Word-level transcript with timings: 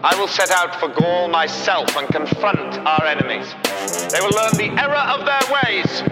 I 0.00 0.14
will 0.16 0.28
set 0.28 0.52
out 0.52 0.78
for 0.78 0.86
Gaul 0.86 1.26
myself 1.26 1.96
and 1.96 2.06
confront 2.06 2.78
our 2.86 3.04
enemies. 3.04 3.52
They 4.12 4.20
will 4.20 4.30
learn 4.30 4.52
the 4.52 4.70
error 4.80 4.94
of 4.94 5.26
their 5.26 5.42
ways. 5.58 6.02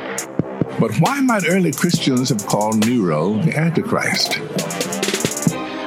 But 0.80 0.96
why 0.96 1.20
might 1.20 1.44
early 1.48 1.70
Christians 1.70 2.30
have 2.30 2.44
called 2.46 2.84
Nero 2.84 3.34
the 3.42 3.56
Antichrist? 3.56 4.40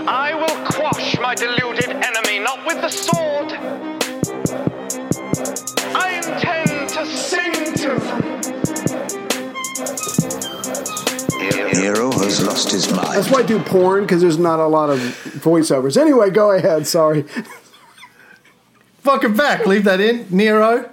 I 0.08 0.34
will 0.34 0.66
quash 0.66 1.20
my 1.20 1.36
deluded 1.36 1.90
enemy, 1.90 2.40
not 2.40 2.66
with 2.66 2.80
the 2.80 2.88
sword. 2.88 3.52
I 5.94 6.16
intend 6.16 6.90
to 6.92 7.06
sing 7.06 7.52
to 7.52 8.00
them. 8.00 8.22
Nero 11.74 12.12
has 12.14 12.46
lost 12.46 12.72
his 12.72 12.90
mind. 12.94 13.18
That's 13.18 13.30
why 13.30 13.40
I 13.40 13.44
do 13.44 13.60
porn 13.60 14.06
because 14.06 14.22
there's 14.22 14.38
not 14.38 14.60
a 14.60 14.68
lot 14.68 14.90
of 14.90 15.00
voiceovers. 15.00 15.98
Anyway, 15.98 16.30
go 16.30 16.52
ahead. 16.52 16.88
Sorry. 16.88 17.26
Welcome 19.10 19.34
back. 19.36 19.66
Leave 19.66 19.86
that 19.86 20.00
in. 20.00 20.28
Nero. 20.30 20.88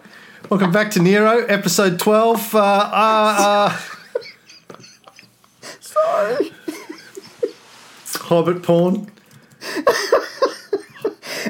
Welcome 0.48 0.72
back 0.72 0.90
to 0.92 1.02
Nero, 1.02 1.44
episode 1.44 1.98
12. 2.00 2.54
Uh, 2.54 2.58
uh, 2.58 3.70
uh, 3.70 3.78
Sorry. 5.80 6.50
Hobbit 8.14 8.62
porn. 8.62 9.10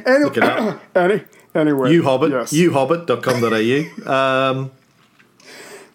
Any- 0.05 0.24
Look 0.24 0.38
it 0.38 0.43
up. 0.43 0.83
Any, 0.97 1.23
anyway. 1.55 1.93
You 1.93 2.02
Hobbit. 2.02 2.33
Yes. 2.33 2.52
Youhobbit.com.au. 2.52 4.12
Um, 4.12 4.73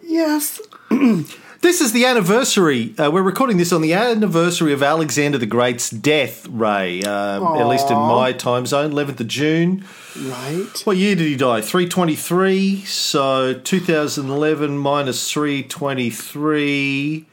Yes. 0.02 0.58
this 1.62 1.80
is 1.80 1.92
the 1.92 2.04
anniversary. 2.04 2.92
Uh, 2.98 3.08
we're 3.10 3.22
recording 3.22 3.56
this 3.56 3.72
on 3.72 3.80
the 3.82 3.92
anniversary 3.94 4.72
of 4.72 4.82
Alexander 4.82 5.38
the 5.38 5.46
Great's 5.46 5.88
death, 5.90 6.44
Ray. 6.48 7.02
Uh, 7.02 7.56
at 7.56 7.68
least 7.68 7.88
in 7.88 7.96
my 7.96 8.32
time 8.32 8.66
zone, 8.66 8.90
11th 8.90 9.20
of 9.20 9.28
June. 9.28 9.84
Right. 10.18 10.82
What 10.84 10.96
year 10.96 11.14
did 11.14 11.26
he 11.26 11.36
die? 11.36 11.60
323. 11.60 12.80
So 12.84 13.54
2011 13.54 14.76
minus 14.76 15.30
323. 15.30 17.26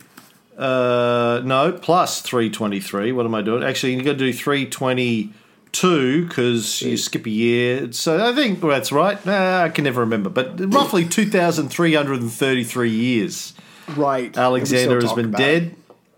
Uh, 0.57 1.41
no, 1.43 1.71
plus 1.71 2.21
323. 2.21 3.11
What 3.11 3.25
am 3.25 3.33
I 3.33 3.41
doing? 3.41 3.63
Actually, 3.63 3.95
you 3.95 4.03
got 4.03 4.11
to 4.11 4.17
do 4.17 4.31
322 4.31 6.27
because 6.27 6.83
you 6.83 6.97
skip 6.97 7.25
a 7.25 7.31
year. 7.31 7.91
So 7.93 8.23
I 8.23 8.35
think 8.35 8.61
that's 8.61 8.91
right. 8.91 9.17
Uh, 9.25 9.63
I 9.65 9.69
can 9.69 9.85
never 9.85 10.01
remember. 10.01 10.29
But 10.29 10.59
roughly 10.71 11.05
2,333 11.05 12.89
years. 12.91 13.53
Right. 13.95 14.35
Alexander 14.37 15.01
has 15.01 15.13
been 15.13 15.31
dead. 15.31 15.75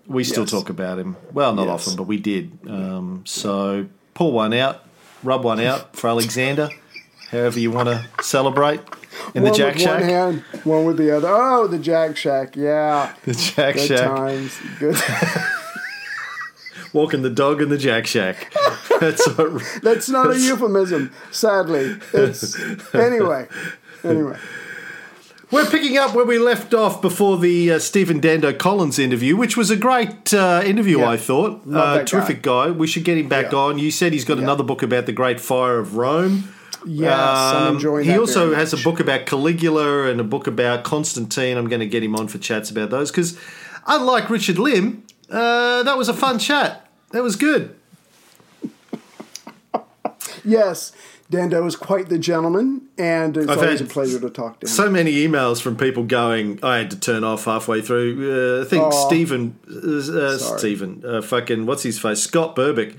We 0.08 0.24
still 0.24 0.44
Yes. 0.44 0.52
talk 0.52 0.70
about 0.70 1.00
him. 1.00 1.16
Well, 1.34 1.54
not 1.54 1.68
Yes. 1.68 1.74
often, 1.88 1.96
but 1.96 2.04
we 2.04 2.18
did. 2.18 2.52
Um, 2.68 3.22
so 3.26 3.86
pull 4.14 4.32
one 4.34 4.54
out, 4.54 4.82
rub 5.24 5.44
one 5.44 5.60
out 5.62 5.96
for 5.96 6.10
Alexander, 6.10 6.70
however 7.32 7.60
you 7.60 7.72
want 7.72 7.88
to 7.90 8.06
celebrate 8.22 8.82
in 9.36 9.44
one 9.44 9.52
the 9.52 9.58
Jack 9.58 9.76
with 9.76 9.86
one 9.88 10.00
Shack. 10.00 10.04
hand, 10.04 10.44
one 10.64 10.86
with 10.86 10.98
the 10.98 11.16
other. 11.16 11.30
Oh, 11.30 11.68
the 11.68 11.80
Jack 11.80 12.18
Shack. 12.18 12.56
Yeah. 12.56 13.14
The 13.26 13.34
Jack 13.34 13.76
Good 13.76 13.88
Shack. 13.88 14.08
times. 14.16 14.58
Good. 14.80 14.98
Walking 16.94 17.22
the 17.22 17.30
dog 17.30 17.62
in 17.62 17.70
the 17.70 17.78
Jack 17.78 18.06
Shack. 18.06 18.54
That's 19.00 19.26
what, 19.38 19.62
That's 19.82 20.10
not 20.10 20.32
a 20.32 20.38
euphemism. 20.38 21.12
Sadly. 21.32 21.96
It's 22.14 22.60
anyway. 22.94 23.48
Anyway. 24.04 24.38
We're 25.52 25.66
picking 25.66 25.98
up 25.98 26.16
where 26.16 26.24
we 26.26 26.40
left 26.40 26.74
off 26.74 27.02
before 27.02 27.38
the 27.38 27.74
uh, 27.74 27.80
Stephen 27.80 28.22
Dando 28.22 28.54
Collins 28.54 28.98
interview, 28.98 29.36
which 29.36 29.58
was 29.58 29.70
a 29.70 29.76
great 29.76 30.34
uh, 30.34 30.62
interview, 30.66 31.00
Yeah. 31.00 31.10
I 31.10 31.18
thought. 31.18 31.62
Uh, 31.72 32.04
terrific 32.06 32.42
guy. 32.42 32.72
We 32.72 32.88
should 32.88 33.04
get 33.04 33.18
him 33.18 33.28
back 33.28 33.52
Yeah. 33.52 33.58
on. 33.60 33.78
You 33.78 33.92
said 33.92 34.14
he's 34.14 34.24
got 34.24 34.38
Yeah. 34.38 34.44
another 34.44 34.64
book 34.64 34.82
about 34.82 35.08
the 35.08 35.12
Great 35.12 35.42
Fire 35.42 35.78
of 35.80 35.98
Rome. 35.98 36.46
Yes, 36.86 37.14
I'm 37.14 37.76
Um, 37.86 38.04
He 38.04 38.18
also 38.18 38.56
has 38.56 38.72
a 38.74 38.78
book 38.78 39.00
about 39.02 39.26
Caligula 39.26 40.06
and 40.10 40.20
a 40.22 40.24
book 40.24 40.48
about 40.48 40.84
Constantine. 40.84 41.58
I'm 41.58 41.68
going 41.68 41.82
to 41.82 41.86
get 41.86 42.02
him 42.02 42.16
on 42.16 42.28
for 42.30 42.38
chats 42.38 42.72
about 42.72 42.90
those 42.90 43.12
because, 43.12 43.38
unlike 43.86 44.30
Richard 44.30 44.58
Lim, 44.58 45.04
uh, 45.30 45.84
that 45.84 45.98
was 45.98 46.08
a 46.10 46.14
fun 46.14 46.40
chat. 46.40 46.88
That 47.12 47.24
was 47.24 47.36
good. 47.36 47.76
Yes. 50.44 50.92
Dando 51.30 51.66
is 51.66 51.78
quite 51.78 52.10
the 52.10 52.20
gentleman, 52.20 52.82
and 52.98 53.38
it's 53.38 53.48
I've 53.48 53.60
always 53.60 53.80
a 53.80 53.86
pleasure 53.86 54.20
to 54.20 54.30
talk 54.30 54.60
to 54.60 54.66
him. 54.66 54.70
So 54.70 54.90
many 54.90 55.26
emails 55.26 55.62
from 55.62 55.78
people 55.78 56.04
going, 56.04 56.60
I 56.62 56.80
had 56.80 56.92
to 56.92 57.00
turn 57.00 57.24
off 57.24 57.46
halfway 57.46 57.82
through. 57.82 58.60
Uh, 58.60 58.66
I 58.66 58.68
think 58.68 58.84
Aw. 58.84 59.08
Stephen, 59.08 59.58
uh, 59.70 60.38
Stephen, 60.38 61.02
uh, 61.06 61.22
fucking, 61.22 61.66
what's 61.66 61.84
his 61.84 61.98
face? 61.98 62.20
Scott 62.22 62.56
Burbick 62.56 62.98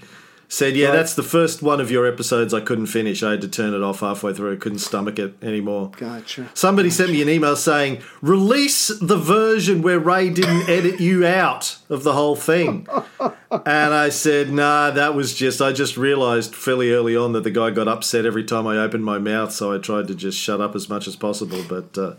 said, 0.53 0.77
Yeah, 0.77 0.89
Right. 0.89 0.97
that's 0.97 1.15
the 1.15 1.23
first 1.23 1.63
one 1.63 1.81
of 1.81 1.91
your 1.91 2.07
episodes 2.07 2.53
I 2.53 2.61
couldn't 2.61 2.87
finish. 2.87 3.23
I 3.23 3.31
had 3.31 3.41
to 3.41 3.49
turn 3.49 3.73
it 3.73 3.83
off 3.83 4.01
halfway 4.01 4.35
through. 4.35 4.53
I 4.53 4.57
couldn't 4.57 4.81
stomach 4.81 5.19
it 5.19 5.35
anymore. 5.43 5.93
Gotcha. 5.97 6.51
Somebody 6.53 6.91
sent 6.91 7.11
me 7.11 7.23
an 7.23 7.29
email 7.31 7.57
saying, 7.57 8.03
"Release 8.21 8.89
the 8.89 9.17
version 9.17 9.81
where 9.81 9.99
Ray 9.99 10.29
didn't 10.29 10.69
edit 10.69 11.01
you 11.01 11.27
out 11.27 11.77
of 11.89 12.03
the 12.03 12.13
whole 12.13 12.37
thing." 12.37 12.87
and 13.51 13.95
I 13.95 14.11
said, 14.11 14.53
"Nah, 14.53 14.91
that 14.91 15.15
was 15.15 15.33
just 15.33 15.63
I 15.63 15.73
just 15.73 15.97
realized 15.97 16.55
fairly 16.55 16.93
early 16.93 17.17
on 17.17 17.33
that 17.33 17.45
the 17.45 17.51
guy 17.51 17.71
got 17.71 17.89
upset 17.89 18.27
every 18.27 18.45
time 18.45 18.67
I 18.67 18.77
opened 18.77 19.07
my 19.07 19.19
mouth, 19.19 19.53
so 19.53 19.73
I 19.75 19.79
tried 19.79 20.07
to 20.09 20.15
just 20.15 20.39
shut 20.39 20.61
up 20.61 20.75
as 20.77 20.87
much 20.87 21.09
as 21.09 21.17
possible, 21.17 21.65
but 21.67 21.97
uh, 21.97 22.15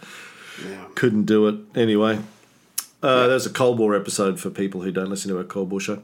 couldn't 0.96 1.26
do 1.26 1.48
it 1.48 1.56
anyway." 1.76 2.18
Uh, 3.03 3.28
There's 3.28 3.46
a 3.46 3.50
Cold 3.50 3.80
War 3.80 3.96
episode 3.96 4.40
for 4.40 4.50
people 4.50 4.81
who 4.81 4.91
don't 4.91 5.09
listen 5.09 5.30
to 5.30 5.38
our 5.38 5.44
Cold 5.44 5.69
War 5.72 5.80
show. 5.81 6.02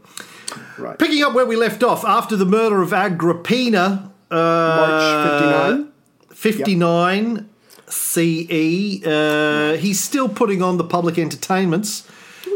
Right. 0.77 0.99
Picking 0.99 1.23
up 1.23 1.33
where 1.33 1.45
we 1.45 1.55
left 1.55 1.81
off 1.83 2.03
after 2.03 2.35
the 2.35 2.45
murder 2.45 2.81
of 2.81 2.91
Agrippina, 2.93 4.11
uh, 4.29 4.35
March 4.35 5.39
59. 5.39 5.91
59 6.35 7.49
CE. 7.87 9.05
Uh, 9.05 9.77
he's 9.79 9.99
still 9.99 10.29
putting 10.29 10.61
on 10.61 10.77
the 10.77 10.83
public 10.83 11.17
entertainments. 11.17 12.07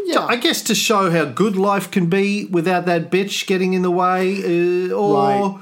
Yeah. 0.06 0.26
I 0.26 0.36
guess 0.36 0.62
to 0.64 0.76
show 0.76 1.10
how 1.12 1.26
good 1.26 1.56
life 1.56 1.90
can 1.90 2.08
be 2.08 2.46
without 2.46 2.86
that 2.86 3.10
bitch 3.10 3.48
getting 3.48 3.74
in 3.74 3.82
the 3.84 3.92
way, 3.92 4.90
uh, 4.90 4.94
or 4.94 5.16
Right. 5.52 5.62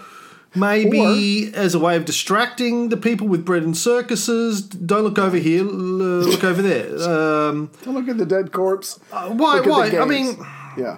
Maybe 0.55 1.51
as 1.53 1.73
a 1.73 1.79
way 1.79 1.95
of 1.95 2.05
distracting 2.05 2.89
the 2.89 2.97
people 2.97 3.27
with 3.27 3.45
bread 3.45 3.63
and 3.63 3.75
circuses. 3.77 4.61
Don't 4.61 5.03
look 5.03 5.17
over 5.19 5.37
here, 5.37 5.63
look 5.63 6.43
over 6.43 6.61
there. 6.61 6.89
Um, 7.51 7.69
Don't 7.83 7.95
look 7.95 8.07
at 8.07 8.17
the 8.17 8.25
dead 8.25 8.51
corpse. 8.51 8.99
why? 9.09 9.27
Look 9.57 9.65
Why? 9.65 9.97
I 9.97 10.05
mean, 10.05 10.37
Yeah. 10.77 10.97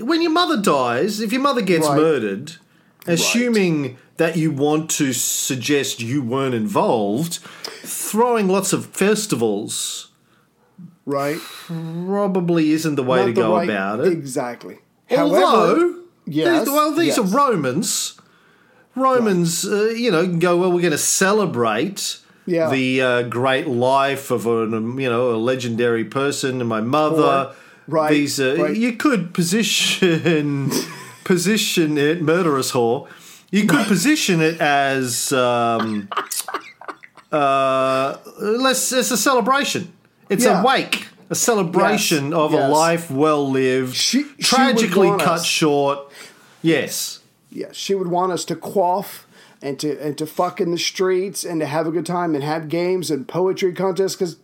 when 0.00 0.22
your 0.22 0.30
mother 0.32 0.60
dies, 0.60 1.20
if 1.20 1.32
your 1.32 1.42
mother 1.42 1.62
gets 1.62 1.86
Right. 1.86 1.96
murdered, 1.96 2.52
assuming 3.06 3.96
that 4.16 4.36
you 4.36 4.50
want 4.50 4.90
to 4.92 5.12
suggest 5.12 6.00
you 6.00 6.22
weren't 6.22 6.54
involved, 6.54 7.38
throwing 7.84 8.48
lots 8.48 8.72
of 8.72 8.86
festivals 8.86 10.08
Right. 11.04 11.38
probably 11.66 12.70
isn't 12.72 12.94
the 12.94 13.02
way 13.02 13.20
Not 13.20 13.26
to 13.26 13.32
go 13.32 13.54
right- 13.56 13.68
about 13.68 14.00
it. 14.00 14.12
Exactly. 14.12 14.78
Although, 15.10 15.46
However, 15.46 15.92
yes, 16.26 16.64
these, 16.64 16.72
well, 16.72 16.92
these 16.94 17.06
yes. 17.08 17.18
are 17.18 17.22
Romans. 17.22 18.14
Romans, 18.94 19.64
uh, 19.64 19.86
you 19.96 20.10
know, 20.10 20.26
go, 20.26 20.56
well, 20.58 20.70
we're 20.72 20.80
going 20.82 20.90
to 20.92 20.98
celebrate 20.98 22.18
Yeah. 22.46 22.70
the 22.70 23.00
uh, 23.02 23.22
great 23.22 23.66
life 23.66 24.30
of 24.30 24.46
a, 24.46 24.50
you 24.70 25.08
know, 25.08 25.30
a 25.34 25.36
legendary 25.38 26.04
person 26.04 26.60
and 26.60 26.68
my 26.68 26.80
mother. 26.80 27.54
Right, 27.88 28.10
These, 28.10 28.38
uh, 28.40 28.56
right. 28.60 28.76
You 28.76 28.92
could 28.94 29.34
position, 29.34 30.70
position 31.24 31.98
it, 31.98 32.22
murderous 32.22 32.72
whore, 32.72 33.08
you 33.50 33.66
could 33.66 33.86
position 33.86 34.40
it 34.40 34.60
as, 34.60 35.32
um, 35.32 36.08
uh, 37.30 38.16
let's, 38.40 38.92
it's 38.92 39.10
a 39.10 39.16
celebration. 39.16 39.92
It's 40.28 40.44
Yeah. 40.44 40.60
a 40.62 40.64
wake. 40.64 41.08
A 41.30 41.34
celebration 41.34 42.26
Yes, 42.26 42.34
of 42.34 42.52
a 42.52 42.68
life 42.68 43.10
well 43.10 43.50
lived, 43.50 43.96
tragically 44.40 45.08
cut 45.08 45.40
us- 45.40 45.46
short. 45.46 45.98
Yes. 46.60 47.20
Yes, 47.54 47.76
she 47.76 47.94
would 47.94 48.08
want 48.08 48.32
us 48.32 48.44
to 48.46 48.56
quaff 48.56 49.26
and 49.60 49.78
to 49.80 50.00
and 50.00 50.16
to 50.16 50.26
fuck 50.26 50.60
in 50.60 50.70
the 50.70 50.78
streets 50.78 51.44
and 51.44 51.60
to 51.60 51.66
have 51.66 51.86
a 51.86 51.90
good 51.90 52.06
time 52.06 52.34
and 52.34 52.42
have 52.42 52.68
games 52.68 53.10
and 53.10 53.28
poetry 53.28 53.74
contests 53.74 54.16
because 54.16 54.36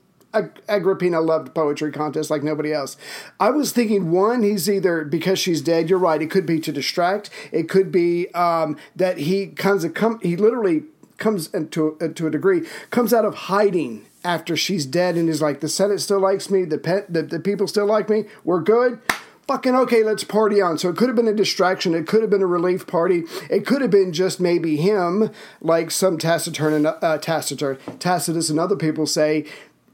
Agrippina 0.69 1.23
loved 1.23 1.55
poetry 1.55 1.91
contests 1.91 2.29
like 2.31 2.43
nobody 2.43 2.71
else. 2.71 2.99
I 3.41 3.49
was 3.49 3.73
thinking 3.73 4.11
one, 4.11 4.43
he's 4.43 4.69
either 4.69 5.05
because 5.05 5.39
she's 5.39 5.63
dead. 5.63 5.89
You're 5.89 5.99
right. 5.99 6.21
It 6.21 6.31
could 6.31 6.45
be 6.45 6.61
to 6.61 6.71
distract. 6.71 7.31
It 7.51 7.69
could 7.69 7.91
be 7.91 8.29
um, 8.35 8.77
that 8.95 9.19
he 9.19 9.47
comes 9.47 9.87
come 9.95 10.21
he 10.23 10.37
literally 10.37 10.83
comes 11.17 11.53
into 11.55 11.97
uh, 12.01 12.09
to 12.09 12.27
a 12.27 12.31
degree 12.31 12.67
comes 12.91 13.15
out 13.15 13.25
of 13.25 13.35
hiding 13.35 14.05
after 14.23 14.55
she's 14.55 14.85
dead 14.85 15.17
and 15.17 15.31
is 15.31 15.41
like 15.41 15.61
the 15.61 15.69
Senate 15.69 16.01
still 16.01 16.21
likes 16.21 16.51
me. 16.51 16.67
The 16.67 16.79
pet 16.79 17.11
the, 17.11 17.23
the 17.23 17.41
people 17.41 17.67
still 17.67 17.87
like 17.87 18.11
me. 18.11 18.25
We're 18.45 18.61
good 18.61 19.01
fucking 19.49 19.75
okay, 19.75 20.05
let's 20.05 20.23
party 20.23 20.61
on. 20.61 20.79
So 20.79 20.91
it 20.91 20.97
could 20.97 21.09
have 21.09 21.17
been 21.17 21.27
a 21.27 21.33
distraction. 21.33 21.95
It 21.95 22.07
could 22.07 22.21
have 22.21 22.31
been 22.31 22.43
a 22.43 22.47
relief 22.47 22.87
party. 22.87 23.25
It 23.51 23.67
could 23.67 23.83
have 23.83 23.91
been 23.91 24.13
just 24.13 24.39
maybe 24.39 24.77
him, 24.77 25.31
like 25.61 25.91
some 25.91 26.19
taciturn 26.19 26.75
and 26.75 26.87
uh, 26.87 27.19
taciturn, 27.19 27.79
Tacitus 27.99 28.51
and 28.51 28.61
other 28.61 28.77
people 28.77 29.07
say. 29.07 29.45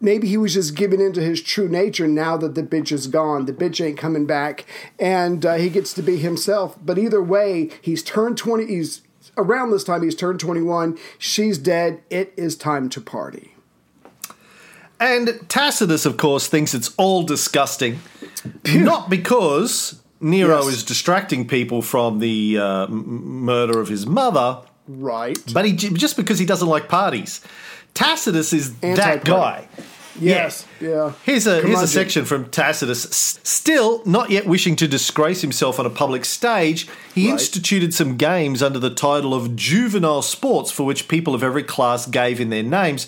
Maybe 0.00 0.28
he 0.28 0.36
was 0.36 0.52
just 0.52 0.74
giving 0.74 1.00
into 1.00 1.22
his 1.22 1.40
true 1.40 1.68
nature 1.68 2.06
now 2.06 2.36
that 2.36 2.54
the 2.54 2.62
bitch 2.62 2.92
is 2.92 3.06
gone. 3.06 3.46
The 3.46 3.54
bitch 3.54 3.82
ain't 3.82 3.96
coming 3.96 4.26
back, 4.26 4.66
and 4.98 5.46
uh, 5.46 5.54
he 5.54 5.70
gets 5.70 5.94
to 5.94 6.02
be 6.02 6.18
himself. 6.18 6.76
But 6.84 6.98
either 6.98 7.22
way, 7.22 7.70
he's 7.80 8.02
turned 8.02 8.36
twenty. 8.36 8.66
He's 8.66 9.00
around 9.36 9.70
this 9.70 9.84
time 9.84 10.02
he's 10.02 10.14
turned 10.14 10.40
21. 10.40 10.98
She's 11.18 11.58
dead. 11.58 12.02
It 12.10 12.32
is 12.36 12.56
time 12.56 12.88
to 12.90 13.00
party. 13.00 13.54
And 15.00 15.40
Tacitus, 15.48 16.06
of 16.06 16.16
course, 16.16 16.46
thinks 16.46 16.72
it's 16.72 16.94
all 16.96 17.24
disgusting, 17.24 17.98
not 18.66 19.08
because 19.10 20.00
Nero 20.20 20.64
Yes. 20.64 20.74
is 20.74 20.82
distracting 20.84 21.46
people 21.46 21.82
from 21.82 22.18
the 22.18 22.58
uh, 22.58 22.84
m- 22.84 23.44
murder 23.44 23.80
of 23.80 23.88
his 23.88 24.06
mother, 24.06 24.58
Right. 24.88 25.38
but 25.52 25.64
he 25.64 25.72
just 25.72 26.16
because 26.16 26.38
he 26.38 26.46
doesn't 26.46 26.68
like 26.68 26.88
parties. 26.88 27.40
Tacitus 27.94 28.52
is 28.52 28.74
that 28.76 28.84
Anti-party. 28.98 29.24
guy. 29.30 29.68
yes. 30.20 30.66
Yeah. 30.80 31.12
Here's 31.24 31.46
a 31.46 31.60
here's 31.62 31.80
a 31.82 31.86
section 31.88 32.24
from 32.24 32.46
Tacitus. 32.50 33.38
Still, 33.44 34.02
not 34.04 34.30
yet 34.30 34.46
wishing 34.46 34.76
to 34.76 34.88
disgrace 34.88 35.40
himself 35.42 35.78
on 35.78 35.86
a 35.86 35.90
public 35.90 36.24
stage, 36.24 36.88
he 37.14 37.26
Right. 37.26 37.32
instituted 37.32 37.94
some 37.94 38.16
games 38.16 38.62
under 38.62 38.78
the 38.78 38.90
title 38.90 39.32
of 39.34 39.54
juvenile 39.56 40.22
sports, 40.22 40.70
for 40.70 40.82
which 40.84 41.06
people 41.08 41.34
of 41.34 41.42
every 41.42 41.62
class 41.62 42.06
gave 42.06 42.40
in 42.40 42.50
their 42.50 42.62
names. 42.62 43.06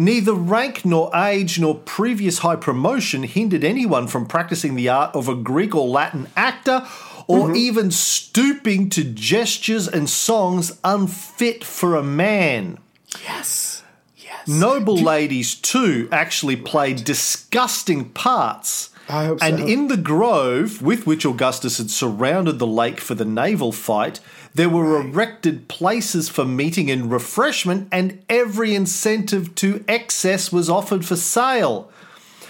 Neither 0.00 0.32
rank 0.32 0.84
nor 0.84 1.10
age 1.12 1.58
nor 1.58 1.74
previous 1.74 2.38
high 2.38 2.54
promotion 2.54 3.24
hindered 3.24 3.64
anyone 3.64 4.06
from 4.06 4.26
practicing 4.26 4.76
the 4.76 4.88
art 4.88 5.12
of 5.12 5.28
a 5.28 5.34
Greek 5.34 5.74
or 5.74 5.88
Latin 5.88 6.28
actor, 6.36 6.86
or 7.26 7.48
mm-hmm. 7.48 7.56
even 7.56 7.90
stooping 7.90 8.90
to 8.90 9.02
gestures 9.02 9.88
and 9.88 10.08
songs 10.08 10.78
unfit 10.84 11.64
for 11.64 11.96
a 11.96 12.02
man. 12.04 12.78
Yes. 13.24 13.82
Yes. 14.16 14.46
Noble 14.46 14.96
ladies, 14.96 15.56
too, 15.56 16.08
actually 16.12 16.54
played 16.54 17.02
disgusting 17.02 18.10
parts. 18.10 18.90
I 19.08 19.24
hope 19.24 19.38
and 19.42 19.58
so. 19.58 19.66
in 19.66 19.88
the 19.88 19.96
grove 19.96 20.80
with 20.80 21.08
which 21.08 21.24
Augustus 21.24 21.78
had 21.78 21.90
surrounded 21.90 22.60
the 22.60 22.68
lake 22.68 23.00
for 23.00 23.16
the 23.16 23.24
naval 23.24 23.72
fight, 23.72 24.20
there 24.54 24.68
were 24.68 25.00
erected 25.00 25.68
places 25.68 26.28
for 26.28 26.44
meeting 26.44 26.90
and 26.90 27.10
refreshment, 27.10 27.88
and 27.92 28.22
every 28.28 28.74
incentive 28.74 29.54
to 29.56 29.84
excess 29.88 30.52
was 30.52 30.68
offered 30.68 31.04
for 31.04 31.16
sale. 31.16 31.90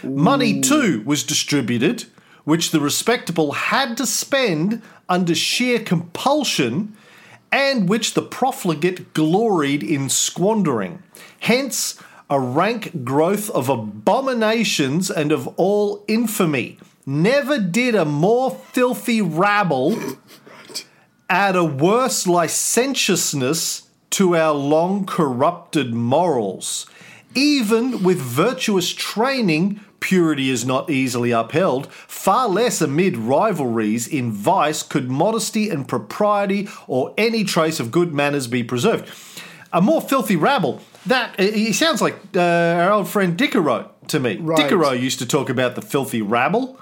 Money, 0.03 0.61
too, 0.61 1.03
was 1.05 1.25
distributed, 1.25 2.05
which 2.45 2.71
the 2.71 2.81
respectable 2.81 3.53
had 3.53 3.97
to 3.97 4.07
spend 4.07 4.81
under 5.09 5.35
sheer 5.35 5.79
compulsion, 5.79 6.97
and 7.51 7.89
which 7.89 8.15
the 8.15 8.23
profligate 8.23 9.13
gloried 9.15 9.83
in 9.83 10.09
squandering. 10.09 11.03
Hence, 11.41 12.01
a 12.31 12.39
rank 12.39 13.05
growth 13.05 13.51
of 13.51 13.69
abominations 13.69 15.11
and 15.11 15.33
of 15.33 15.49
all 15.57 16.05
infamy. 16.07 16.79
Never 17.07 17.59
did 17.59 17.95
a 17.95 18.05
more 18.05 18.51
filthy 18.51 19.23
rabble 19.23 19.99
add 21.29 21.57
a 21.57 21.65
worse 21.65 22.27
licentiousness 22.27 23.89
to 24.11 24.37
our 24.37 24.55
long 24.55 25.05
corrupted 25.05 25.95
morals. 25.95 26.87
Even 27.35 28.03
with 28.03 28.19
virtuous 28.19 28.93
training, 28.93 29.81
purity 30.01 30.49
is 30.51 30.65
not 30.65 30.89
easily 30.89 31.31
upheld. 31.31 31.93
Far 31.93 32.49
less 32.49 32.81
amid 32.81 33.17
rivalries 33.17 34.09
in 34.09 34.33
vice 34.33 34.83
could 34.83 35.11
modesty 35.11 35.69
and 35.69 35.87
propriety 35.87 36.69
or 36.87 37.13
any 37.19 37.45
trace 37.45 37.79
of 37.79 37.91
good 37.91 38.15
manners 38.15 38.47
be 38.47 38.65
preserved. 38.65 39.11
A 39.73 39.83
more 39.83 40.01
filthy 40.01 40.37
rabble. 40.37 40.81
That 41.05 41.39
he 41.39 41.73
sounds 41.73 42.01
like 42.01 42.17
uh, 42.35 42.41
our 42.41 42.93
old 42.93 43.09
friend 43.09 43.37
Dickero 43.39 43.91
to 44.09 44.19
me. 44.19 44.37
Right. 44.39 44.59
Dickero 44.59 44.99
used 44.99 45.19
to 45.19 45.27
talk 45.27 45.51
about 45.51 45.75
the 45.75 45.83
filthy 45.83 46.23
rabble. 46.23 46.81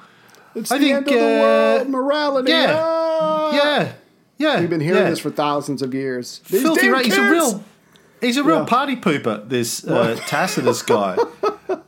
It's 0.54 0.70
I 0.70 0.78
the 0.78 0.84
think, 0.84 0.96
end 0.96 1.08
of 1.08 1.12
the 1.12 1.20
uh, 1.20 1.40
world. 1.40 1.88
Morality. 1.88 2.50
yeah. 2.52 2.74
Ah! 2.78 3.52
Yeah, 3.52 3.92
yeah. 4.38 4.60
We've 4.60 4.70
been 4.70 4.80
hearing 4.80 5.02
yeah. 5.02 5.10
this 5.10 5.18
for 5.20 5.30
thousands 5.30 5.82
of 5.82 5.94
years. 5.94 6.40
These 6.50 6.62
filthy. 6.62 6.88
Ra- 6.88 7.00
he's 7.00 7.16
a 7.16 7.30
real. 7.30 7.64
He's 8.20 8.36
a 8.38 8.42
real 8.44 8.58
Yeah. 8.60 8.64
party 8.64 8.96
pooper. 8.96 9.46
This 9.48 9.84
uh, 9.86 10.18
Tacitus 10.26 10.82
guy, 10.82 11.16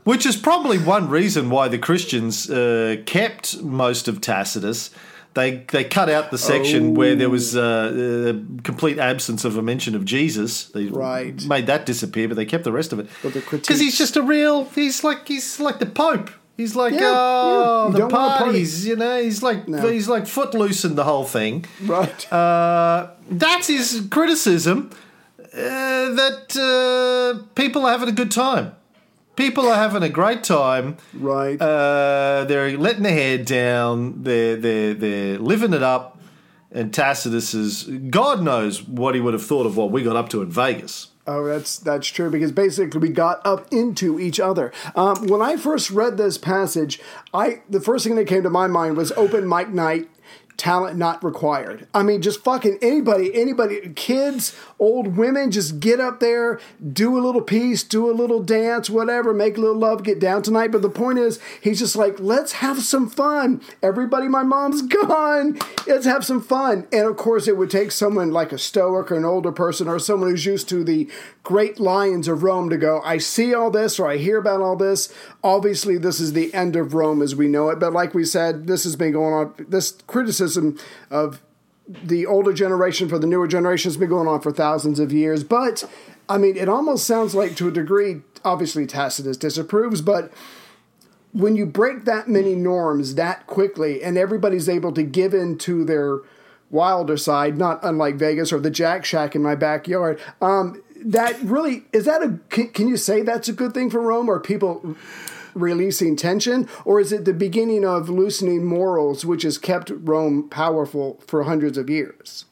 which 0.04 0.26
is 0.26 0.36
probably 0.36 0.78
one 0.78 1.08
reason 1.08 1.48
why 1.50 1.68
the 1.68 1.78
Christians 1.78 2.50
uh, 2.50 2.96
kept 3.06 3.62
most 3.62 4.08
of 4.08 4.20
Tacitus. 4.20 4.90
They 5.34 5.64
they 5.72 5.84
cut 5.84 6.08
out 6.10 6.30
the 6.30 6.38
section 6.38 6.94
where 6.94 7.14
there 7.14 7.30
was 7.30 7.56
uh, 7.56 8.34
a 8.34 8.62
complete 8.62 8.98
absence 8.98 9.44
of 9.44 9.56
a 9.56 9.62
mention 9.62 9.94
of 9.94 10.04
Jesus. 10.04 10.64
They 10.66 10.86
Right. 10.86 11.42
made 11.46 11.66
that 11.66 11.86
disappear, 11.86 12.28
but 12.28 12.36
they 12.36 12.46
kept 12.46 12.64
the 12.64 12.72
rest 12.72 12.92
of 12.92 12.98
it 12.98 13.08
because 13.22 13.78
he's 13.80 13.96
just 13.96 14.16
a 14.16 14.22
real. 14.22 14.64
He's 14.74 15.04
like 15.04 15.28
he's 15.28 15.60
like 15.60 15.78
the 15.78 15.86
Pope. 15.86 16.30
He's 16.58 16.74
like 16.76 16.92
Yeah, 16.92 17.12
oh 17.14 17.86
yeah. 17.86 17.92
The 17.92 17.98
don't 18.00 18.10
party. 18.10 18.44
parties, 18.44 18.86
you 18.86 18.96
know. 18.96 19.22
He's 19.22 19.42
like 19.42 19.66
No. 19.68 19.88
he's 19.88 20.08
like 20.08 20.26
footloose 20.26 20.84
in 20.84 20.94
the 20.96 21.04
whole 21.04 21.24
thing. 21.24 21.64
Right. 21.82 22.32
Uh, 22.32 23.10
that's 23.30 23.68
his 23.68 24.06
criticism 24.10 24.90
uh, 25.38 26.12
that 26.20 26.56
uh, 26.58 27.42
people 27.54 27.86
are 27.86 27.92
having 27.92 28.08
a 28.08 28.12
good 28.12 28.30
time. 28.32 28.72
People 29.36 29.68
are 29.68 29.76
having 29.76 30.02
a 30.02 30.08
great 30.08 30.42
time. 30.42 30.96
right. 31.14 31.60
Uh, 31.62 32.44
they're 32.48 32.76
letting 32.76 33.04
their 33.04 33.12
hair 33.12 33.38
down. 33.38 34.24
They're 34.24 34.56
they're 34.56 34.94
they're 34.94 35.38
living 35.38 35.72
it 35.72 35.82
up. 35.82 36.16
And 36.70 36.92
Tacitus 36.92 37.54
is 37.54 37.84
God 38.10 38.42
knows 38.42 38.82
what 38.82 39.14
he 39.14 39.20
would 39.22 39.32
have 39.32 39.46
thought 39.46 39.64
of 39.64 39.76
what 39.76 39.90
we 39.90 40.02
got 40.02 40.16
up 40.16 40.28
to 40.30 40.42
in 40.42 40.50
Vegas. 40.50 41.08
Oh, 41.28 41.44
that's 41.44 41.78
that's 41.78 42.06
true 42.06 42.30
because 42.30 42.52
basically 42.52 42.98
we 42.98 43.10
got 43.10 43.44
up 43.44 43.70
into 43.70 44.18
each 44.18 44.40
other. 44.40 44.72
Um, 44.96 45.26
when 45.26 45.42
I 45.42 45.56
first 45.58 45.90
read 45.90 46.16
this 46.16 46.38
passage, 46.38 47.00
I 47.34 47.60
the 47.68 47.82
first 47.82 48.06
thing 48.06 48.14
that 48.16 48.26
came 48.26 48.44
to 48.44 48.50
my 48.50 48.66
mind 48.66 48.96
was 48.96 49.12
open 49.12 49.46
mic 49.46 49.68
night. 49.68 50.08
Talent 50.56 50.96
not 50.96 51.22
required. 51.22 51.86
I 51.92 52.02
mean, 52.02 52.22
just 52.22 52.42
fucking 52.42 52.78
anybody, 52.80 53.32
anybody, 53.34 53.90
kids, 53.94 54.56
old 54.78 55.16
women, 55.16 55.50
just 55.50 55.80
get 55.80 56.00
up 56.00 56.20
there, 56.20 56.60
do 56.92 57.18
a 57.18 57.20
little 57.20 57.42
piece, 57.42 57.82
do 57.82 58.10
a 58.10 58.12
little 58.12 58.42
dance, 58.42 58.88
whatever, 58.88 59.34
make 59.34 59.56
a 59.56 59.60
little 59.60 59.76
love, 59.76 60.02
get 60.02 60.20
down 60.20 60.42
tonight. 60.42 60.68
But 60.68 60.82
the 60.82 60.90
point 60.90 61.18
is, 61.18 61.40
he's 61.60 61.78
just 61.78 61.96
like, 61.96 62.18
let's 62.20 62.52
have 62.52 62.82
some 62.82 63.08
fun. 63.08 63.60
Everybody, 63.82 64.28
my 64.28 64.42
mom's 64.42 64.82
gone. 65.06 65.58
Let's 65.86 66.06
have 66.06 66.24
some 66.24 66.40
fun. 66.40 66.86
And 66.92 67.06
of 67.06 67.16
course, 67.16 67.48
it 67.48 67.56
would 67.56 67.70
take 67.70 67.90
someone 67.90 68.30
like 68.30 68.52
a 68.52 68.58
stoic 68.58 69.10
or 69.10 69.16
an 69.16 69.24
older 69.24 69.52
person 69.52 69.88
or 69.88 69.98
someone 69.98 70.30
who's 70.30 70.46
used 70.46 70.68
to 70.68 70.84
the 70.84 71.10
great 71.42 71.80
lions 71.80 72.28
of 72.28 72.42
Rome 72.42 72.68
to 72.68 72.76
go, 72.76 73.00
I 73.02 73.16
see 73.16 73.54
all 73.54 73.70
this 73.70 73.98
or 73.98 74.06
I 74.06 74.18
hear 74.18 74.36
about 74.36 74.60
all 74.60 74.76
this. 74.76 75.12
Obviously, 75.42 75.96
this 75.96 76.20
is 76.20 76.34
the 76.34 76.52
end 76.52 76.76
of 76.76 76.92
Rome 76.92 77.22
as 77.22 77.34
we 77.34 77.48
know 77.48 77.70
it. 77.70 77.78
But 77.78 77.94
like 77.94 78.12
we 78.12 78.24
said, 78.24 78.66
this 78.66 78.84
has 78.84 78.96
been 78.96 79.12
going 79.12 79.32
on, 79.32 79.66
this 79.66 79.92
criticism 80.06 80.78
of 81.10 81.40
the 81.88 82.26
older 82.26 82.52
generation 82.52 83.08
for 83.08 83.18
the 83.18 83.26
newer 83.26 83.48
generation 83.48 83.88
has 83.88 83.96
been 83.96 84.10
going 84.10 84.28
on 84.28 84.40
for 84.40 84.52
thousands 84.52 85.00
of 85.00 85.12
years. 85.12 85.42
But 85.42 85.84
I 86.28 86.36
mean, 86.38 86.56
it 86.56 86.68
almost 86.68 87.06
sounds 87.06 87.34
like 87.34 87.56
to 87.56 87.68
a 87.68 87.72
degree, 87.72 88.20
obviously 88.44 88.86
Tacitus 88.86 89.36
disapproves, 89.36 90.02
but 90.02 90.30
when 91.32 91.56
you 91.56 91.66
break 91.66 92.04
that 92.04 92.28
many 92.28 92.54
norms 92.54 93.14
that 93.14 93.46
quickly 93.46 94.02
and 94.02 94.18
everybody's 94.18 94.68
able 94.68 94.92
to 94.92 95.02
give 95.02 95.34
in 95.34 95.58
to 95.58 95.84
their 95.84 96.18
wilder 96.70 97.16
side, 97.16 97.56
not 97.56 97.80
unlike 97.82 98.16
Vegas 98.16 98.52
or 98.52 98.60
the 98.60 98.70
Jack 98.70 99.04
Shack 99.04 99.34
in 99.34 99.42
my 99.42 99.54
backyard, 99.54 100.20
um, 100.40 100.82
that 101.04 101.40
really 101.42 101.84
is 101.92 102.06
that 102.06 102.22
a 102.22 102.38
can, 102.48 102.68
can 102.68 102.88
you 102.88 102.96
say 102.96 103.22
that's 103.22 103.48
a 103.48 103.52
good 103.52 103.72
thing 103.72 103.88
for 103.88 104.00
Rome 104.00 104.28
or 104.28 104.40
people 104.40 104.96
releasing 105.60 106.16
tension 106.16 106.68
or 106.84 107.00
is 107.00 107.12
it 107.12 107.24
the 107.24 107.32
beginning 107.34 107.84
of 107.84 108.08
loosening 108.08 108.64
morals 108.64 109.24
which 109.24 109.42
has 109.42 109.58
kept 109.58 109.90
Rome 109.94 110.48
powerful 110.48 111.20
for 111.26 111.42
hundreds 111.44 111.76
of 111.78 111.88
years? 111.90 112.44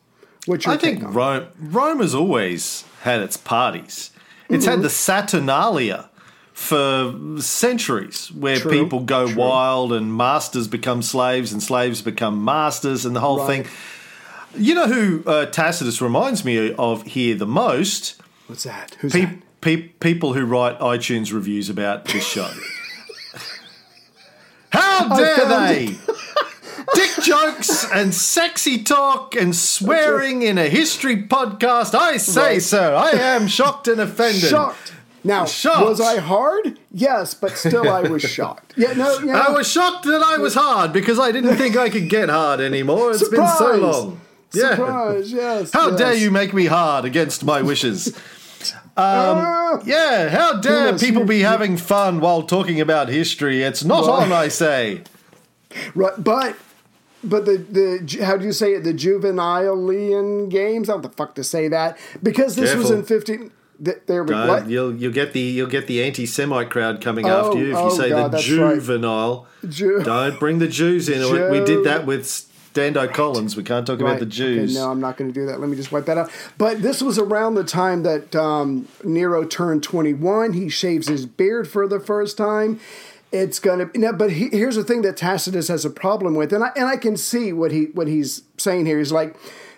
What's 0.47 0.67
I 0.67 0.77
think 0.77 1.03
on? 1.03 1.13
Rome, 1.13 1.47
Rome 1.59 2.01
has 2.01 2.15
always 2.15 2.85
had 3.03 3.21
its 3.21 3.37
parties. 3.37 4.11
It's 4.49 4.65
had 4.67 4.83
the 4.83 4.91
Saturnalia 4.91 6.09
for 6.53 7.15
centuries, 7.41 8.31
where 8.33 8.57
True, 8.59 8.71
people 8.85 9.01
go 9.01 9.27
true. 9.27 9.37
wild 9.37 9.93
and 9.93 10.17
masters 10.17 10.69
become 10.69 11.03
slaves 11.03 11.53
and 11.53 11.63
slaves 11.63 12.01
become 12.01 12.45
masters, 12.45 13.05
and 13.05 13.15
the 13.15 13.21
whole 13.21 13.39
Right. 13.41 13.67
thing. 13.67 13.67
You 14.57 14.75
know 14.75 14.87
who 14.87 15.23
uh, 15.27 15.47
Tacitus 15.47 16.01
reminds 16.01 16.45
me 16.45 16.73
of 16.75 17.03
here 17.03 17.35
the 17.35 17.45
most? 17.47 18.15
What's 18.47 18.63
that? 18.63 18.97
Who's 19.01 19.13
Pe- 19.13 19.21
that? 19.27 19.37
pe- 19.61 19.77
people 20.01 20.33
who 20.33 20.47
write 20.47 20.79
iTunes 20.79 21.33
reviews 21.33 21.69
about 21.69 22.07
this 22.07 22.25
show. 22.27 22.51
How 24.97 25.09
oh, 25.11 25.19
dare 25.19 25.47
they? 25.47 25.97
Dick 26.95 27.11
jokes 27.23 27.85
and 27.93 28.15
sexy 28.15 28.83
talk 28.83 29.35
and 29.35 29.55
swearing 29.55 30.43
in 30.43 30.57
a 30.57 30.69
history 30.69 31.23
podcast. 31.23 31.95
I 31.95 32.17
say 32.17 32.55
Right. 32.55 32.63
so. 32.63 32.95
I 32.95 33.11
am 33.11 33.47
shocked 33.47 33.89
and 33.89 34.01
offended. 34.01 34.49
Shocked. 34.49 34.93
Now, 35.25 35.45
Shocked. 35.45 35.85
was 35.85 36.01
I 36.01 36.19
hard? 36.19 36.79
Yes, 36.93 37.35
but 37.35 37.59
still 37.59 37.91
I 37.91 38.03
was 38.03 38.23
shocked. 38.23 38.75
Yeah, 38.77 38.93
no. 38.93 39.19
I 39.33 39.51
was 39.51 39.69
shocked 39.69 40.05
that 40.05 40.23
I 40.23 40.39
was 40.39 40.55
hard 40.55 40.93
because 40.93 41.19
I 41.19 41.33
didn't 41.33 41.57
think 41.57 41.77
I 41.77 41.91
could 41.91 42.09
get 42.09 42.29
hard 42.29 42.61
anymore. 42.61 43.11
It's 43.11 43.29
been 43.29 43.47
so 43.49 43.77
long. 43.77 44.21
Yeah. 44.53 44.71
Surprise, 44.77 45.33
yes. 45.33 45.73
How 45.73 45.91
yes. 45.91 45.99
dare 45.99 46.15
you 46.15 46.31
make 46.31 46.55
me 46.55 46.67
hard 46.67 47.05
against 47.05 47.45
my 47.45 47.61
wishes? 47.61 48.17
Ah, 48.97 49.81
Yeah, 49.85 50.29
how 50.31 50.61
dare 50.61 50.85
Goodness, 50.87 51.03
people 51.03 51.25
be 51.25 51.41
having 51.41 51.77
fun 51.77 52.21
while 52.21 52.43
talking 52.43 52.81
about 52.81 53.09
history? 53.09 53.63
It's 53.63 53.85
not 53.85 54.05
on, 54.09 54.33
I 54.33 54.49
say. 54.49 55.03
right, 55.95 56.13
but 56.17 56.57
but 57.23 57.45
the 57.45 57.57
the 57.59 58.25
how 58.25 58.37
do 58.37 58.45
you 58.47 58.53
say 58.53 58.73
it? 58.75 58.85
The 58.85 58.95
juvenilean 58.95 60.49
games. 60.51 60.89
I 60.89 60.93
don't 60.95 61.03
the 61.03 61.09
fuck 61.11 61.35
to 61.37 61.45
say 61.45 61.69
that 61.69 61.99
because 62.23 62.57
this 62.57 62.75
was 62.75 62.91
in 62.91 63.05
fifteen. 63.05 63.51
Th- 63.85 63.99
there 64.07 64.25
we 64.25 64.33
what? 64.35 64.71
you'll 64.71 64.95
you'll 64.97 65.13
get 65.13 65.35
the 65.35 65.41
you'll 65.41 65.69
get 65.69 65.87
the 65.87 66.03
anti-Semite 66.03 66.71
crowd 66.71 67.03
coming 67.03 67.27
Oh, 67.29 67.49
after 67.49 67.59
you 67.59 67.73
if 67.73 67.77
oh, 67.77 67.85
you 67.91 67.95
say 67.95 68.09
God, 68.09 68.29
the 68.33 68.37
that's 68.39 68.51
right. 68.51 68.75
juvenile. 68.77 69.47
Ju- 69.69 70.03
Don't 70.03 70.41
bring 70.41 70.61
the 70.61 70.69
Jews 70.69 71.11
in. 71.11 71.19
Ju- 71.21 71.51
We 71.51 71.63
did 71.63 71.85
that 71.85 72.07
with 72.07 72.46
Dando 72.77 73.09
Collins. 73.09 73.57
We 73.57 73.63
can't 73.63 73.87
talk 73.87 74.01
about 74.01 74.19
the 74.19 74.27
Jews. 74.27 74.77
Okay, 74.77 74.85
no, 74.85 74.91
I'm 74.91 75.01
not 75.01 75.17
going 75.17 75.33
to 75.33 75.35
do 75.35 75.47
that. 75.47 75.61
Let 75.61 75.71
me 75.71 75.77
just 75.77 75.91
wipe 75.91 76.05
that 76.05 76.19
out. 76.19 76.31
But 76.59 76.83
this 76.83 77.01
was 77.01 77.19
around 77.19 77.55
the 77.55 77.65
time 77.65 78.03
that 78.03 78.37
um, 78.37 78.87
Nero 79.03 79.47
turned 79.47 79.83
21. 79.83 80.53
He 80.53 80.69
shaves 80.69 81.09
his 81.09 81.25
beard 81.25 81.67
for 81.67 81.89
the 81.89 81.99
first 81.99 82.37
time. 82.37 82.79
It's 83.33 83.59
gonna. 83.59 83.91
No, 83.95 84.13
but 84.13 84.33
he, 84.33 84.51
here's 84.51 84.77
the 84.77 84.85
thing 84.85 85.01
that 85.03 85.17
Tacitus 85.17 85.69
has 85.69 85.87
a 85.87 85.91
problem 85.91 86.35
with, 86.37 86.53
and 86.53 86.63
I 86.63 86.71
and 86.77 86.87
I 86.87 86.97
can 86.97 87.17
see 87.17 87.53
what 87.53 87.73
he 87.73 87.87
what 87.87 88.09
he's 88.09 88.43
saying 88.59 88.87
here. 88.87 88.99
He's 88.99 89.11
like. 89.11 89.35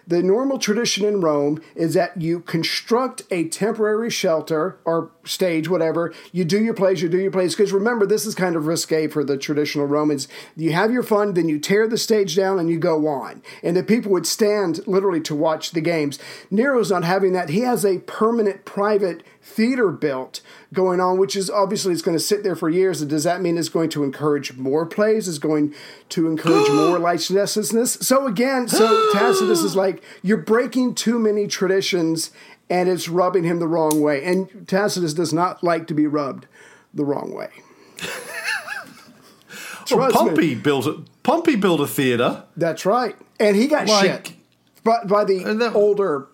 The 0.08 0.22
normal 0.22 0.58
tradition 0.58 1.04
in 1.04 1.20
Rome 1.20 1.62
is 1.74 1.92
that 1.92 2.20
you 2.20 2.40
construct 2.40 3.24
a 3.30 3.46
temporary 3.48 4.08
shelter 4.08 4.78
or 4.86 5.10
stage, 5.24 5.68
whatever. 5.68 6.14
You 6.32 6.46
do 6.46 6.64
your 6.64 6.72
plays, 6.72 7.02
you 7.02 7.10
do 7.10 7.18
your 7.18 7.30
plays. 7.30 7.54
Because 7.54 7.74
remember, 7.74 8.06
this 8.06 8.24
is 8.24 8.34
kind 8.34 8.56
of 8.56 8.66
risque 8.66 9.06
for 9.08 9.22
the 9.22 9.36
traditional 9.36 9.84
Romans. 9.84 10.26
You 10.56 10.72
have 10.72 10.90
your 10.90 11.02
fun, 11.02 11.34
then 11.34 11.46
you 11.46 11.58
tear 11.58 11.86
the 11.86 11.98
stage 11.98 12.34
down 12.34 12.58
and 12.58 12.70
you 12.70 12.78
go 12.78 13.06
on. 13.06 13.42
And 13.62 13.76
the 13.76 13.82
people 13.82 14.10
would 14.12 14.26
stand 14.26 14.80
literally 14.86 15.20
to 15.20 15.34
watch 15.34 15.72
the 15.72 15.82
games. 15.82 16.18
Nero's 16.50 16.90
not 16.90 17.04
having 17.04 17.34
that. 17.34 17.50
He 17.50 17.60
has 17.60 17.84
a 17.84 17.98
permanent 17.98 18.64
private 18.64 19.22
theater 19.48 19.90
built 19.90 20.40
going 20.72 21.00
on, 21.00 21.18
which 21.18 21.34
is 21.34 21.50
obviously 21.50 21.92
it's 21.92 22.02
going 22.02 22.16
to 22.16 22.22
sit 22.22 22.42
there 22.44 22.54
for 22.54 22.68
years. 22.68 23.00
And 23.00 23.10
does 23.10 23.24
that 23.24 23.40
mean 23.40 23.56
it's 23.58 23.68
going 23.68 23.90
to 23.90 24.04
encourage 24.04 24.56
more 24.56 24.86
plays? 24.86 25.26
Is 25.26 25.38
going 25.38 25.74
to 26.10 26.26
encourage 26.28 26.68
more 26.70 26.98
licentiousness? 27.10 27.94
So 27.94 28.26
again, 28.26 28.68
so 28.68 29.10
Tacitus 29.12 29.62
is 29.62 29.74
like, 29.74 30.02
you're 30.22 30.36
breaking 30.36 30.94
too 30.94 31.18
many 31.18 31.46
traditions 31.46 32.30
and 32.70 32.88
it's 32.88 33.08
rubbing 33.08 33.44
him 33.44 33.58
the 33.58 33.66
wrong 33.68 34.00
way. 34.00 34.22
And 34.22 34.68
Tacitus 34.68 35.14
does 35.14 35.32
not 35.32 35.64
like 35.64 35.86
to 35.88 35.94
be 35.94 36.06
rubbed 36.06 36.46
the 36.94 37.04
wrong 37.04 37.32
way. 37.34 37.48
Well, 39.90 40.10
Trust 40.10 40.22
me. 40.22 40.28
Pompey 40.30 40.54
built 40.54 40.86
a, 40.86 41.02
Pompey 41.22 41.56
built 41.56 41.80
a 41.80 41.86
theatre. 41.86 42.44
That's 42.58 42.84
right. 42.84 43.16
And 43.40 43.56
he 43.56 43.66
got 43.68 43.86
Like- 43.88 44.26
shit 44.26 44.36
by, 44.84 45.02
by 45.04 45.24
the 45.24 45.44
that- 45.44 45.74
older 45.74 46.26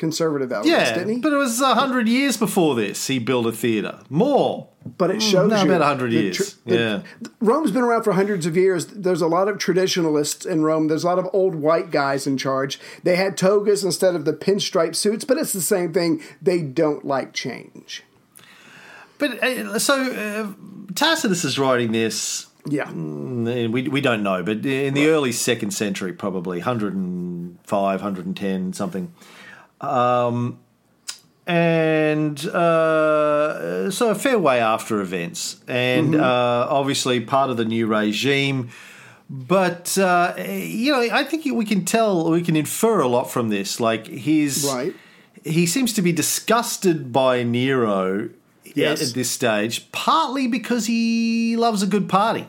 conservative 0.00 0.50
elements, 0.50 0.68
Yeah, 0.76 0.94
didn't 0.94 1.14
he? 1.14 1.20
but 1.20 1.32
it 1.32 1.36
was 1.36 1.60
a 1.60 1.74
hundred 1.74 2.08
years 2.08 2.36
before 2.36 2.74
this. 2.74 3.06
He 3.06 3.20
built 3.20 3.46
a 3.46 3.52
theatre. 3.52 4.00
More. 4.08 4.66
But 4.96 5.10
it 5.10 5.22
shows 5.22 5.50
no, 5.50 5.58
you 5.62 5.66
about 5.66 5.80
100 5.82 6.10
years. 6.10 6.56
the- 6.66 6.74
Yeah. 6.74 7.02
Rome's 7.40 7.70
been 7.70 7.82
around 7.82 8.02
for 8.02 8.12
hundreds 8.14 8.46
of 8.46 8.56
years. 8.56 8.86
There's 8.86 9.20
a 9.20 9.26
lot 9.26 9.46
of 9.46 9.58
traditionalists 9.58 10.46
in 10.46 10.62
Rome. 10.62 10.88
There's 10.88 11.04
a 11.04 11.06
lot 11.06 11.18
of 11.18 11.28
old 11.34 11.54
white 11.54 11.90
guys 11.90 12.26
in 12.26 12.38
charge. 12.38 12.80
They 13.04 13.16
had 13.16 13.36
togas 13.36 13.84
instead 13.84 14.14
of 14.14 14.24
the 14.24 14.32
pinstripe 14.32 14.96
suits, 14.96 15.24
but 15.24 15.36
it's 15.36 15.52
the 15.52 15.60
same 15.60 15.92
thing. 15.92 16.22
They 16.40 16.62
don't 16.62 17.04
like 17.04 17.34
change. 17.34 18.04
But 19.18 19.32
uh, 19.44 19.78
so 19.78 20.02
uh, 20.02 20.92
Tacitus 20.94 21.44
is 21.44 21.58
writing 21.58 21.92
this. 21.92 22.46
Yeah. 22.66 22.90
We, 22.90 23.88
we 23.88 24.00
don't 24.00 24.22
know, 24.22 24.42
but 24.42 24.64
in 24.64 24.94
the 24.94 25.08
early 25.08 25.32
second 25.32 25.72
century, 25.72 26.12
probably 26.14 26.58
105, 26.58 28.00
110, 28.00 28.72
something. 28.72 29.12
Um, 29.80 30.58
and 31.46 32.38
uh, 32.46 33.90
so 33.90 34.10
a 34.10 34.14
fair 34.14 34.38
way 34.38 34.60
after 34.60 35.00
events, 35.00 35.60
and 35.66 36.14
uh, 36.14 36.66
obviously 36.70 37.20
part 37.20 37.50
of 37.50 37.56
the 37.56 37.64
new 37.64 37.86
regime. 37.86 38.68
But 39.28 39.96
uh, 39.98 40.34
you 40.38 40.92
know, 40.92 41.00
I 41.12 41.24
think 41.24 41.44
we 41.46 41.64
can 41.64 41.84
tell, 41.84 42.30
we 42.30 42.42
can 42.42 42.56
infer 42.56 43.00
a 43.00 43.08
lot 43.08 43.30
from 43.30 43.48
this. 43.48 43.80
Like 43.80 44.06
he's 44.06 44.64
Right. 44.64 44.94
he 45.44 45.66
seems 45.66 45.92
to 45.94 46.02
be 46.02 46.12
disgusted 46.12 47.12
by 47.12 47.42
Nero 47.42 48.30
Yes. 48.74 49.00
at, 49.02 49.08
at 49.08 49.14
this 49.14 49.28
stage, 49.30 49.90
partly 49.90 50.46
because 50.46 50.86
he 50.86 51.56
loves 51.56 51.82
a 51.82 51.86
good 51.88 52.08
party, 52.08 52.46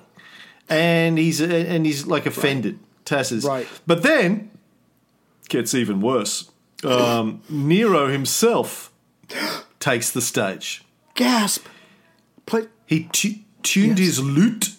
and 0.70 1.18
he's 1.18 1.42
and 1.42 1.86
he's 1.86 2.06
like 2.06 2.28
offended. 2.28 2.78
Tacitus, 3.06 3.44
Right. 3.46 3.68
But 3.88 4.04
then 4.04 4.52
gets 5.50 5.74
even 5.74 6.02
worse. 6.02 6.51
Um, 6.84 7.42
Nero 7.50 8.08
himself 8.08 8.92
takes 9.80 10.12
the 10.12 10.22
stage. 10.22 10.84
Gasp. 11.16 11.66
Play. 12.46 12.68
He 12.86 13.08
tu- 13.12 13.36
tuned 13.64 13.98
his 14.00 14.20
lute 14.22 14.70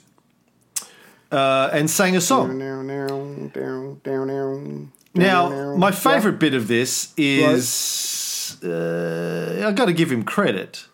uh, 1.31 1.71
and 1.73 1.89
sang 1.91 2.17
a 2.17 2.21
song. 2.21 2.59
Down, 2.59 2.87
down, 2.87 3.49
down, 3.49 4.01
down, 4.05 4.27
down. 4.29 4.93
Now, 5.15 5.77
my 5.77 5.89
Yeah. 5.89 5.95
favourite 5.95 6.39
bit 6.39 6.55
of 6.55 6.69
this 6.69 7.13
is 7.17 8.59
uh, 8.65 9.65
I 9.67 9.73
got 9.73 9.87
to 9.87 9.93
give 9.93 10.11
him 10.11 10.23
credit. 10.25 10.85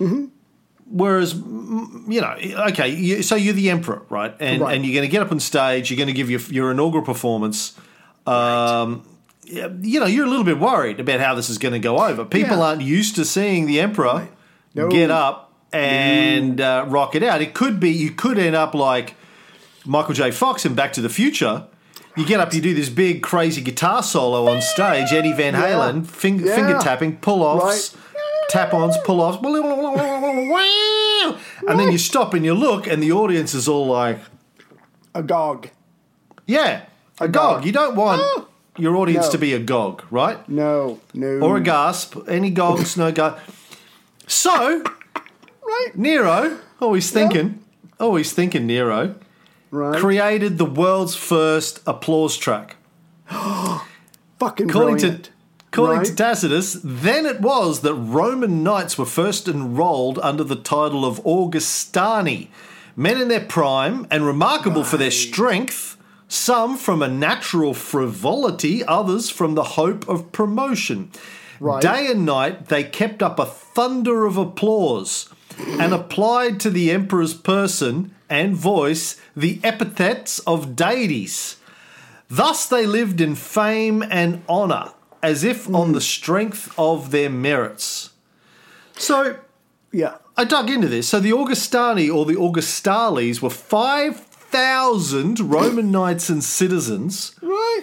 Mm-hmm. 0.00 0.26
Whereas, 0.88 1.34
you 1.34 2.20
know, 2.20 2.36
okay, 2.68 2.88
you, 2.90 3.22
so 3.22 3.34
you're 3.34 3.54
the 3.54 3.70
emperor, 3.70 4.02
right? 4.08 4.34
And 4.38 4.62
Right. 4.62 4.76
and 4.76 4.84
you're 4.86 4.94
going 4.94 5.08
to 5.08 5.10
get 5.10 5.20
up 5.20 5.32
on 5.32 5.40
stage. 5.40 5.90
You're 5.90 5.96
going 5.96 6.06
to 6.06 6.12
give 6.12 6.30
your 6.30 6.40
your 6.48 6.70
inaugural 6.70 7.04
performance. 7.04 7.74
Um, 8.26 9.02
yeah, 9.02 9.15
You 9.48 10.00
know, 10.00 10.06
you're 10.06 10.26
a 10.26 10.28
little 10.28 10.44
bit 10.44 10.58
worried 10.58 10.98
about 11.00 11.20
how 11.20 11.34
this 11.34 11.48
is 11.48 11.58
going 11.58 11.72
to 11.72 11.78
go 11.78 11.98
over. 11.98 12.24
People 12.24 12.56
Yeah. 12.58 12.62
aren't 12.64 12.82
used 12.82 13.14
to 13.16 13.24
seeing 13.24 13.66
the 13.66 13.80
emperor 13.80 14.28
No. 14.74 14.88
get 14.88 15.10
up 15.10 15.52
and 15.72 16.60
uh, 16.60 16.84
rock 16.88 17.14
it 17.14 17.22
out. 17.22 17.40
It 17.40 17.54
could 17.54 17.78
be 17.78 17.90
you 17.90 18.10
could 18.10 18.38
end 18.38 18.56
up 18.56 18.74
like 18.74 19.14
Michael 19.84 20.14
J. 20.14 20.30
Fox 20.32 20.64
in 20.66 20.74
Back 20.74 20.92
to 20.94 21.00
the 21.00 21.08
Future. 21.08 21.64
You 22.16 22.24
get 22.26 22.40
up, 22.40 22.52
you 22.54 22.60
do 22.60 22.74
this 22.74 22.88
big 22.88 23.22
crazy 23.22 23.60
guitar 23.60 24.02
solo 24.02 24.48
on 24.50 24.62
stage, 24.62 25.12
Eddie 25.12 25.32
Van 25.34 25.54
Yeah. 25.54 25.62
Halen, 25.62 26.06
fing- 26.06 26.40
Yeah. 26.40 26.56
finger 26.56 26.78
tapping, 26.80 27.16
pull 27.18 27.42
offs, 27.42 27.94
tap 28.48 28.72
ons, 28.74 28.96
pull 29.04 29.20
offs, 29.20 29.38
and 31.68 31.78
then 31.78 31.92
you 31.92 31.98
stop 31.98 32.34
and 32.34 32.44
you 32.44 32.54
look, 32.54 32.86
and 32.86 33.02
the 33.02 33.12
audience 33.12 33.54
is 33.54 33.68
all 33.68 33.86
like, 33.86 34.18
a 35.14 35.18
Agog. 35.20 35.68
"Yeah, 36.46 36.82
a 37.20 37.28
gog." 37.28 37.64
You 37.64 37.72
don't 37.72 37.96
want 37.96 38.22
your 38.78 38.96
audience 38.96 39.26
No. 39.26 39.32
to 39.32 39.38
be 39.38 39.52
a 39.54 39.58
gog, 39.58 40.02
right? 40.10 40.46
No, 40.48 41.00
no. 41.14 41.38
Or 41.40 41.56
a 41.56 41.60
gasp. 41.60 42.16
Any 42.28 42.50
gogs? 42.50 42.96
No 42.96 43.10
go. 43.12 43.34
So 44.26 44.82
Right. 45.66 45.96
Nero, 45.96 46.58
always 46.80 47.10
thinking, 47.10 47.58
always 47.98 48.32
thinking 48.32 48.66
Nero. 48.66 49.14
Right. 49.72 49.98
created 50.00 50.58
the 50.58 50.64
world's 50.64 51.16
first 51.16 51.80
applause 51.86 52.36
track. 52.36 52.76
Fucking 53.30 54.68
According 54.70 54.96
brilliant. 54.98 55.24
to 55.24 55.30
according 55.72 56.04
to 56.04 56.14
Tacitus, 56.14 56.78
then 56.82 57.26
it 57.26 57.40
was 57.40 57.80
that 57.80 57.92
Roman 57.94 58.62
knights 58.62 58.96
were 58.96 59.04
first 59.04 59.46
enrolled 59.48 60.18
under 60.20 60.44
the 60.44 60.56
title 60.56 61.04
of 61.04 61.20
Augustani, 61.26 62.50
men 62.94 63.20
in 63.20 63.28
their 63.28 63.40
prime 63.44 64.06
and 64.10 64.24
remarkable 64.24 64.84
for 64.84 64.96
their 64.96 65.10
strength, 65.10 65.95
some 66.28 66.76
from 66.76 67.02
a 67.02 67.08
natural 67.08 67.74
frivolity, 67.74 68.84
others 68.84 69.30
from 69.30 69.54
the 69.54 69.62
hope 69.62 70.08
of 70.08 70.32
promotion. 70.32 71.10
Right. 71.60 71.80
Day 71.80 72.10
and 72.10 72.26
night 72.26 72.66
they 72.66 72.84
kept 72.84 73.22
up 73.22 73.38
a 73.38 73.46
thunder 73.46 74.26
of 74.26 74.36
applause 74.36 75.28
and 75.58 75.94
applied 75.94 76.60
to 76.60 76.70
the 76.70 76.90
emperor's 76.90 77.34
person 77.34 78.14
and 78.28 78.54
voice 78.54 79.20
the 79.36 79.60
epithets 79.62 80.38
of 80.40 80.76
deities. 80.76 81.56
Thus 82.28 82.66
they 82.66 82.86
lived 82.86 83.20
in 83.20 83.36
fame 83.36 84.02
and 84.10 84.42
honour, 84.48 84.92
as 85.22 85.44
if 85.44 85.66
mm. 85.66 85.76
on 85.76 85.92
the 85.92 86.00
strength 86.00 86.74
of 86.78 87.10
their 87.10 87.30
merits. 87.30 88.10
So 88.94 89.38
yeah. 89.92 90.16
I 90.36 90.44
dug 90.44 90.68
into 90.68 90.88
this. 90.88 91.08
So 91.08 91.20
the 91.20 91.32
Augustani 91.32 92.10
or 92.10 92.26
the 92.26 92.34
Augustales 92.34 93.40
were 93.40 93.48
5,000 94.56 95.38
Roman 95.40 95.90
knights 95.90 96.30
and 96.30 96.42
citizens 96.42 97.32
Right. 97.42 97.82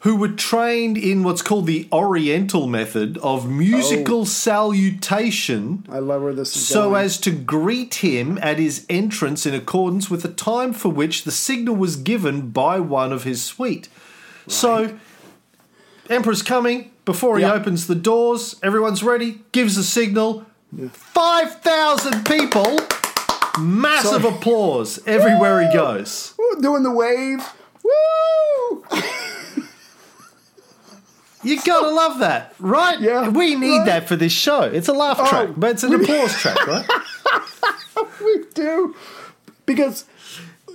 who 0.00 0.16
were 0.16 0.28
trained 0.28 0.98
in 0.98 1.22
what's 1.22 1.40
called 1.40 1.66
the 1.66 1.88
Oriental 1.92 2.66
method 2.66 3.16
of 3.18 3.48
musical 3.48 4.22
oh. 4.22 4.24
salutation 4.24 5.86
I 5.88 6.00
love 6.00 6.22
where 6.22 6.32
this 6.32 6.56
is 6.56 6.66
so 6.66 6.90
going. 6.90 7.04
as 7.04 7.18
to 7.18 7.30
greet 7.30 7.94
him 7.96 8.38
at 8.42 8.58
his 8.58 8.84
entrance 8.90 9.46
in 9.46 9.54
accordance 9.54 10.10
with 10.10 10.22
the 10.22 10.28
time 10.32 10.72
for 10.72 10.88
which 10.88 11.22
the 11.22 11.30
signal 11.30 11.76
was 11.76 11.94
given 11.94 12.50
by 12.50 12.80
one 12.80 13.12
of 13.12 13.22
his 13.22 13.44
suite. 13.44 13.88
So, 14.48 14.98
Emperor's 16.10 16.42
coming 16.42 16.90
before 17.04 17.36
he 17.38 17.42
Yeah. 17.44 17.52
opens 17.54 17.86
the 17.86 17.94
doors, 17.94 18.56
everyone's 18.64 19.04
ready, 19.04 19.42
gives 19.52 19.76
a 19.78 19.84
signal. 19.84 20.44
5,000 20.92 22.24
people, 22.26 22.78
massive 23.58 24.22
Sorry. 24.22 24.34
applause 24.34 25.00
everywhere 25.06 25.60
he 25.66 25.72
goes. 25.72 26.34
Woo, 26.38 26.60
doing 26.60 26.82
the 26.82 26.90
wave. 26.92 27.46
Woo! 27.82 28.84
You 31.42 31.60
gotta 31.62 31.90
love 31.90 32.20
that, 32.20 32.54
right? 32.58 32.98
Yeah. 32.98 33.28
We 33.28 33.54
need 33.54 33.76
Right. 33.80 33.84
that 33.86 34.08
for 34.08 34.16
this 34.16 34.32
show. 34.32 34.62
It's 34.62 34.88
a 34.88 34.94
laugh 34.94 35.18
oh. 35.20 35.28
track, 35.28 35.50
but 35.56 35.72
it's 35.72 35.82
an 35.82 35.92
applause 35.94 36.32
track, 36.36 36.66
right? 36.66 36.88
we 38.24 38.44
do. 38.54 38.94
Because 39.66 40.06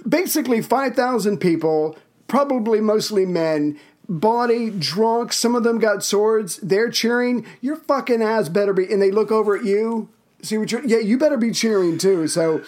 basically 0.08 0.62
5,000 0.62 1.40
people 1.40 1.98
probably 2.28 2.82
mostly 2.82 3.26
men, 3.26 3.80
body 4.08 4.70
drunk. 4.70 5.34
Some 5.34 5.56
of 5.56 5.64
them 5.64 5.80
got 5.80 6.04
swords. 6.04 6.58
They're 6.58 6.92
cheering. 6.92 7.48
Your 7.62 7.76
fucking 7.76 8.22
ass 8.22 8.48
better 8.48 8.74
be. 8.74 8.92
And 8.94 9.02
they 9.02 9.10
look 9.10 9.32
over 9.32 9.58
at 9.58 9.66
you. 9.66 10.10
See 10.42 10.58
what 10.58 10.72
you're. 10.72 10.86
Yeah, 10.86 11.00
you 11.00 11.18
better 11.18 11.38
be 11.38 11.52
cheering 11.52 11.98
too. 11.98 12.28
So. 12.28 12.62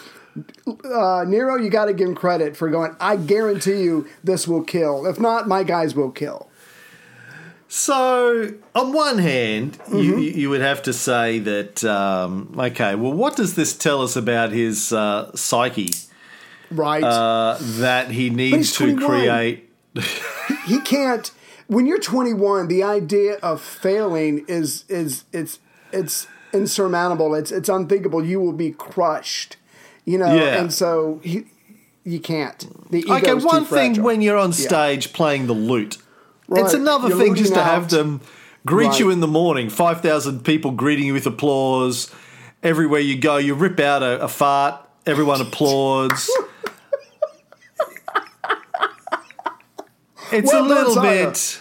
Uh, 0.86 1.26
Nero, 1.28 1.58
you 1.58 1.70
got 1.70 1.86
to 1.86 1.94
give 1.94 2.08
him 2.08 2.16
credit 2.16 2.56
for 2.56 2.70
going. 2.70 2.96
I 3.02 3.18
guarantee 3.18 3.82
you, 3.84 4.08
this 4.24 4.48
will 4.48 4.64
kill. 4.64 5.06
If 5.06 5.20
not, 5.20 5.46
my 5.46 5.64
guys 5.64 5.94
will 5.94 6.10
kill. 6.10 6.48
So, 7.68 8.54
on 8.76 8.94
one 8.94 9.18
hand, 9.18 9.78
Mm-hmm. 9.80 9.98
you, 9.98 10.18
you 10.20 10.50
would 10.50 10.62
have 10.62 10.82
to 10.84 10.94
say 10.94 11.40
that, 11.40 11.84
um, 11.84 12.54
okay, 12.58 12.96
well, 12.96 13.12
what 13.14 13.36
does 13.36 13.56
this 13.56 13.76
tell 13.78 14.02
us 14.02 14.16
about 14.16 14.52
his 14.52 14.94
uh, 14.94 15.32
psyche 15.36 15.92
Right? 16.70 17.04
uh, 17.04 17.58
that 17.60 18.12
he 18.12 18.30
needs 18.30 18.72
to 18.78 18.96
21. 18.96 19.10
create? 19.10 19.70
he 20.66 20.80
can't 20.80 21.32
when 21.68 21.86
you're 21.86 22.00
21 22.00 22.70
the 22.70 22.82
idea 22.84 23.34
of 23.44 23.62
failing 23.62 24.46
is 24.48 24.86
is 24.88 25.26
it's 25.34 25.60
it's 25.92 26.28
insurmountable 26.54 27.34
it's 27.36 27.52
it's 27.52 27.70
unthinkable 27.70 28.24
you 28.26 28.40
will 28.40 28.52
be 28.54 28.72
crushed 28.72 29.58
you 30.06 30.18
know 30.18 30.34
Yeah. 30.34 30.60
and 30.62 30.74
so 30.74 31.20
he 31.24 31.46
you 32.04 32.20
can't 32.20 32.68
the 32.92 33.06
Okay, 33.10 33.32
too 33.40 33.46
one 33.46 33.66
thing 33.66 34.02
when 34.02 34.22
you're 34.22 34.38
on 34.38 34.54
stage 34.54 35.14
playing 35.14 35.46
the 35.48 35.54
lute. 35.54 35.98
Right. 36.48 36.66
It's 36.66 36.74
another 36.74 37.10
You're 37.10 37.18
thing 37.20 37.36
just 37.36 37.54
to 37.54 37.64
have 37.64 37.90
them 37.90 38.22
greet 38.66 39.00
you 39.00 39.10
in 39.12 39.20
the 39.22 39.28
morning, 39.28 39.70
5,000 39.70 40.44
people 40.44 40.72
greeting 40.72 41.06
you 41.06 41.14
with 41.14 41.28
applause. 41.28 42.10
Everywhere 42.64 43.00
you 43.00 43.18
go, 43.18 43.38
you 43.38 43.54
rip 43.54 43.80
out 43.80 44.02
a, 44.04 44.20
a 44.24 44.28
fart, 44.28 44.82
everyone 45.06 45.40
applauds. 45.48 46.30
It's 50.32 50.52
Well 50.52 50.66
a 50.66 50.68
little 50.68 51.02
bit, 51.02 51.28
it's 51.30 51.60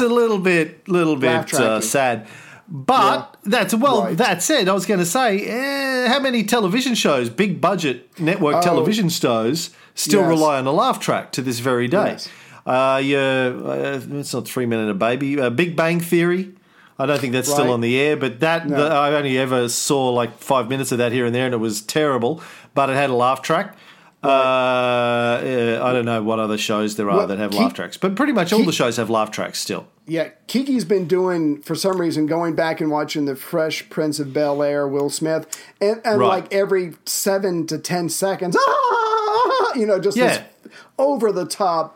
Yeah. 0.00 0.06
a 0.06 0.08
little 0.08 0.38
bit, 0.38 0.88
little 0.88 1.16
bit 1.16 1.52
uh, 1.54 1.80
sad. 1.80 2.26
But 2.70 3.36
that's 3.44 3.72
well. 3.74 4.02
Right. 4.04 4.16
That 4.16 4.42
said, 4.42 4.68
I 4.68 4.72
was 4.74 4.84
going 4.84 5.00
to 5.00 5.06
say, 5.06 5.40
eh, 5.46 6.08
how 6.08 6.20
many 6.20 6.44
television 6.44 6.94
shows, 6.94 7.30
big 7.30 7.60
budget 7.60 8.18
network 8.20 8.62
television 8.62 9.08
shows, 9.08 9.70
still 9.94 10.20
Oh. 10.20 10.22
Yes. 10.24 10.28
rely 10.30 10.58
on 10.58 10.66
a 10.66 10.72
laugh 10.72 11.00
track 11.00 11.32
to 11.32 11.42
this 11.42 11.60
very 11.60 11.88
day? 11.88 12.10
Yes. 12.12 12.28
Uh, 12.66 13.00
yeah, 13.02 13.18
uh, 13.64 14.00
it's 14.12 14.34
not 14.34 14.46
Three 14.46 14.66
Men 14.66 14.80
and 14.80 14.90
a 14.90 14.94
Baby. 14.94 15.40
Uh, 15.40 15.48
Big 15.48 15.74
Bang 15.76 16.00
Theory. 16.00 16.52
I 16.98 17.06
don't 17.06 17.18
think 17.20 17.32
that's 17.32 17.50
still 17.50 17.70
on 17.72 17.80
the 17.80 17.98
air, 17.98 18.16
but 18.16 18.40
that 18.40 18.68
No. 18.68 18.76
the, 18.76 18.92
I 18.92 19.14
only 19.14 19.38
ever 19.38 19.68
saw 19.68 20.10
like 20.10 20.36
five 20.38 20.68
minutes 20.68 20.90
of 20.92 20.98
that 20.98 21.12
here 21.12 21.24
and 21.24 21.34
there, 21.34 21.46
and 21.46 21.54
it 21.54 21.58
was 21.58 21.80
terrible. 21.80 22.42
But 22.74 22.90
it 22.90 22.94
had 22.96 23.08
a 23.08 23.14
laugh 23.14 23.40
track. 23.40 23.76
Uh, 24.22 24.26
uh, 24.26 25.80
I 25.82 25.92
don't 25.92 26.04
know 26.04 26.22
what 26.22 26.38
other 26.38 26.58
shows 26.58 26.96
there 26.96 27.08
are 27.10 27.18
Well, 27.18 27.26
that 27.28 27.38
have 27.38 27.52
keep- 27.52 27.60
laugh 27.60 27.74
tracks, 27.74 27.96
but 27.96 28.14
pretty 28.16 28.32
much 28.32 28.52
all 28.52 28.64
the 28.64 28.72
shows 28.72 28.96
have 28.96 29.08
laugh 29.10 29.30
tracks 29.30 29.58
still. 29.60 29.86
yeah 30.06 30.30
kiki's 30.46 30.84
been 30.84 31.06
doing 31.06 31.60
for 31.62 31.74
some 31.74 32.00
reason 32.00 32.26
going 32.26 32.54
back 32.54 32.80
and 32.80 32.90
watching 32.90 33.26
the 33.26 33.36
fresh 33.36 33.88
prince 33.90 34.18
of 34.18 34.32
bel 34.32 34.62
air 34.62 34.88
will 34.88 35.10
smith 35.10 35.46
and, 35.80 36.00
and 36.04 36.18
Right. 36.20 36.26
like 36.28 36.52
every 36.52 36.94
seven 37.04 37.66
to 37.68 37.78
ten 37.78 38.08
seconds 38.08 38.56
ah, 38.68 39.72
you 39.76 39.86
know 39.86 39.98
just 40.00 40.16
Yeah. 40.16 40.28
this 40.28 40.72
over 40.98 41.30
the 41.30 41.44
top 41.46 41.94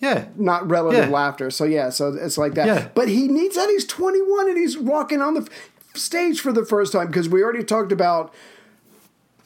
Yeah, 0.00 0.24
not 0.36 0.68
relative 0.70 1.04
Yeah. 1.06 1.10
laughter. 1.14 1.48
So 1.50 1.64
yeah, 1.64 1.90
so 1.90 2.08
it's 2.14 2.36
like 2.38 2.54
that. 2.54 2.66
Yeah. 2.66 2.88
But 2.92 3.06
he 3.08 3.28
needs 3.28 3.54
that. 3.54 3.68
He's 3.68 3.84
21 3.86 4.48
and 4.48 4.58
he's 4.58 4.76
walking 4.76 5.20
on 5.22 5.34
the 5.34 5.42
f- 5.42 5.70
stage 5.94 6.40
for 6.40 6.52
the 6.52 6.64
first 6.64 6.92
time 6.92 7.06
because 7.06 7.28
we 7.28 7.40
already 7.40 7.62
talked 7.62 7.92
about 7.92 8.34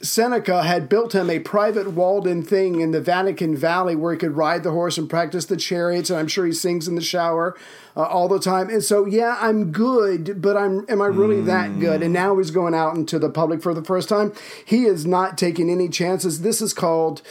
Seneca 0.03 0.63
had 0.63 0.89
built 0.89 1.15
him 1.15 1.31
a 1.31 1.39
private 1.39 1.93
walled-in 1.93 2.43
thing 2.43 2.81
in 2.81 2.91
the 2.91 3.01
Vatican 3.01 3.57
Valley 3.57 3.97
where 3.97 4.13
he 4.13 4.19
could 4.19 4.37
ride 4.37 4.63
the 4.63 4.71
horse 4.71 4.99
and 4.99 5.09
practice 5.09 5.47
the 5.47 5.57
chariots. 5.57 6.11
And 6.11 6.19
I'm 6.19 6.29
sure 6.29 6.45
he 6.45 6.53
sings 6.53 6.87
in 6.87 6.95
the 6.97 7.01
shower 7.01 7.57
uh, 7.97 8.03
all 8.03 8.29
the 8.29 8.39
time. 8.39 8.69
And 8.69 8.85
so 8.85 9.07
yeah, 9.07 9.39
I'm 9.41 9.73
good, 9.73 10.43
but 10.43 10.57
I'm 10.57 10.85
am 10.89 11.01
I 11.01 11.07
really 11.07 11.41
that 11.43 11.81
good? 11.81 12.03
And 12.03 12.13
now 12.13 12.37
he's 12.39 12.51
going 12.51 12.75
out 12.75 12.95
into 12.95 13.19
the 13.19 13.31
public 13.31 13.63
for 13.63 13.73
the 13.73 13.83
first 13.83 14.09
time. 14.09 14.33
He 14.65 14.85
is 14.85 15.07
not 15.07 15.39
taking 15.39 15.71
any 15.71 15.89
chances. 15.89 16.43
This 16.43 16.61
is 16.61 16.75
called 16.75 17.23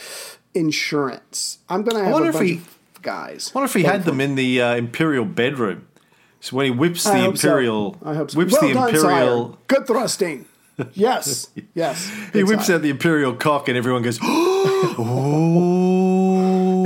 insurance. 0.54 1.58
I'm 1.68 1.82
going 1.82 1.96
to 1.96 2.04
have 2.04 2.12
wonder 2.12 2.26
a 2.28 2.30
if 2.30 2.34
bunch 2.34 2.48
he- 2.48 2.56
of 2.56 3.02
guys. 3.02 3.52
I 3.54 3.58
wonder 3.58 3.66
if 3.66 3.74
he 3.74 3.84
had 3.84 4.04
them 4.04 4.20
in 4.20 4.34
the 4.34 4.60
uh, 4.60 4.74
imperial 4.74 5.24
bedroom. 5.24 5.86
So 6.40 6.56
when 6.56 6.66
he 6.66 6.70
whips 6.72 7.04
the 7.04 7.10
I 7.10 7.18
hope 7.20 7.38
so. 7.38 7.48
imperial, 7.48 7.96
I 8.04 8.14
hope 8.14 8.30
so. 8.30 8.38
whips 8.38 8.52
well 8.52 8.62
the 8.68 8.74
done, 8.74 8.94
imperial, 8.94 9.48
sire. 9.50 9.58
Good 9.68 9.86
thrusting. 9.86 10.46
Yes, 10.92 11.48
yes. 11.74 12.10
he 12.34 12.44
whips 12.44 12.66
sire. 12.66 12.76
out 12.76 12.82
the 12.82 12.90
imperial 12.90 13.34
cock, 13.34 13.68
and 13.68 13.78
everyone 13.78 14.02
goes, 14.02 14.18
"Oh, 14.22 14.92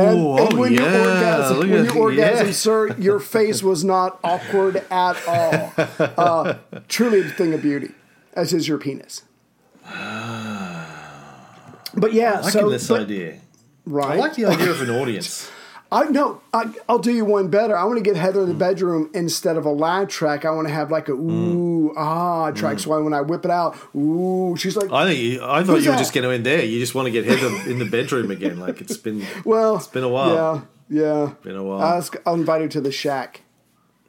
And, 0.01 0.19
oh, 0.21 0.47
and 0.47 0.59
when 0.59 0.73
yeah, 0.73 0.81
you 0.81 0.87
orgasm, 1.11 1.57
look 1.59 1.69
when 1.69 1.87
at- 1.87 1.95
you 1.95 2.01
orgasm, 2.01 2.47
yeah. 2.47 2.53
sir, 2.53 2.95
your 2.99 3.19
face 3.37 3.63
was 3.63 3.83
not 3.85 4.19
awkward 4.23 4.77
at 4.91 5.17
all. 5.27 5.73
Uh, 5.99 6.55
truly 6.89 7.21
a 7.21 7.25
thing 7.25 7.53
of 7.53 7.63
beauty, 7.63 7.91
as 8.35 8.53
is 8.53 8.69
your 8.69 8.79
penis. 8.79 9.23
But 11.93 12.13
yeah, 12.13 12.35
I 12.35 12.41
like 12.43 12.53
so 12.53 12.69
this 12.71 12.87
but- 12.89 13.01
idea. 13.03 13.39
right. 13.85 14.13
I 14.13 14.17
like 14.17 14.35
the 14.35 14.45
idea 14.47 14.71
of 14.71 14.81
an 14.83 14.91
audience. 14.91 15.51
I 15.93 16.05
no, 16.05 16.41
I, 16.53 16.73
I'll 16.89 17.01
do 17.01 17.13
you 17.13 17.25
one 17.25 17.49
better. 17.49 17.77
I 17.77 17.85
want 17.85 17.99
to 17.99 18.03
get 18.03 18.17
Heather 18.17 18.43
in 18.43 18.49
the 18.49 18.55
mm. 18.55 18.59
bedroom 18.59 19.11
instead 19.13 19.57
of 19.57 19.65
a 19.65 19.71
loud 19.71 20.09
track. 20.09 20.45
I 20.45 20.51
want 20.51 20.69
to 20.69 20.75
have 20.75 20.91
like 20.91 21.09
a 21.09 21.13
mm. 21.13 21.31
ooh 21.31 21.95
ah 21.97 22.53
track. 22.53 22.77
Mm. 22.77 22.81
So 22.81 23.03
when 23.03 23.13
I 23.13 23.21
whip 23.23 23.45
it 23.45 23.51
out, 23.51 23.77
ooh, 23.95 24.57
she's 24.57 24.77
like, 24.77 24.93
I 24.93 25.07
think 25.07 25.19
you, 25.19 25.45
I 25.45 25.65
thought 25.65 25.83
you 25.83 25.91
were 25.91 25.97
just 25.97 26.13
going 26.13 26.25
to 26.25 26.31
end 26.31 26.47
there. 26.47 26.65
You 26.65 26.79
just 26.79 26.95
want 26.95 27.07
to 27.07 27.13
get 27.13 27.25
Heather 27.25 27.71
in 27.71 27.79
the 27.79 27.87
bedroom 27.87 28.31
again. 28.31 28.61
Like 28.61 28.81
it's 28.81 28.97
been 28.97 29.27
well, 29.45 29.77
it's 29.77 29.89
been 29.89 30.05
a 30.05 30.09
while. 30.09 30.69
Yeah, 30.89 31.03
yeah. 31.03 31.33
Been 31.43 31.57
a 31.57 31.65
while. 31.65 31.81
I'll, 31.81 31.99
ask- 31.99 32.17
I'll 32.25 32.35
invite 32.35 32.61
her 32.61 32.69
to 32.69 32.81
the 32.81 32.93
shack. 32.93 33.43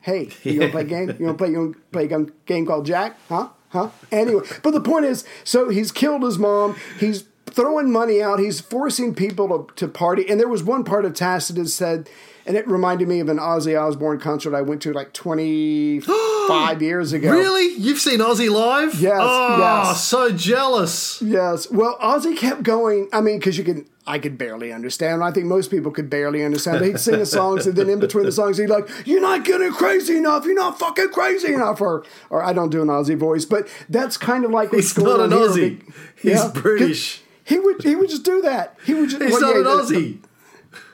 Hey, 0.01 0.29
you 0.43 0.59
want 0.59 0.71
to 0.71 0.77
play 0.77 0.81
a 0.81 0.85
game? 0.85 1.15
You 1.19 1.25
want 1.25 1.37
to 1.37 1.43
play? 1.43 1.51
You 1.51 1.59
want 1.59 1.75
to 1.75 1.81
play 1.91 2.05
a 2.05 2.25
game 2.45 2.65
called 2.67 2.85
Jack? 2.85 3.17
Huh? 3.27 3.49
Huh? 3.69 3.89
Anyway, 4.11 4.45
but 4.63 4.71
the 4.71 4.81
point 4.81 5.05
is, 5.05 5.25
so 5.45 5.69
he's 5.69 5.91
killed 5.91 6.23
his 6.23 6.37
mom. 6.37 6.75
He's 6.99 7.23
throwing 7.51 7.91
money 7.91 8.21
out. 8.21 8.39
He's 8.39 8.59
forcing 8.61 9.13
people 9.15 9.47
to, 9.67 9.73
to 9.75 9.87
party. 9.87 10.27
And 10.29 10.39
there 10.39 10.47
was 10.47 10.63
one 10.63 10.83
part 10.83 11.05
of 11.05 11.13
Tacitus 11.13 11.73
said, 11.75 12.09
and 12.45 12.57
it 12.57 12.67
reminded 12.67 13.07
me 13.07 13.19
of 13.19 13.29
an 13.29 13.37
Ozzy 13.37 13.79
Osbourne 13.79 14.19
concert 14.19 14.55
I 14.55 14.61
went 14.61 14.81
to 14.83 14.93
like 14.93 15.13
25 15.13 16.81
years 16.81 17.13
ago. 17.13 17.31
Really? 17.31 17.73
You've 17.75 17.99
seen 17.99 18.19
Ozzy 18.19 18.49
live? 18.49 18.95
Yes, 18.99 19.19
Oh, 19.21 19.57
yes. 19.59 20.03
so 20.03 20.31
jealous. 20.31 21.21
Yes. 21.21 21.69
Well, 21.69 21.97
Ozzy 21.99 22.35
kept 22.35 22.63
going. 22.63 23.09
I 23.13 23.21
mean, 23.21 23.37
because 23.37 23.57
you 23.57 23.63
can, 23.63 23.85
I 24.07 24.17
could 24.17 24.37
barely 24.37 24.73
understand. 24.73 25.23
I 25.23 25.31
think 25.31 25.45
most 25.45 25.69
people 25.69 25.91
could 25.91 26.09
barely 26.09 26.43
understand. 26.43 26.79
But 26.79 26.87
he'd 26.87 26.99
sing 26.99 27.19
the 27.19 27.25
songs, 27.27 27.67
and 27.67 27.75
then 27.75 27.87
in 27.89 27.99
between 27.99 28.25
the 28.25 28.31
songs, 28.31 28.57
he'd 28.57 28.65
like, 28.67 28.89
"You're 29.05 29.21
not 29.21 29.45
getting 29.45 29.71
crazy 29.71 30.17
enough. 30.17 30.43
You're 30.45 30.55
not 30.55 30.79
fucking 30.79 31.09
crazy 31.09 31.53
enough." 31.53 31.79
Or, 31.79 32.03
or 32.31 32.43
I 32.43 32.51
don't 32.53 32.71
do 32.71 32.81
an 32.81 32.87
Ozzy 32.87 33.15
voice, 33.15 33.45
but 33.45 33.67
that's 33.89 34.17
kind 34.17 34.43
of 34.43 34.49
like 34.51 34.71
what's 34.71 34.85
He's 34.95 35.03
going 35.03 35.29
not 35.29 35.31
an 35.31 35.55
here. 35.55 35.71
Aussie. 35.79 35.93
He's 36.19 36.43
British. 36.45 37.20
He 37.43 37.59
would, 37.59 37.83
he 37.83 37.95
would 37.95 38.09
just 38.09 38.23
do 38.23 38.41
that. 38.41 38.77
He 38.85 38.93
would 38.93 39.09
just. 39.09 39.21
He's 39.21 39.31
well, 39.33 39.41
not 39.41 39.55
yeah, 39.55 39.59
an 39.59 39.65
Aussie. 39.65 40.19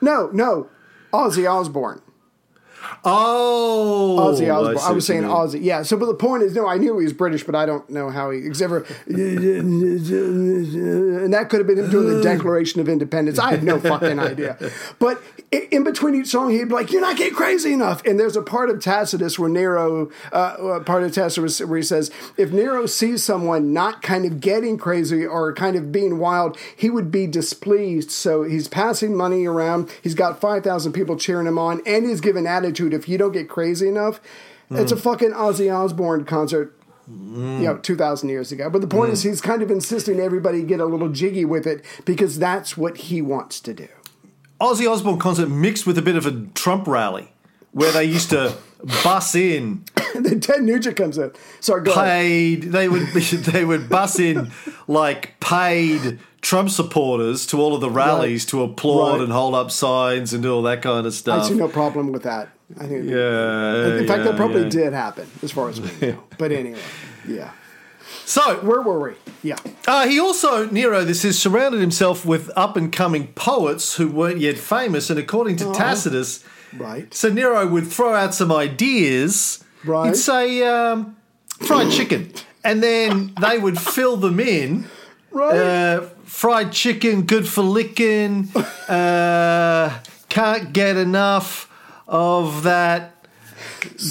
No, 0.00 0.30
no, 0.32 0.68
Ozzy 1.12 1.50
Osbourne. 1.50 2.00
Oh, 3.04 4.16
Ozzy 4.20 4.46
I 4.46 4.50
Osbourne. 4.50 4.78
see 4.78 4.84
I, 4.84 4.92
was 4.92 5.06
saying. 5.06 5.22
Ozzy. 5.22 5.62
Yeah. 5.62 5.82
So, 5.82 5.96
but 5.96 6.06
the 6.06 6.14
point 6.14 6.42
is, 6.42 6.54
no, 6.54 6.66
I 6.66 6.78
knew 6.78 6.98
he 6.98 7.04
was 7.04 7.12
British, 7.12 7.44
but 7.44 7.54
I 7.54 7.66
don't 7.66 7.88
know 7.88 8.10
how 8.10 8.30
he 8.30 8.48
ever. 8.62 8.84
And 9.06 9.18
that 11.32 11.48
could 11.48 11.60
have 11.60 11.66
been 11.66 11.78
him 11.78 11.90
doing 11.90 12.08
the 12.08 12.22
Declaration 12.28 12.80
of 12.80 12.88
Independence. 12.88 13.38
I 13.38 13.52
have 13.52 13.62
no 13.62 13.80
fucking 13.80 14.18
idea. 14.18 14.58
But 14.98 15.22
in 15.50 15.84
between 15.84 16.14
each 16.14 16.28
song, 16.28 16.50
he'd 16.50 16.68
be 16.68 16.74
like, 16.74 16.92
"You're 16.92 17.00
not 17.00 17.16
getting 17.16 17.34
crazy 17.34 17.72
enough." 17.72 18.04
And 18.04 18.18
there's 18.18 18.36
a 18.36 18.42
part 18.42 18.70
of 18.70 18.80
Tacitus 18.80 19.38
where 19.38 19.48
Nero, 19.48 20.10
uh, 20.32 20.80
part 20.80 21.04
of 21.04 21.12
Tacitus 21.12 21.60
where 21.60 21.78
he 21.78 21.82
says, 21.82 22.10
if 22.36 22.52
Nero 22.52 22.86
sees 22.86 23.22
someone 23.22 23.72
not 23.72 24.02
kind 24.02 24.24
of 24.24 24.40
getting 24.40 24.76
crazy 24.76 25.24
or 25.24 25.52
kind 25.54 25.76
of 25.76 25.90
being 25.90 26.18
wild, 26.18 26.58
he 26.76 26.90
would 26.90 27.10
be 27.10 27.26
displeased. 27.26 28.10
So 28.10 28.42
he's 28.42 28.68
passing 28.68 29.16
money 29.16 29.46
around. 29.46 29.90
He's 30.02 30.14
got 30.14 30.40
five 30.40 30.64
thousand 30.64 30.92
people 30.92 31.16
cheering 31.16 31.46
him 31.46 31.58
on, 31.58 31.80
and 31.86 32.06
he's 32.06 32.20
given 32.20 32.46
attitude. 32.46 32.67
If 32.92 33.08
you 33.08 33.18
don't 33.18 33.32
get 33.32 33.48
crazy 33.48 33.88
enough, 33.88 34.20
it's 34.70 34.92
a 34.92 34.96
mm. 34.96 35.00
fucking 35.00 35.30
Ozzy 35.32 35.74
Osbourne 35.74 36.24
concert 36.24 36.74
you 37.08 37.14
know, 37.14 37.74
mm. 37.74 37.82
2,000 37.82 38.28
years 38.28 38.52
ago. 38.52 38.68
But 38.68 38.82
the 38.82 38.86
point 38.86 39.12
is, 39.12 39.22
mm. 39.22 39.30
he's 39.30 39.40
kind 39.40 39.62
of 39.62 39.70
insisting 39.70 40.20
everybody 40.20 40.62
get 40.62 40.80
a 40.80 40.84
little 40.84 41.08
jiggy 41.08 41.44
with 41.44 41.66
it 41.66 41.84
because 42.04 42.38
that's 42.38 42.76
what 42.76 42.98
he 42.98 43.22
wants 43.22 43.60
to 43.60 43.72
do. 43.72 43.88
Ozzy 44.60 44.90
Osbourne 44.90 45.18
concert 45.18 45.48
mixed 45.48 45.86
with 45.86 45.96
a 45.96 46.02
bit 46.02 46.16
of 46.16 46.26
a 46.26 46.46
Trump 46.54 46.86
rally 46.86 47.32
where 47.72 47.92
they 47.92 48.04
used 48.04 48.30
to 48.30 48.56
bus 49.02 49.34
in 49.34 49.84
then 50.14 50.40
Ted 50.40 50.62
Nugent 50.62 50.96
comes 50.96 51.18
in. 51.18 51.32
Sorry, 51.60 51.82
go 51.82 51.92
ahead. 51.92 52.04
paid 52.04 52.62
they 52.64 52.88
would 52.88 53.06
they 53.12 53.64
would 53.64 53.88
bus 53.88 54.18
in 54.18 54.50
like 54.86 55.38
paid 55.40 56.18
Trump 56.40 56.70
supporters 56.70 57.46
to 57.46 57.60
all 57.60 57.74
of 57.74 57.80
the 57.80 57.90
rallies 57.90 58.44
to 58.46 58.62
applaud 58.62 59.14
Right. 59.14 59.20
and 59.22 59.32
hold 59.32 59.54
up 59.54 59.70
signs 59.70 60.32
and 60.32 60.42
do 60.42 60.54
all 60.54 60.62
that 60.62 60.82
kind 60.82 61.06
of 61.06 61.14
stuff. 61.14 61.44
I 61.44 61.48
see 61.48 61.54
no 61.54 61.68
problem 61.68 62.12
with 62.12 62.22
that. 62.22 62.48
I 62.78 62.86
think, 62.86 63.08
Yeah, 63.08 63.98
in 63.98 64.06
fact, 64.06 64.18
yeah, 64.18 64.24
that 64.24 64.36
probably 64.36 64.62
yeah. 64.64 64.68
did 64.68 64.92
happen, 64.92 65.26
as 65.42 65.52
far 65.52 65.68
as 65.68 65.80
we 65.80 65.88
know. 66.08 66.22
But 66.36 66.52
anyway, 66.52 66.80
yeah. 67.26 67.52
So 68.24 68.56
Where 68.60 68.82
were 68.82 69.00
we? 69.10 69.14
Yeah. 69.42 69.56
uh, 69.86 70.06
he 70.06 70.18
also 70.20 70.66
Nero. 70.70 71.04
This 71.04 71.24
is 71.24 71.38
surrounded 71.38 71.80
himself 71.80 72.26
with 72.26 72.50
up 72.56 72.76
and 72.76 72.92
coming 72.92 73.28
poets 73.28 73.94
who 73.96 74.08
weren't 74.08 74.38
yet 74.40 74.58
famous, 74.58 75.08
and 75.10 75.18
according 75.18 75.56
to 75.56 75.72
Tacitus, 75.72 76.44
Right. 76.76 77.12
so 77.14 77.30
Nero 77.30 77.66
would 77.66 77.86
throw 77.86 78.14
out 78.14 78.34
some 78.34 78.52
ideas. 78.52 79.64
Right. 79.84 80.08
He'd 80.08 80.16
say 80.16 80.62
um, 80.66 81.16
fried 81.60 81.90
chicken, 81.90 82.32
and 82.64 82.82
then 82.82 83.32
they 83.40 83.58
would 83.58 83.78
fill 83.80 84.16
them 84.18 84.40
in. 84.40 84.86
Right. 85.30 85.56
Uh, 85.56 86.00
fried 86.24 86.72
chicken, 86.72 87.22
good 87.22 87.46
for 87.48 87.62
licking. 87.62 88.48
Uh, 88.88 89.98
can't 90.28 90.72
get 90.72 90.96
enough 90.96 91.67
of 92.08 92.62
that 92.64 93.14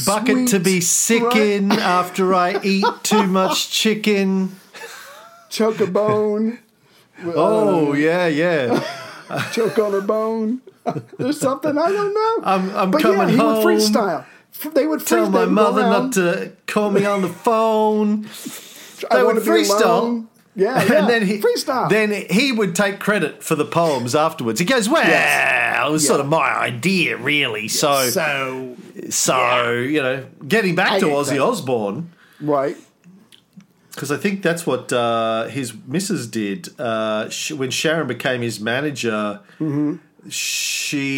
bucket 0.05 0.47
to 0.49 0.59
be 0.59 0.79
sick 0.81 1.23
right. 1.23 1.37
in 1.37 1.71
after 1.71 2.33
I 2.33 2.59
eat 2.63 2.85
too 3.03 3.25
much 3.27 3.71
chicken. 3.71 4.55
Choke 5.49 5.79
a 5.79 5.87
bone. 5.87 6.59
Oh 7.25 7.93
yeah, 7.93 8.27
yeah. 8.27 8.83
choke 9.51 9.79
on 9.79 9.95
a 9.95 10.01
bone. 10.01 10.61
There's 11.17 11.39
something 11.39 11.77
I 11.77 11.91
don't 11.91 12.13
know. 12.13 12.45
I'm- 12.45 12.75
I'm 12.75 12.91
but 12.91 13.01
coming 13.01 13.19
yeah, 13.19 13.29
he 13.29 13.37
home. 13.37 13.63
would 13.63 13.65
freestyle. 13.77 14.25
They 14.73 14.87
would 14.87 15.01
freestyle. 15.01 15.05
Tell 15.07 15.29
my 15.29 15.39
They 15.39 15.45
would 15.47 15.55
go 15.55 15.63
mother 15.63 15.81
not 15.81 16.13
to 16.13 16.51
call 16.65 16.91
me 16.91 17.05
on 17.05 17.21
the 17.21 17.29
phone. 17.29 18.25
I 19.11 19.17
they 19.17 19.23
would 19.23 19.37
freestyle. 19.37 20.25
Yeah, 20.55 20.83
yeah. 20.89 20.99
and 20.99 21.09
then 21.09 21.25
he 21.25 21.39
freestyle. 21.39 21.89
Then 21.89 22.11
he 22.29 22.51
would 22.51 22.75
take 22.75 22.99
credit 22.99 23.43
for 23.43 23.55
the 23.55 23.65
poems 23.65 24.15
afterwards. 24.15 24.59
He 24.59 24.65
goes, 24.65 24.89
"Well, 24.89 25.07
it 25.85 25.91
was 25.91 26.07
sort 26.07 26.19
of 26.19 26.27
my 26.27 26.49
idea, 26.57 27.17
really." 27.17 27.67
So, 27.67 28.09
so 28.09 28.75
so 29.09 29.71
you 29.71 30.01
know, 30.01 30.25
getting 30.47 30.73
back 30.75 30.91
I 30.93 30.99
to 30.99 31.07
Ozzy 31.07 31.35
that. 31.35 31.41
Osbourne 31.41 32.11
right. 32.41 32.77
because 33.91 34.11
I 34.11 34.17
think 34.17 34.41
that's 34.41 34.65
what 34.65 34.91
uh, 34.93 35.47
his 35.47 35.73
missus 35.85 36.27
did 36.27 36.69
uh, 36.79 37.29
when 37.55 37.69
Sharon 37.71 38.07
became 38.07 38.41
his 38.41 38.59
manager. 38.59 39.41
Mm-hmm. 39.59 39.97
She 40.29 41.17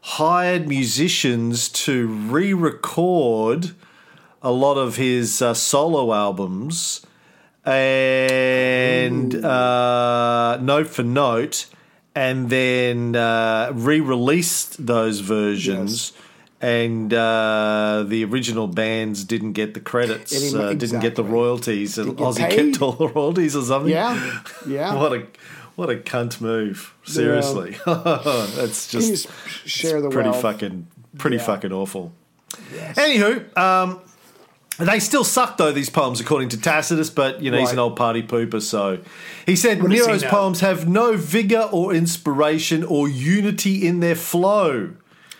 hired 0.00 0.68
musicians 0.68 1.68
to 1.68 2.06
re-record 2.08 3.72
a 4.42 4.50
lot 4.50 4.76
of 4.76 4.96
his 4.96 5.42
uh, 5.42 5.54
solo 5.54 6.12
albums 6.12 7.04
and 7.64 9.34
uh, 9.44 10.58
note 10.62 10.86
for 10.86 11.02
note, 11.02 11.66
and 12.14 12.50
then 12.50 13.16
uh, 13.16 13.70
re-released 13.74 14.84
those 14.86 15.20
versions. 15.20 16.12
And 16.62 17.10
uh, 17.14 18.04
the 18.06 18.22
original 18.26 18.66
bands 18.66 19.24
didn't 19.24 19.52
get 19.54 19.72
the 19.72 19.80
credits, 19.80 20.52
uh, 20.54 20.74
didn't 20.74 21.00
get 21.00 21.14
the 21.16 21.24
royalties, 21.24 21.96
and 21.96 22.18
Ozzy 22.18 22.46
paid. 22.50 22.72
kept 22.74 22.82
all 22.82 22.92
the 22.92 23.08
royalties 23.08 23.56
or 23.56 23.62
something. 23.62 23.90
Yeah. 23.90 24.42
Yeah. 24.68 24.94
what 24.94 25.12
a 25.14 25.26
what 25.76 25.88
a 25.88 25.94
cunt 25.94 26.38
move! 26.42 26.92
Seriously, 27.04 27.78
that's 27.86 28.88
just 28.90 29.28
share 29.66 30.02
the 30.02 30.10
pretty 30.10 30.28
wealth? 30.28 30.42
fucking 30.42 30.86
pretty 31.16 31.36
Yeah. 31.38 31.46
fucking 31.46 31.72
awful. 31.72 32.12
Anywho, 32.50 33.56
um, 33.56 34.00
they 34.88 35.00
still 35.00 35.24
suck 35.24 35.56
though 35.56 35.72
these 35.72 35.90
poems, 35.90 36.20
according 36.20 36.48
to 36.50 36.60
Tacitus. 36.60 37.10
But 37.10 37.42
you 37.42 37.50
know 37.50 37.58
he's 37.58 37.72
an 37.72 37.78
old 37.78 37.96
party 37.96 38.22
pooper, 38.22 38.60
so 38.62 38.98
he 39.46 39.56
said 39.56 39.78
he 39.78 39.86
Nero's 39.86 40.22
know? 40.22 40.28
poems 40.30 40.60
have 40.60 40.88
no 40.88 41.16
vigor 41.16 41.68
or 41.72 41.92
inspiration 41.94 42.84
or 42.84 43.08
unity 43.08 43.86
in 43.86 44.00
their 44.00 44.14
flow. 44.14 44.90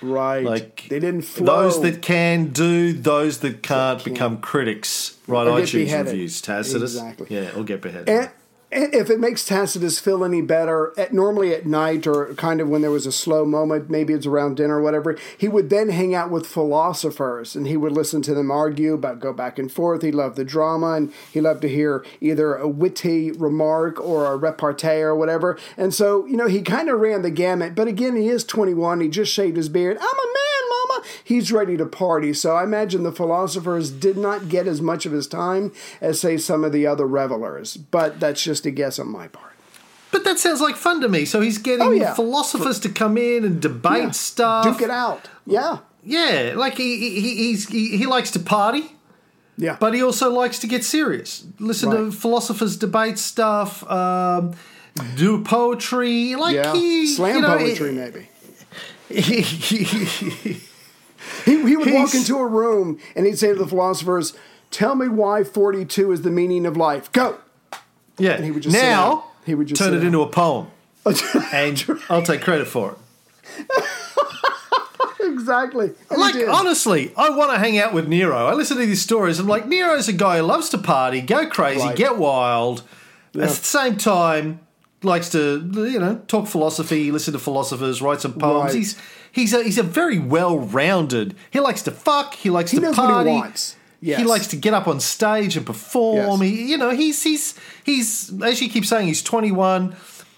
Right. 0.02 0.42
Like 0.44 0.86
they 0.88 0.98
didn't 0.98 1.22
flow. 1.22 1.44
Those 1.64 1.82
that 1.82 2.00
can 2.00 2.48
do, 2.48 2.92
those 2.94 3.40
that 3.40 3.62
can't 3.62 4.02
become 4.02 4.40
critics. 4.40 5.18
Right, 5.26 5.44
get 5.44 5.52
iTunes 5.68 5.72
beheaded. 5.72 6.12
reviews. 6.12 6.40
Tacitus, 6.40 6.94
Exactly. 6.94 7.26
yeah, 7.30 7.50
or 7.54 7.64
get 7.64 7.82
beheaded. 7.82 8.08
And 8.08 8.30
if 8.72 9.10
it 9.10 9.18
makes 9.18 9.44
Tacitus 9.44 9.98
feel 9.98 10.24
any 10.24 10.42
better, 10.42 10.92
at, 10.96 11.12
normally 11.12 11.52
at 11.52 11.66
night 11.66 12.06
or 12.06 12.34
kind 12.34 12.60
of 12.60 12.68
when 12.68 12.82
there 12.82 12.90
was 12.90 13.06
a 13.06 13.12
slow 13.12 13.44
moment, 13.44 13.90
maybe 13.90 14.12
it's 14.12 14.26
around 14.26 14.56
dinner 14.56 14.78
or 14.78 14.82
whatever, 14.82 15.18
he 15.36 15.48
would 15.48 15.70
then 15.70 15.88
hang 15.88 16.14
out 16.14 16.30
with 16.30 16.46
philosophers 16.46 17.56
and 17.56 17.66
he 17.66 17.76
would 17.76 17.92
listen 17.92 18.22
to 18.22 18.34
them 18.34 18.50
argue 18.50 18.94
about 18.94 19.18
go 19.18 19.32
back 19.32 19.58
and 19.58 19.72
forth. 19.72 20.02
He 20.02 20.12
loved 20.12 20.36
the 20.36 20.44
drama 20.44 20.92
and 20.92 21.12
he 21.32 21.40
loved 21.40 21.62
to 21.62 21.68
hear 21.68 22.04
either 22.20 22.54
a 22.54 22.68
witty 22.68 23.32
remark 23.32 24.00
or 24.00 24.26
a 24.26 24.36
repartee 24.36 25.02
or 25.02 25.16
whatever. 25.16 25.58
And 25.76 25.92
so, 25.92 26.24
you 26.26 26.36
know, 26.36 26.46
he 26.46 26.62
kind 26.62 26.88
of 26.88 27.00
ran 27.00 27.22
the 27.22 27.30
gamut. 27.30 27.74
But 27.74 27.88
again, 27.88 28.16
he 28.16 28.28
is 28.28 28.44
21. 28.44 29.00
He 29.00 29.08
just 29.08 29.32
shaved 29.32 29.56
his 29.56 29.68
beard. 29.68 29.96
I'm 29.98 30.04
a 30.04 30.06
man, 30.06 30.70
mama. 30.90 31.04
He's 31.24 31.52
ready 31.52 31.76
to 31.76 31.86
party. 31.86 32.32
So 32.34 32.54
I 32.56 32.64
imagine 32.64 33.02
the 33.02 33.12
philosophers 33.12 33.90
did 33.90 34.16
not 34.16 34.48
get 34.48 34.66
as 34.66 34.80
much 34.80 35.06
of 35.06 35.12
his 35.12 35.26
time 35.26 35.72
as, 36.00 36.20
say, 36.20 36.36
some 36.36 36.64
of 36.64 36.72
the 36.72 36.86
other 36.86 37.06
revelers. 37.06 37.76
But 37.76 38.20
that's 38.20 38.42
just 38.42 38.66
a 38.66 38.70
guess 38.70 38.98
on 38.98 39.08
my 39.08 39.28
part. 39.28 39.52
But 40.12 40.24
that 40.24 40.38
sounds 40.38 40.60
like 40.60 40.76
fun 40.76 41.00
to 41.02 41.08
me. 41.08 41.24
So 41.24 41.40
he's 41.40 41.58
getting 41.58 41.86
Oh, 41.86 41.90
yeah. 41.92 42.14
philosophers 42.14 42.80
to 42.80 42.88
come 42.88 43.16
in 43.16 43.44
and 43.44 43.60
debate 43.62 44.02
Yeah. 44.02 44.10
stuff. 44.10 44.64
Duke 44.64 44.82
it 44.82 44.90
out. 44.90 45.28
Yeah. 45.46 45.78
Yeah, 46.02 46.54
like 46.56 46.78
he 46.78 46.96
he 47.10 47.34
he's, 47.36 47.68
he 47.68 47.98
he 47.98 48.06
likes 48.06 48.30
to 48.30 48.38
party, 48.38 48.96
Yeah. 49.58 49.76
but 49.78 49.92
he 49.92 50.02
also 50.02 50.30
likes 50.30 50.58
to 50.60 50.66
get 50.66 50.82
serious. 50.82 51.44
Listen 51.58 51.90
to 51.90 52.10
philosophers 52.10 52.78
debate 52.78 53.18
stuff. 53.18 53.84
Um, 53.88 54.54
do 55.16 55.44
poetry, 55.44 56.36
like 56.36 56.54
yeah. 56.54 56.72
he 56.72 57.06
Slam 57.06 57.36
you 57.36 57.42
know, 57.42 57.58
poetry, 57.58 57.92
maybe. 57.92 58.28
he- 61.44 61.66
he- 61.66 61.76
would 61.76 61.92
walk 61.92 62.14
into 62.14 62.36
a 62.38 62.46
room 62.46 62.98
and 63.16 63.26
he'd 63.26 63.38
say 63.38 63.48
to 63.48 63.54
the 63.54 63.66
philosophers, 63.66 64.34
Tell 64.70 64.94
me 64.94 65.08
why 65.08 65.42
42 65.44 66.12
is 66.12 66.22
the 66.22 66.30
meaning 66.30 66.64
of 66.66 66.76
life. 66.76 67.10
Go. 67.12 67.38
yeah. 68.18 68.32
And 68.32 68.44
he 68.44 68.50
would 68.52 68.62
just 68.62 68.74
now 68.76 69.24
He 69.44 69.54
would 69.54 69.66
just 69.66 69.80
turn 69.82 69.94
it 69.94 70.04
into 70.04 70.22
a 70.22 70.28
poem, 70.28 70.68
and 71.52 71.84
I'll 72.08 72.22
take 72.22 72.40
credit 72.42 72.66
for 72.68 72.92
it. 72.92 72.96
exactly. 75.20 75.90
And 76.10 76.20
Like 76.20 76.36
honestly, 76.48 77.12
I 77.16 77.30
want 77.30 77.50
to 77.52 77.58
hang 77.58 77.78
out 77.78 77.92
with 77.92 78.08
Nero. 78.08 78.46
I 78.46 78.54
listen 78.54 78.76
to 78.78 78.86
these 78.86 79.02
stories. 79.02 79.38
I'm 79.38 79.46
like, 79.48 79.66
Nero's 79.66 80.08
a 80.08 80.12
guy 80.12 80.38
who 80.38 80.44
loves 80.44 80.68
to 80.70 80.78
party, 80.78 81.20
go 81.20 81.46
crazy, 81.48 81.80
Right. 81.84 81.96
get 81.96 82.16
wild. 82.16 82.82
Yeah. 83.32 83.44
At 83.44 83.48
the 83.50 83.54
same 83.56 83.96
time, 83.96 84.60
likes 85.02 85.30
to 85.30 85.60
you 85.74 85.98
know 85.98 86.20
talk 86.28 86.46
philosophy, 86.46 87.10
listen 87.10 87.32
to 87.32 87.38
philosophers, 87.38 88.02
write 88.02 88.20
some 88.20 88.34
poems. 88.34 88.72
Right. 88.72 88.74
He's 88.74 88.98
he's 89.32 89.52
a, 89.54 89.62
he's 89.62 89.78
a 89.78 89.82
very 89.82 90.18
well 90.18 90.58
rounded. 90.58 91.34
He 91.50 91.60
likes 91.60 91.82
to 91.82 91.90
fuck. 91.90 92.34
He 92.34 92.50
likes 92.50 92.70
He 92.70 92.78
to 92.78 92.82
knows 92.84 92.96
what 92.98 93.06
he 93.06 93.12
party. 93.12 93.30
wants. 93.30 93.76
Yes. 94.02 94.18
He 94.18 94.24
likes 94.24 94.46
to 94.48 94.56
get 94.56 94.72
up 94.72 94.88
on 94.88 94.98
stage 95.00 95.56
and 95.58 95.66
perform. 95.66 96.40
Yes. 96.42 96.50
He, 96.50 96.70
you 96.70 96.78
know, 96.78 96.90
he's 96.90 97.22
he's 97.22 97.54
he's 97.84 98.42
as 98.42 98.60
you 98.62 98.68
keep 98.70 98.84
saying, 98.86 99.06
he's 99.08 99.22
21. 99.22 99.94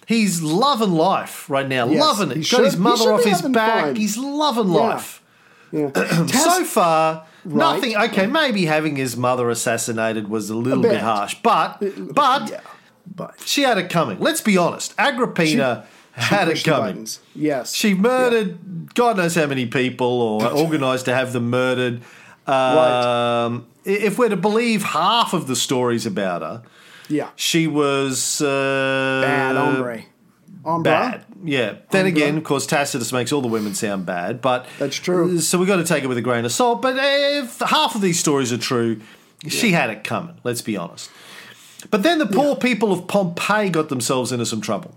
He's 0.06 0.42
loving 0.42 0.90
life 0.92 1.48
right 1.48 1.66
now, 1.68 1.86
Yes, 1.88 2.00
loving 2.00 2.30
it. 2.30 2.34
he 2.34 2.40
He's 2.40 2.48
should- 2.48 2.56
got 2.58 2.64
his 2.64 2.76
mother 2.76 3.12
off 3.12 3.24
his 3.24 3.40
back. 3.42 3.84
fun. 3.84 3.96
He's 3.96 4.18
loving 4.18 4.68
Yeah. 4.72 4.80
life. 4.80 5.22
Yeah. 5.70 6.26
So 6.28 6.64
far, 6.64 7.24
Right. 7.44 7.56
nothing. 7.74 7.96
Okay, 7.96 8.26
maybe 8.26 8.66
having 8.66 8.96
his 8.96 9.16
mother 9.16 9.48
assassinated 9.48 10.28
was 10.28 10.50
a 10.50 10.56
little 10.56 10.80
A 10.80 10.82
bit 10.82 10.92
bit. 10.92 11.00
harsh, 11.00 11.36
but 11.42 11.78
but 12.14 12.50
yeah. 12.50 12.60
But 13.06 13.34
she 13.44 13.62
had 13.62 13.78
it 13.78 13.90
coming. 13.90 14.18
Let's 14.20 14.40
be 14.40 14.56
honest. 14.56 14.94
Agrippina 14.98 15.86
had 16.12 16.48
it 16.48 16.62
coming. 16.64 16.80
buttons. 16.92 17.20
Yes. 17.34 17.74
She 17.74 17.94
murdered 17.94 18.94
God 18.94 19.16
knows 19.16 19.34
how 19.34 19.46
many 19.46 19.66
people, 19.66 20.06
or 20.20 20.44
organised 20.58 21.04
to 21.06 21.14
have 21.14 21.32
them 21.32 21.50
murdered. 21.50 22.02
Um, 22.46 23.66
i- 23.86 23.90
If 23.90 24.18
we're 24.18 24.28
to 24.28 24.36
believe 24.36 24.82
half 24.82 25.32
of 25.32 25.46
the 25.46 25.56
stories 25.56 26.06
about 26.06 26.42
her, 26.42 26.62
yeah. 27.08 27.30
she 27.36 27.66
was 27.66 28.40
uh, 28.40 29.20
Bad 29.24 29.56
hombre. 29.56 30.04
Hombre. 30.64 30.84
bad. 30.90 31.24
Yeah. 31.44 31.74
Then 31.90 32.06
again, 32.06 32.36
of 32.38 32.44
course, 32.44 32.66
Tacitus 32.66 33.12
makes 33.12 33.32
all 33.32 33.40
the 33.42 33.48
women 33.48 33.74
sound 33.74 34.06
bad, 34.06 34.40
but 34.40 34.66
That's 34.78 34.96
true. 34.96 35.38
So 35.40 35.58
we've 35.58 35.66
got 35.68 35.76
to 35.76 35.84
take 35.84 36.04
it 36.04 36.06
with 36.06 36.18
a 36.18 36.22
grain 36.22 36.44
of 36.44 36.52
salt. 36.52 36.82
But 36.82 36.94
if 36.98 37.58
half 37.60 37.94
of 37.96 38.00
these 38.00 38.18
stories 38.20 38.52
are 38.52 38.58
true, 38.58 39.00
she 39.48 39.72
had 39.72 39.90
it 39.90 40.04
coming. 40.04 40.36
Let's 40.44 40.62
be 40.62 40.76
honest. 40.76 41.10
But 41.90 42.02
then 42.02 42.18
the 42.18 42.26
poor 42.26 42.56
people 42.56 42.92
of 42.92 43.06
Pompeii 43.08 43.70
got 43.70 43.88
themselves 43.88 44.32
into 44.32 44.46
some 44.46 44.60
trouble. 44.60 44.94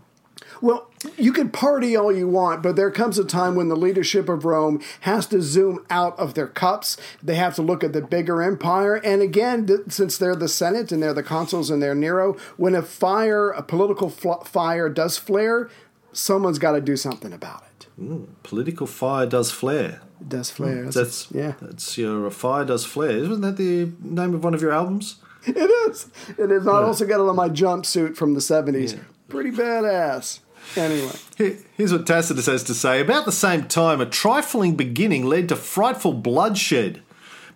Well, 0.61 0.89
you 1.17 1.33
can 1.33 1.49
party 1.49 1.95
all 1.95 2.15
you 2.15 2.27
want, 2.27 2.63
but 2.63 2.75
there 2.75 2.89
comes 2.89 3.19
a 3.19 3.25
time 3.25 3.55
when 3.55 3.67
the 3.67 3.75
leadership 3.75 4.29
of 4.29 4.45
Rome 4.45 4.81
has 5.01 5.27
to 5.27 5.41
zoom 5.41 5.85
out 5.89 6.17
of 6.17 6.33
their 6.33 6.47
cups. 6.47 6.97
They 7.21 7.35
have 7.35 7.55
to 7.55 7.61
look 7.61 7.83
at 7.83 7.93
the 7.93 8.01
bigger 8.01 8.41
empire. 8.41 8.95
And 8.95 9.21
again, 9.21 9.67
th- 9.67 9.81
since 9.89 10.17
they're 10.17 10.35
the 10.35 10.47
Senate 10.47 10.91
and 10.91 11.03
they're 11.03 11.13
the 11.13 11.23
consuls 11.23 11.69
and 11.69 11.83
they're 11.83 11.95
Nero, 11.95 12.37
when 12.57 12.73
a 12.73 12.81
fire, 12.81 13.49
a 13.49 13.61
political 13.61 14.09
fl- 14.09 14.43
fire 14.45 14.89
does 14.89 15.17
flare, 15.17 15.69
someone's 16.13 16.59
got 16.59 16.71
to 16.71 16.81
do 16.81 16.95
something 16.95 17.33
about 17.33 17.63
it. 17.79 17.87
Mm, 17.99 18.27
political 18.43 18.87
fire 18.87 19.25
does 19.25 19.51
flare. 19.51 20.01
It 20.21 20.29
does 20.29 20.49
flare. 20.49 20.85
Mm, 20.85 20.93
that's 20.93 21.27
yeah, 21.31 21.53
That's 21.61 21.97
your 21.97 22.29
fire 22.31 22.65
does 22.65 22.85
flare. 22.85 23.17
Isn't 23.17 23.41
that 23.41 23.57
the 23.57 23.91
name 23.99 24.33
of 24.33 24.43
one 24.43 24.53
of 24.53 24.61
your 24.61 24.71
albums? 24.71 25.17
it 25.47 25.89
is. 25.89 26.09
It 26.37 26.51
is. 26.51 26.67
I 26.67 26.83
also 26.83 27.05
got 27.05 27.19
it 27.19 27.29
on 27.29 27.35
my 27.35 27.49
jumpsuit 27.49 28.15
from 28.15 28.33
the 28.33 28.39
70s. 28.39 28.99
Pretty 29.29 29.51
badass. 29.51 30.39
Anyway. 30.75 31.63
Here's 31.77 31.91
what 31.91 32.07
Tacitus 32.07 32.47
has 32.47 32.63
to 32.63 32.73
say. 32.73 32.99
About 32.99 33.25
the 33.25 33.31
same 33.31 33.65
time, 33.65 34.01
a 34.01 34.05
trifling 34.05 34.75
beginning 34.75 35.25
led 35.25 35.49
to 35.49 35.55
frightful 35.55 36.13
bloodshed. 36.13 37.01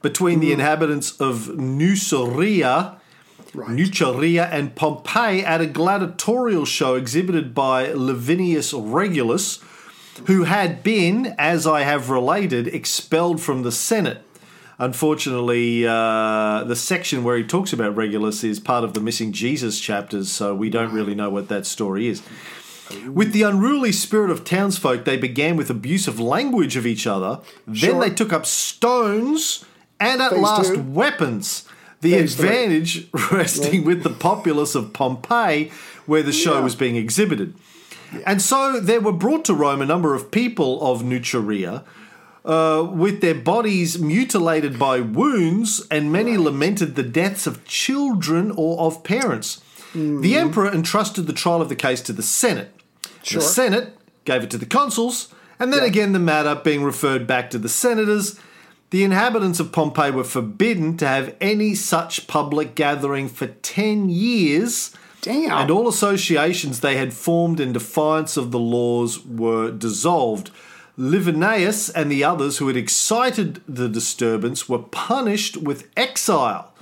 between 0.02 0.40
the 0.40 0.48
hmm. 0.48 0.54
inhabitants 0.54 1.20
of 1.20 1.48
Nuceria, 1.58 3.00
Nuceria 3.54 4.50
and 4.52 4.76
Pompeii 4.76 5.44
at 5.44 5.60
a 5.60 5.66
gladiatorial 5.66 6.66
show 6.66 6.96
exhibited 6.96 7.54
by 7.54 7.88
Livineius 7.88 8.74
Regulus, 8.74 9.60
who 10.28 10.44
had 10.44 10.84
been, 10.84 11.36
as 11.38 11.66
I 11.66 11.82
have 11.82 12.10
related, 12.10 12.68
expelled 12.68 13.42
from 13.42 13.64
the 13.64 13.72
Senate. 13.72 14.24
Unfortunately, 14.80 15.86
uh, 15.86 16.64
the 16.64 16.76
section 16.76 17.24
where 17.26 17.36
he 17.38 17.44
talks 17.44 17.74
about 17.74 17.96
Regulus 17.96 18.44
is 18.46 18.60
part 18.62 18.84
of 18.86 18.94
the 18.94 19.02
missing 19.02 19.34
Jesus 19.34 19.80
chapters, 19.80 20.32
so 20.32 20.56
we 20.56 20.70
don't 20.70 20.94
really 20.94 21.14
know 21.16 21.30
what 21.30 21.50
that 21.50 21.66
story 21.66 22.08
is. 22.08 22.22
With 23.06 23.34
the 23.34 23.44
unruly 23.44 23.92
spirit 23.92 24.32
of 24.32 24.44
townsfolk, 24.46 25.06
they 25.06 25.18
began 25.18 25.58
with 25.58 25.70
abusive 25.70 26.20
language 26.20 26.76
of 26.78 26.88
each 26.88 27.06
other. 27.06 27.40
Then 27.68 27.76
Sure. 27.76 28.00
they 28.00 28.10
took 28.10 28.32
up 28.34 28.46
stones 28.46 29.66
and 30.00 30.22
at 30.22 30.32
Phase 30.32 30.40
last 30.42 30.74
two. 30.74 30.82
weapons. 30.82 31.66
The 32.02 32.12
Phase 32.14 32.36
three. 32.36 32.48
advantage 32.48 33.08
resting 33.32 33.84
with 33.84 34.04
the 34.04 34.10
populace 34.10 34.74
of 34.76 34.94
Pompeii, 34.94 35.72
where 36.06 36.24
the 36.24 36.32
show 36.32 36.54
Yeah. 36.56 36.62
was 36.64 36.76
being 36.76 36.96
exhibited. 36.96 37.54
And 38.26 38.42
so 38.42 38.80
there 38.80 39.02
were 39.02 39.12
brought 39.12 39.44
to 39.46 39.54
Rome 39.54 39.82
a 39.82 39.86
number 39.86 40.16
of 40.16 40.32
people 40.32 40.82
of 40.82 41.04
Nuceria, 41.04 41.84
uh, 42.50 42.84
with 43.04 43.22
their 43.22 43.36
bodies 43.36 44.00
mutilated 44.02 44.80
by 44.80 45.00
wounds, 45.00 45.86
and 45.92 46.12
many 46.12 46.36
lamented 46.36 46.96
the 46.96 47.04
deaths 47.04 47.46
of 47.46 47.64
children 47.66 48.52
or 48.56 48.80
of 48.80 49.04
parents. 49.04 49.62
Mm-hmm. 49.94 50.22
The 50.22 50.36
emperor 50.36 50.72
entrusted 50.74 51.28
the 51.28 51.34
trial 51.34 51.62
of 51.62 51.70
the 51.70 51.76
case 51.76 52.02
to 52.02 52.14
the 52.14 52.24
Senate. 52.24 52.72
Sure. 53.24 53.40
The 53.42 53.48
Senate 53.48 53.88
gave 54.26 54.44
it 54.44 54.50
to 54.52 54.58
the 54.58 54.66
consuls, 54.66 55.28
and 55.60 55.72
then 55.72 55.82
Yeah. 55.82 55.88
again 55.88 56.12
the 56.14 56.20
matter 56.20 56.56
being 56.56 56.84
referred 56.84 57.28
back 57.28 57.50
to 57.52 57.60
the 57.60 57.70
senators. 57.70 58.40
The 58.90 59.04
inhabitants 59.04 59.60
of 59.60 59.72
Pompeii 59.72 60.10
were 60.10 60.24
forbidden 60.24 60.98
to 60.98 61.08
have 61.08 61.36
any 61.40 61.76
such 61.76 62.26
public 62.26 62.74
gathering 62.74 63.30
for 63.30 63.46
10 63.46 64.10
years. 64.10 64.92
Damn. 65.22 65.52
And 65.52 65.70
all 65.70 65.88
associations 65.88 66.80
they 66.80 66.98
had 66.98 67.14
formed 67.14 67.60
in 67.60 67.74
defiance 67.74 68.38
of 68.38 68.50
the 68.50 68.58
laws 68.60 69.24
were 69.24 69.70
dissolved. 69.70 70.50
Livineius 71.00 71.90
and 71.96 72.12
the 72.12 72.24
others 72.26 72.58
who 72.58 72.68
had 72.68 72.76
excited 72.76 73.62
the 73.68 73.88
disturbance 73.88 74.68
were 74.68 74.80
punished 74.80 75.56
with 75.56 75.90
exile. 75.96 76.74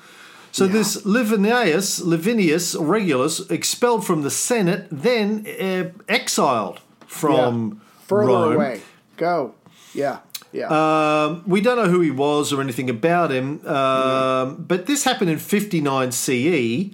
So 0.51 0.65
this 0.65 1.03
Livineius, 1.03 2.01
Livineius 2.01 2.75
Regulus, 2.79 3.47
expelled 3.51 4.07
from 4.07 4.23
the 4.23 4.31
Senate, 4.31 4.87
then 4.89 5.45
uh, 5.45 5.91
exiled 6.09 6.79
from 7.05 7.79
Further 8.07 8.27
Rome. 8.27 8.55
away. 8.55 8.81
Go. 9.17 9.53
Yeah. 9.93 10.19
Yeah. 10.51 10.69
Um, 10.69 11.43
we 11.45 11.61
don't 11.61 11.75
know 11.77 11.89
who 11.89 12.01
he 12.01 12.09
was 12.09 12.51
or 12.51 12.59
anything 12.61 12.89
about 12.89 13.31
him, 13.31 13.63
um, 13.67 14.65
but 14.67 14.87
this 14.87 15.03
happened 15.03 15.29
in 15.29 15.37
59 15.37 16.11
CE. 16.11 16.89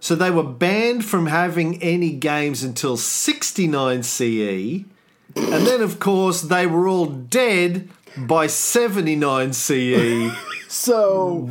So 0.00 0.14
they 0.14 0.30
were 0.30 0.42
banned 0.42 1.04
from 1.04 1.26
having 1.26 1.82
any 1.82 2.12
games 2.12 2.62
until 2.62 2.96
69 2.96 4.02
CE. 4.02 4.84
And 5.36 5.66
then, 5.66 5.82
of 5.82 5.98
course, 6.00 6.42
they 6.42 6.66
were 6.66 6.88
all 6.88 7.06
dead 7.06 7.88
by 8.16 8.46
79 8.46 9.52
CE. 9.52 10.30
so, 10.68 11.48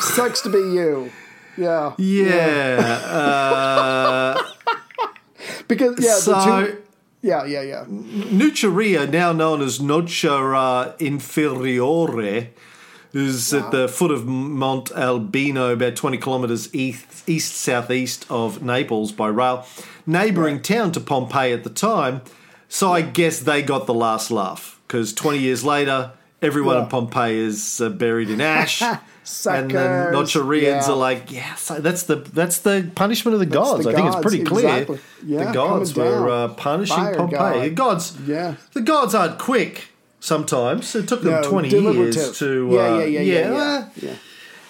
sucks 0.00 0.40
to 0.42 0.50
be 0.50 0.58
you. 0.58 1.10
Yeah. 1.56 1.94
Yeah. 1.98 2.76
Uh, 4.36 4.42
Because, 5.68 5.96
yeah, 5.98 6.14
so. 6.14 6.32
the 6.32 6.66
two. 6.66 6.82
Yeah, 7.22 7.44
yeah, 7.44 7.62
yeah. 7.62 7.84
Nuceria, 7.88 9.10
now 9.10 9.32
known 9.32 9.60
as 9.62 9.78
Nocera 9.80 10.96
Inferiore, 10.98 12.48
is 13.12 13.52
at 13.52 13.70
the 13.72 13.88
foot 13.88 14.10
of 14.10 14.26
Mont 14.26 14.92
Albino, 14.92 15.72
about 15.72 15.96
20 15.96 16.18
kilometres 16.18 16.72
east, 16.74 17.28
east 17.28 17.54
southeast 17.56 18.26
of 18.30 18.62
Naples 18.62 19.10
by 19.10 19.28
rail, 19.28 19.66
neighbouring 20.06 20.60
town 20.62 20.92
to 20.92 21.00
Pompeii 21.00 21.52
at 21.52 21.64
the 21.64 21.70
time. 21.70 22.20
So 22.68 22.92
I 22.92 23.02
guess 23.02 23.40
they 23.40 23.62
got 23.62 23.86
the 23.86 23.94
last 23.94 24.30
laugh 24.30 24.80
because 24.86 25.12
20 25.14 25.38
years 25.38 25.64
later, 25.64 26.12
everyone 26.42 26.78
in 26.78 26.86
Pompeii 26.88 27.38
is 27.38 27.80
uh, 27.80 27.88
buried 27.90 28.30
in 28.30 28.40
ash. 28.40 28.82
And 29.44 29.68
then 29.72 30.12
Suckers. 30.12 30.14
Nocerians 30.14 30.62
Yeah. 30.86 30.90
are 30.92 30.96
like, 30.96 31.32
yeah, 31.32 31.56
so 31.56 31.80
that's 31.80 32.04
the 32.04 32.14
that's 32.14 32.58
the 32.60 32.88
punishment 32.94 33.34
of 33.34 33.40
the 33.40 33.46
gods. 33.46 33.82
the 33.84 33.90
I 33.90 33.94
think 33.94 34.06
it's 34.06 34.20
pretty 34.22 34.44
clear. 34.44 34.68
exactly. 34.68 35.00
Yeah, 35.26 35.46
the 35.46 35.52
gods 35.52 35.96
were 35.96 36.30
uh, 36.30 36.48
punishing 36.54 36.96
Fire 36.96 37.16
Pompeii. 37.16 37.36
god. 37.36 37.64
The 37.64 37.70
gods, 37.70 38.16
Yeah. 38.24 38.54
the 38.72 38.82
gods 38.82 39.16
aren't 39.16 39.38
quick. 39.40 39.88
Sometimes 40.20 40.94
it 40.94 41.08
took 41.08 41.22
them 41.22 41.42
No, 41.42 41.42
twenty 41.42 41.70
years 41.70 42.38
to. 42.38 42.68
Yeah, 42.70 42.78
uh, 42.78 42.98
yeah, 42.98 43.04
yeah, 43.04 43.20
yeah, 43.20 43.20
yeah. 43.40 43.50
well, 43.50 43.90
Yeah. 43.96 44.14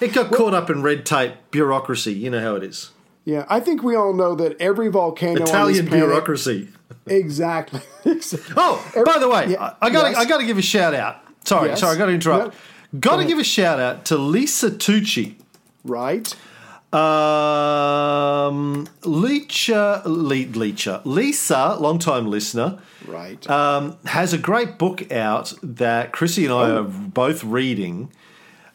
It 0.01 0.15
got 0.15 0.33
caught 0.33 0.55
up 0.55 0.71
in 0.71 0.81
red 0.81 1.05
tape, 1.05 1.35
bureaucracy. 1.51 2.15
You 2.15 2.31
know 2.31 2.41
how 2.41 2.55
it 2.57 2.63
is. 2.63 2.93
Yeah, 3.27 3.45
I 3.51 3.59
think 3.61 3.83
we 3.83 3.95
all 3.97 4.15
know 4.15 4.35
that 4.37 4.59
every 4.61 4.89
volcano 4.89 5.43
Italian 5.43 5.87
planet, 5.89 6.07
bureaucracy. 6.07 6.69
exactly. 7.07 7.81
Oh, 8.57 8.83
by 9.05 9.19
the 9.19 9.29
way, 9.29 9.49
yeah, 9.51 9.75
I, 9.83 9.91
got 9.91 10.11
yes. 10.13 10.17
I 10.17 10.25
got 10.25 10.39
to 10.39 10.47
give 10.47 10.57
a 10.59 10.63
shout 10.63 10.95
out. 10.95 11.17
Sorry, 11.45 11.69
Yes. 11.71 11.81
sorry, 11.81 11.97
I 11.97 11.99
got 11.99 12.07
to 12.07 12.13
interrupt. 12.13 12.55
No. 12.93 13.01
Got 13.01 13.17
to 13.17 13.25
give 13.27 13.39
a 13.39 13.45
shout 13.45 13.79
out 13.81 14.05
to 14.07 14.17
Lisa 14.17 14.71
Tucci. 14.71 15.35
right? 15.85 16.33
Um, 16.93 18.87
Leacher, 19.05 20.03
Le- 20.07 20.47
Leacher, 20.55 21.01
Lisa, 21.05 21.77
long 21.81 21.99
time 21.99 22.29
listener, 22.31 22.79
Right. 23.07 23.49
um, 23.51 23.97
has 24.07 24.33
a 24.33 24.39
great 24.39 24.79
book 24.79 25.11
out 25.13 25.53
that 25.63 26.13
Chrissy 26.13 26.45
and 26.45 26.55
I 26.55 26.71
Oh. 26.71 26.77
are 26.79 26.83
both 26.85 27.43
reading. 27.45 28.11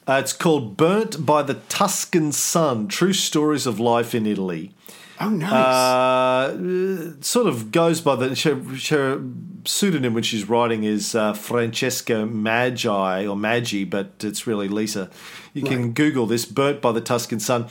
Uh, 0.08 0.20
it's 0.22 0.34
called 0.34 0.76
Burnt 0.78 1.26
by 1.26 1.44
the 1.44 1.56
Tuscan 1.70 2.32
Sun 2.32 2.88
True 2.88 3.14
Stories 3.14 3.68
of 3.68 3.80
Life 3.80 4.16
in 4.16 4.26
Italy. 4.26 4.72
oh, 5.20 5.30
nice. 5.30 5.52
Uh, 5.54 7.22
sort 7.22 7.46
of 7.46 7.72
goes 7.72 8.02
by 8.02 8.16
the 8.16 8.36
her, 8.44 8.96
her 8.96 9.22
pseudonym 9.64 10.16
when 10.16 10.24
she's 10.24 10.50
writing 10.50 10.84
is 10.84 11.14
uh, 11.14 11.34
Francesca 11.34 12.26
Magi 12.26 13.28
or 13.28 13.36
Maggi, 13.36 13.88
but 13.88 14.14
it's 14.22 14.48
really 14.48 14.68
Lisa. 14.68 15.10
You 15.54 15.62
can 15.64 15.92
Google 15.92 16.26
this 16.26 16.46
"Burnt 16.46 16.82
by 16.82 16.92
the 16.94 17.02
Tuscan 17.02 17.40
Sun." 17.40 17.68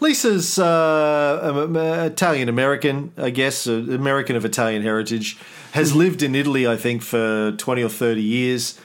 Lisa's 0.00 0.58
uh, 0.58 1.68
Italian 2.10 2.48
American, 2.48 3.12
I 3.18 3.28
guess, 3.28 3.66
uh, 3.66 3.72
American 3.72 4.36
of 4.36 4.44
Italian 4.44 4.82
heritage. 4.82 5.36
Has 5.72 5.94
lived 5.94 6.22
in 6.22 6.34
Italy, 6.36 6.66
I 6.66 6.76
think, 6.76 7.02
for 7.02 7.52
twenty 7.58 7.82
or 7.82 7.90
thirty 7.90 8.22
years. 8.22 8.80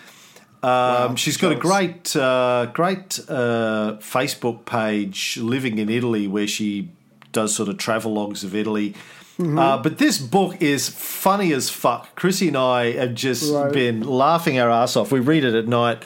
Um, 0.61 1.15
she's 1.15 1.37
got 1.37 1.51
a 1.51 1.55
great, 1.55 2.15
uh, 2.15 2.67
great 2.73 3.19
uh, 3.29 3.97
Facebook 4.01 4.65
page, 4.65 5.37
living 5.37 5.77
in 5.77 5.89
Italy, 5.89 6.27
where 6.27 6.47
she 6.47 6.89
does 7.31 7.55
sort 7.55 7.69
of 7.69 7.77
travelogues 7.77 8.43
of 8.43 8.53
Italy. 8.55 8.93
Mm-hmm. 9.37 9.57
Uh, 9.57 9.77
but 9.77 9.99
this 9.99 10.17
book 10.17 10.61
is 10.61 10.89
funny 10.89 11.53
as 11.53 11.69
fuck. 11.69 12.13
Chrissy 12.15 12.49
and 12.49 12.57
I 12.57 12.91
have 12.93 13.13
just 13.13 13.53
Right. 13.53 13.71
been 13.71 14.01
laughing 14.01 14.59
our 14.59 14.69
ass 14.69 14.97
off. 14.97 15.13
We 15.13 15.21
read 15.21 15.45
it 15.45 15.55
at 15.55 15.65
night 15.67 16.03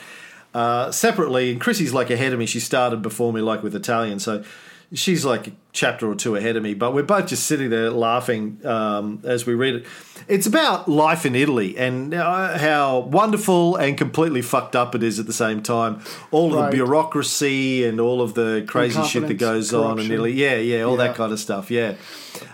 uh, 0.54 0.92
separately, 0.92 1.50
and 1.50 1.60
Chrissy's 1.60 1.92
like 1.92 2.10
ahead 2.10 2.32
of 2.32 2.38
me. 2.38 2.46
She 2.46 2.60
started 2.60 3.02
before 3.02 3.32
me, 3.32 3.40
like 3.40 3.64
with 3.64 3.74
Italian, 3.74 4.20
so 4.20 4.44
she's 4.92 5.24
like 5.24 5.52
chapter 5.74 6.08
or 6.10 6.14
two 6.14 6.36
ahead 6.36 6.54
of 6.56 6.62
me. 6.62 6.72
But 6.72 6.94
we're 6.94 7.02
both 7.02 7.26
just 7.26 7.46
sitting 7.46 7.68
there 7.68 7.90
laughing 7.90 8.64
um, 8.64 9.20
as 9.24 9.44
we 9.44 9.52
read 9.54 9.74
it. 9.74 9.86
It's 10.28 10.46
about 10.46 10.88
life 10.88 11.26
in 11.26 11.34
Italy 11.34 11.76
and 11.76 12.14
uh, 12.14 12.56
how 12.56 13.00
wonderful 13.00 13.76
and 13.76 13.98
completely 13.98 14.40
fucked 14.40 14.74
up 14.76 14.94
it 14.94 15.02
is 15.02 15.18
at 15.18 15.26
the 15.26 15.32
same 15.34 15.62
time. 15.62 16.00
All 16.30 16.56
of 16.56 16.64
the 16.70 16.70
bureaucracy 16.70 17.84
and 17.84 18.00
all 18.00 18.22
of 18.22 18.34
the 18.34 18.64
crazy 18.66 19.02
shit 19.02 19.26
that 19.28 19.34
goes 19.34 19.74
on 19.74 19.98
in. 19.98 20.10
Italy. 20.10 20.32
Yeah, 20.32 20.56
yeah, 20.56 20.82
all 20.82 20.96
Yeah. 20.96 21.08
that 21.08 21.16
kind 21.16 21.32
of 21.32 21.38
stuff. 21.40 21.70
Yeah. 21.70 21.96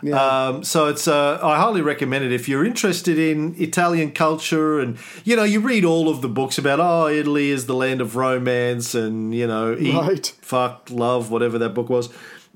Yeah. 0.03 0.17
Um, 0.49 0.65
so 0.65 0.89
it's 0.89 1.07
uh, 1.09 1.39
I 1.43 1.57
highly 1.57 1.81
recommend 1.83 2.25
it 2.25 2.33
if 2.33 2.49
you're 2.49 2.65
interested 2.65 3.19
in 3.19 3.55
Italian 3.59 4.13
culture 4.13 4.79
and 4.81 4.99
you 5.25 5.37
know 5.37 5.45
you 5.45 5.61
read 5.61 5.85
all 5.87 6.09
of 6.11 6.21
the 6.21 6.29
books 6.29 6.59
about 6.59 6.81
oh 6.81 7.09
Italy 7.09 7.51
is 7.51 7.65
the 7.67 7.75
land 7.75 8.01
of 8.03 8.15
romance 8.17 8.95
and 8.95 9.35
you 9.35 9.47
know 9.47 9.75
eat 9.79 9.95
Right. 9.95 10.27
fuck 10.43 10.89
love 10.91 11.31
whatever 11.31 11.57
that 11.59 11.71
book 11.71 11.89
was 11.89 12.11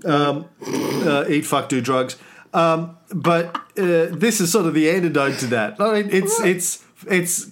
um, 0.05 0.47
uh, 1.07 1.25
eat 1.29 1.45
fuck 1.47 1.69
do 1.69 1.81
drugs 1.81 2.17
um, 2.53 2.97
but 3.14 3.55
uh, 3.79 4.07
this 4.11 4.40
is 4.40 4.53
sort 4.53 4.67
of 4.67 4.75
the 4.75 4.88
antidote 4.90 5.38
to 5.40 5.47
that 5.49 5.81
I 5.81 6.03
mean, 6.03 6.11
it's 6.12 6.38
it's 6.40 6.85
it's 7.09 7.51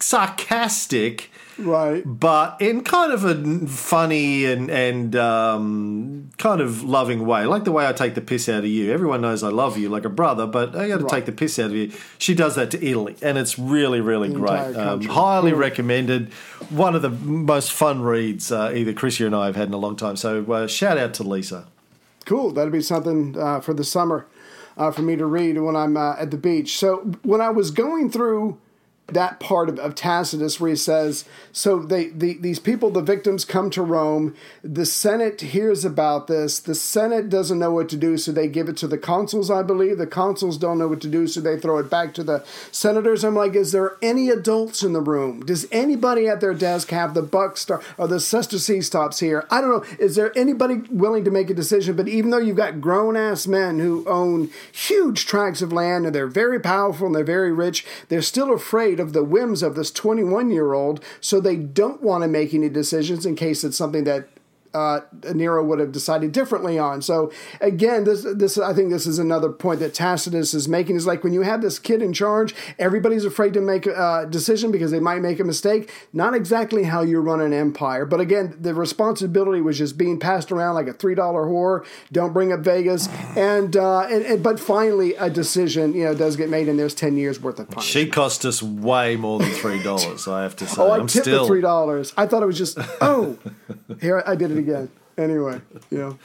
sarcastic 0.00 1.30
right. 1.58 2.02
but 2.04 2.60
in 2.60 2.82
kind 2.82 3.12
of 3.12 3.24
a 3.24 3.66
funny 3.66 4.44
and 4.46 4.70
and 4.70 5.14
um, 5.16 6.30
kind 6.38 6.60
of 6.60 6.82
loving 6.82 7.24
way, 7.26 7.44
like 7.46 7.64
the 7.64 7.72
way 7.72 7.86
I 7.86 7.92
take 7.92 8.14
the 8.14 8.20
piss 8.20 8.48
out 8.48 8.60
of 8.64 8.66
you. 8.66 8.92
Everyone 8.92 9.20
knows 9.20 9.42
I 9.42 9.48
love 9.48 9.78
you 9.78 9.88
like 9.88 10.04
a 10.04 10.08
brother, 10.08 10.46
but 10.46 10.74
I 10.74 10.88
got 10.88 10.98
to 10.98 11.04
Right. 11.04 11.10
take 11.10 11.26
the 11.26 11.32
piss 11.32 11.58
out 11.58 11.66
of 11.66 11.76
you. 11.76 11.92
She 12.18 12.34
does 12.34 12.54
that 12.56 12.70
to 12.72 12.84
Italy, 12.84 13.16
and 13.22 13.38
it's 13.38 13.58
really 13.58 14.00
really 14.00 14.28
great. 14.28 14.76
Um, 14.76 15.02
highly 15.02 15.50
Cool. 15.52 15.60
recommended. 15.60 16.32
One 16.70 16.94
of 16.94 17.02
the 17.02 17.10
most 17.10 17.72
fun 17.72 18.02
reads 18.02 18.50
uh, 18.50 18.72
either 18.74 18.92
Chrissy 18.92 19.24
and 19.24 19.34
I 19.34 19.46
have 19.46 19.56
had 19.56 19.68
in 19.68 19.74
a 19.74 19.78
long 19.78 19.96
time. 19.96 20.16
So 20.16 20.44
uh, 20.52 20.66
shout 20.66 20.98
out 20.98 21.14
to 21.14 21.22
Lisa. 21.22 21.66
Cool. 22.22 22.52
That'd 22.52 22.72
be 22.72 22.82
something 22.82 23.36
uh, 23.38 23.60
for 23.60 23.74
the 23.74 23.84
summer 23.84 24.26
uh, 24.76 24.90
for 24.90 25.02
me 25.02 25.16
to 25.16 25.26
read 25.26 25.58
when 25.58 25.76
I'm 25.76 25.96
uh, 25.96 26.14
at 26.18 26.30
the 26.30 26.36
beach. 26.36 26.78
So 26.78 26.98
when 27.22 27.40
I 27.40 27.50
was 27.50 27.70
going 27.70 28.10
through 28.10 28.58
that 29.14 29.40
part 29.40 29.68
of, 29.68 29.78
of 29.78 29.94
Tacitus 29.94 30.60
where 30.60 30.70
he 30.70 30.76
says, 30.76 31.24
so 31.52 31.80
they 31.80 32.08
the, 32.08 32.38
these 32.38 32.58
people, 32.58 32.90
the 32.90 33.02
victims, 33.02 33.44
come 33.44 33.70
to 33.70 33.82
Rome. 33.82 34.34
The 34.62 34.86
Senate 34.86 35.40
hears 35.40 35.84
about 35.84 36.26
this. 36.26 36.58
The 36.58 36.74
Senate 36.74 37.28
doesn't 37.28 37.58
know 37.58 37.72
what 37.72 37.88
to 37.90 37.96
do, 37.96 38.16
so 38.16 38.32
they 38.32 38.48
give 38.48 38.68
it 38.68 38.76
to 38.78 38.86
the 38.86 38.98
consuls, 38.98 39.50
I 39.50 39.62
believe. 39.62 39.98
The 39.98 40.06
consuls 40.06 40.58
don't 40.58 40.78
know 40.78 40.88
what 40.88 41.00
to 41.02 41.08
do, 41.08 41.26
so 41.26 41.40
they 41.40 41.58
throw 41.58 41.78
it 41.78 41.90
back 41.90 42.14
to 42.14 42.24
the 42.24 42.44
senators. 42.70 43.24
I'm 43.24 43.34
like, 43.34 43.54
is 43.54 43.72
there 43.72 43.96
any 44.02 44.28
adults 44.28 44.82
in 44.82 44.92
the 44.92 45.00
room? 45.00 45.44
Does 45.44 45.66
anybody 45.70 46.28
at 46.28 46.40
their 46.40 46.54
desk 46.54 46.90
have 46.90 47.14
the 47.14 47.22
buck 47.22 47.56
stop 47.56 47.82
or 47.98 48.08
the 48.08 48.16
Sester 48.16 48.82
stops 48.82 49.20
here? 49.20 49.46
I 49.50 49.60
don't 49.60 49.70
know. 49.70 49.96
Is 49.98 50.16
there 50.16 50.36
anybody 50.36 50.82
willing 50.90 51.24
to 51.24 51.30
make 51.30 51.50
a 51.50 51.54
decision? 51.54 51.96
But 51.96 52.08
even 52.08 52.30
though 52.30 52.38
you've 52.38 52.56
got 52.56 52.80
grown 52.80 53.16
ass 53.16 53.46
men 53.46 53.78
who 53.78 54.08
own 54.08 54.50
huge 54.70 55.26
tracts 55.26 55.62
of 55.62 55.72
land 55.72 56.06
and 56.06 56.14
they're 56.14 56.26
very 56.26 56.60
powerful 56.60 57.06
and 57.06 57.16
they're 57.16 57.24
very 57.24 57.52
rich, 57.52 57.84
they're 58.08 58.22
still 58.22 58.52
afraid 58.52 59.00
of 59.02 59.12
the 59.12 59.22
whims 59.22 59.62
of 59.62 59.74
this 59.74 59.90
21 59.90 60.50
year 60.50 60.72
old, 60.72 61.04
so 61.20 61.38
they 61.38 61.56
don't 61.56 62.02
want 62.02 62.22
to 62.22 62.28
make 62.28 62.54
any 62.54 62.70
decisions 62.70 63.26
in 63.26 63.36
case 63.36 63.62
it's 63.62 63.76
something 63.76 64.04
that 64.04 64.28
uh, 64.74 65.00
Nero 65.34 65.64
would 65.64 65.78
have 65.78 65.92
decided 65.92 66.32
differently 66.32 66.78
on. 66.78 67.02
So 67.02 67.30
again, 67.60 68.04
this 68.04 68.26
this 68.34 68.58
I 68.58 68.72
think 68.72 68.90
this 68.90 69.06
is 69.06 69.18
another 69.18 69.50
point 69.50 69.80
that 69.80 69.94
Tacitus 69.94 70.54
is 70.54 70.68
making 70.68 70.96
is 70.96 71.06
like 71.06 71.24
when 71.24 71.32
you 71.32 71.42
have 71.42 71.62
this 71.62 71.78
kid 71.78 72.02
in 72.02 72.12
charge, 72.12 72.54
everybody's 72.78 73.24
afraid 73.24 73.52
to 73.54 73.60
make 73.60 73.86
a 73.86 74.26
decision 74.28 74.72
because 74.72 74.90
they 74.90 75.00
might 75.00 75.20
make 75.20 75.40
a 75.40 75.44
mistake. 75.44 75.90
Not 76.12 76.34
exactly 76.34 76.84
how 76.84 77.02
you 77.02 77.20
run 77.20 77.40
an 77.40 77.52
empire, 77.52 78.06
but 78.06 78.20
again, 78.20 78.56
the 78.60 78.74
responsibility 78.74 79.60
was 79.60 79.78
just 79.78 79.98
being 79.98 80.18
passed 80.18 80.50
around 80.50 80.74
like 80.74 80.88
a 80.88 80.92
three 80.92 81.14
dollar 81.14 81.44
whore. 81.46 81.84
Don't 82.10 82.32
bring 82.32 82.52
up 82.52 82.60
Vegas, 82.60 83.08
and, 83.36 83.76
uh, 83.76 84.02
and, 84.02 84.24
and 84.24 84.42
but 84.42 84.58
finally 84.58 85.14
a 85.14 85.28
decision 85.28 85.94
you 85.94 86.04
know 86.04 86.14
does 86.14 86.36
get 86.36 86.48
made, 86.48 86.68
and 86.68 86.78
there's 86.78 86.94
ten 86.94 87.16
years 87.16 87.40
worth 87.40 87.58
of 87.58 87.68
punishment. 87.68 87.84
She 87.84 88.06
cost 88.08 88.44
us 88.44 88.62
way 88.62 89.16
more 89.16 89.38
than 89.38 89.50
three 89.50 89.82
dollars. 89.82 90.26
I 90.26 90.42
have 90.42 90.56
to 90.56 90.66
say. 90.66 90.80
Oh, 90.80 90.90
I 90.90 90.98
I'm 90.98 91.06
tipped 91.06 91.24
still 91.24 91.42
the 91.42 91.46
three 91.46 91.60
dollars. 91.60 92.12
I 92.16 92.26
thought 92.26 92.42
it 92.42 92.46
was 92.46 92.58
just 92.58 92.78
oh, 93.00 93.38
here 94.00 94.22
I 94.26 94.34
did 94.34 94.50
it 94.50 94.61
again. 94.62 94.90
Anyway, 95.18 95.60
know. 95.90 96.18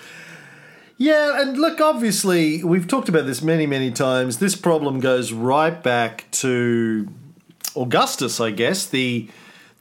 Yeah, 0.98 1.42
and 1.42 1.58
look, 1.58 1.80
obviously, 1.80 2.64
we've 2.64 2.88
talked 2.88 3.08
about 3.08 3.28
this 3.28 3.42
many, 3.42 3.68
many 3.68 3.92
times. 3.92 4.40
This 4.40 4.56
problem 4.56 5.00
goes 5.00 5.32
right 5.32 5.82
back 5.84 6.26
to 6.32 7.08
Augustus, 7.76 8.40
I 8.40 8.52
guess, 8.52 8.86
the 8.88 9.30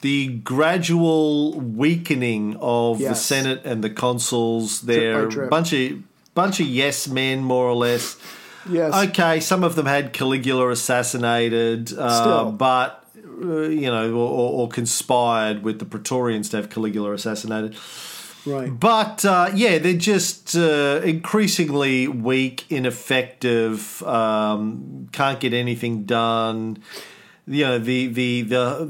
the 0.03 0.29
gradual 0.29 1.59
weakening 1.59 2.57
of 2.61 2.99
the 2.99 3.15
Senate 3.15 3.63
and 3.65 3.83
the 3.83 3.91
consuls. 3.91 4.83
They're 4.83 5.27
a 5.27 5.49
bunch 5.49 5.73
of 5.73 6.03
bunch 6.35 6.61
of 6.61 6.67
yes 6.67 7.09
men, 7.09 7.43
more 7.43 7.65
or 7.65 7.75
less. 7.75 8.17
Yes. 8.69 8.93
Okay, 9.09 9.41
some 9.41 9.65
of 9.65 9.75
them 9.75 9.87
had 9.87 10.13
Caligula 10.13 10.71
assassinated, 10.71 11.97
uh, 11.97 12.51
but 12.51 13.05
uh, 13.17 13.63
you 13.63 13.91
know, 13.91 14.13
or, 14.13 14.53
or 14.61 14.69
conspired 14.69 15.63
with 15.63 15.79
the 15.79 15.85
Praetorians 15.85 16.51
to 16.51 16.59
have 16.59 16.69
Caligula 16.69 17.13
assassinated. 17.13 17.77
Right. 18.47 18.69
But 18.79 19.25
uh, 19.25 19.51
yeah, 19.55 19.79
they're 19.79 19.95
just 19.95 20.55
uh, 20.57 21.01
increasingly 21.05 22.07
weak, 22.09 22.65
ineffective, 22.71 24.03
um, 24.05 25.09
can't 25.13 25.41
get 25.41 25.53
anything 25.53 26.05
done. 26.05 26.79
You 27.49 27.65
know, 27.65 27.79
the, 27.79 28.09
the, 28.09 28.43
the, 28.43 28.85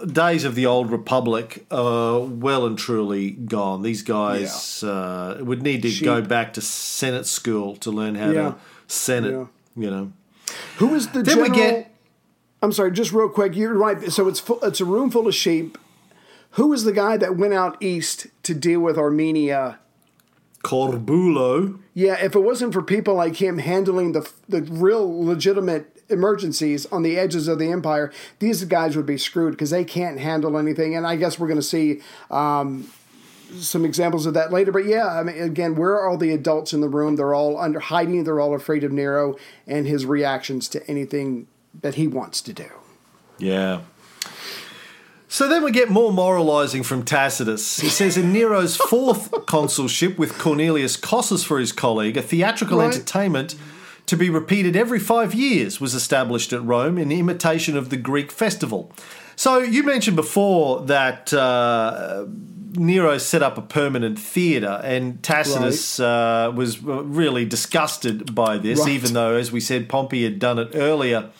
the 0.00 0.06
days 0.12 0.44
of 0.44 0.54
the 0.56 0.66
old 0.66 0.90
republic 0.90 1.64
are 1.70 2.18
well 2.20 2.66
and 2.66 2.76
truly 2.76 3.30
gone. 3.30 3.82
These 3.82 4.02
guys 4.02 4.82
uh, 4.82 5.38
would 5.40 5.62
need 5.62 5.82
to 5.82 6.04
go 6.04 6.20
back 6.20 6.52
to 6.54 6.60
Senate 6.60 7.26
school 7.26 7.76
to 7.76 7.90
learn 7.92 8.16
how 8.16 8.30
Yeah. 8.30 8.42
to 8.50 8.54
Senate, 8.88 9.32
Yeah. 9.32 9.46
you 9.76 9.90
know. 9.90 10.12
Who 10.78 10.94
is 10.94 11.08
the 11.08 11.22
Then 11.22 11.42
we 11.42 11.48
get- 11.50 11.92
I'm 12.62 12.72
sorry, 12.72 12.90
just 12.90 13.12
real 13.12 13.28
quick. 13.28 13.54
You're 13.54 13.74
right. 13.74 14.10
So 14.10 14.26
it's 14.28 14.40
full, 14.40 14.58
it's 14.62 14.80
a 14.80 14.84
room 14.84 15.10
full 15.10 15.28
of 15.28 15.34
sheep. 15.34 15.76
Who 16.56 16.72
is 16.72 16.84
the 16.84 16.92
guy 16.92 17.18
that 17.18 17.36
went 17.36 17.52
out 17.52 17.76
east 17.82 18.28
to 18.42 18.54
deal 18.54 18.80
with 18.80 18.96
Armenia? 18.96 19.78
Corbulo. 20.64 21.78
Yeah, 21.92 22.16
if 22.22 22.34
it 22.34 22.40
wasn't 22.40 22.72
for 22.72 22.82
people 22.82 23.14
like 23.14 23.36
him 23.36 23.58
handling 23.58 24.12
the 24.12 24.30
the 24.48 24.62
real 24.62 25.24
legitimate 25.24 26.02
emergencies 26.08 26.86
on 26.86 27.02
the 27.02 27.18
edges 27.18 27.46
of 27.46 27.58
the 27.58 27.70
empire, 27.70 28.10
these 28.38 28.64
guys 28.64 28.96
would 28.96 29.04
be 29.04 29.18
screwed 29.18 29.52
because 29.52 29.70
they 29.70 29.84
can't 29.84 30.18
handle 30.18 30.56
anything. 30.56 30.96
And 30.96 31.06
I 31.06 31.16
guess 31.16 31.38
we're 31.38 31.46
going 31.46 31.60
to 31.60 31.62
see 31.62 32.00
um, 32.30 32.90
some 33.58 33.84
examples 33.84 34.24
of 34.24 34.32
that 34.34 34.50
later. 34.50 34.72
But 34.72 34.86
yeah, 34.86 35.08
I 35.08 35.22
mean, 35.22 35.40
again, 35.40 35.76
where 35.76 35.90
are 35.90 36.08
all 36.08 36.16
the 36.16 36.32
adults 36.32 36.72
in 36.72 36.80
the 36.80 36.88
room? 36.88 37.16
They're 37.16 37.34
all 37.34 37.58
under 37.58 37.80
hiding. 37.80 38.24
They're 38.24 38.40
all 38.40 38.54
afraid 38.54 38.82
of 38.82 38.92
Nero 38.92 39.36
and 39.66 39.86
his 39.86 40.06
reactions 40.06 40.68
to 40.70 40.88
anything 40.88 41.48
that 41.82 41.96
he 41.96 42.06
wants 42.06 42.40
to 42.42 42.54
do. 42.54 42.70
Yeah. 43.38 43.82
So 45.28 45.48
then 45.48 45.64
we 45.64 45.72
get 45.72 45.90
more 45.90 46.12
moralizing 46.12 46.82
from 46.84 47.04
Tacitus. 47.04 47.80
He 47.80 47.88
says 47.88 48.16
in 48.16 48.32
Nero's 48.32 48.76
fourth 48.90 49.30
consulship 49.46 50.18
with 50.18 50.38
Cornelius 50.38 50.96
Cossus 50.96 51.42
for 51.42 51.58
his 51.58 51.72
colleague, 51.72 52.16
a 52.16 52.22
theatrical 52.22 52.78
Right. 52.78 52.92
entertainment 52.94 53.56
to 54.06 54.16
be 54.16 54.30
repeated 54.30 54.76
every 54.76 55.00
five 55.00 55.34
years 55.34 55.80
was 55.80 55.94
established 55.94 56.52
at 56.52 56.62
Rome 56.64 56.96
in 56.96 57.10
imitation 57.10 57.76
of 57.76 57.90
the 57.90 57.96
Greek 57.96 58.30
festival. 58.30 58.92
So 59.34 59.58
you 59.58 59.82
mentioned 59.82 60.14
before 60.16 60.82
that 60.82 61.32
uh, 61.34 62.26
Nero 62.74 63.18
set 63.18 63.42
up 63.42 63.58
a 63.58 63.62
permanent 63.62 64.18
theatre, 64.18 64.80
and 64.84 65.20
Tacitus 65.24 65.98
uh, 65.98 66.52
was 66.54 66.80
really 66.82 67.44
disgusted 67.44 68.32
by 68.34 68.58
this, 68.58 68.78
Right. 68.80 68.90
even 68.90 69.12
though, 69.12 69.34
as 69.34 69.50
we 69.50 69.60
said, 69.60 69.88
Pompey 69.88 70.22
had 70.22 70.38
done 70.38 70.58
it 70.60 70.70
earlier. 70.74 71.30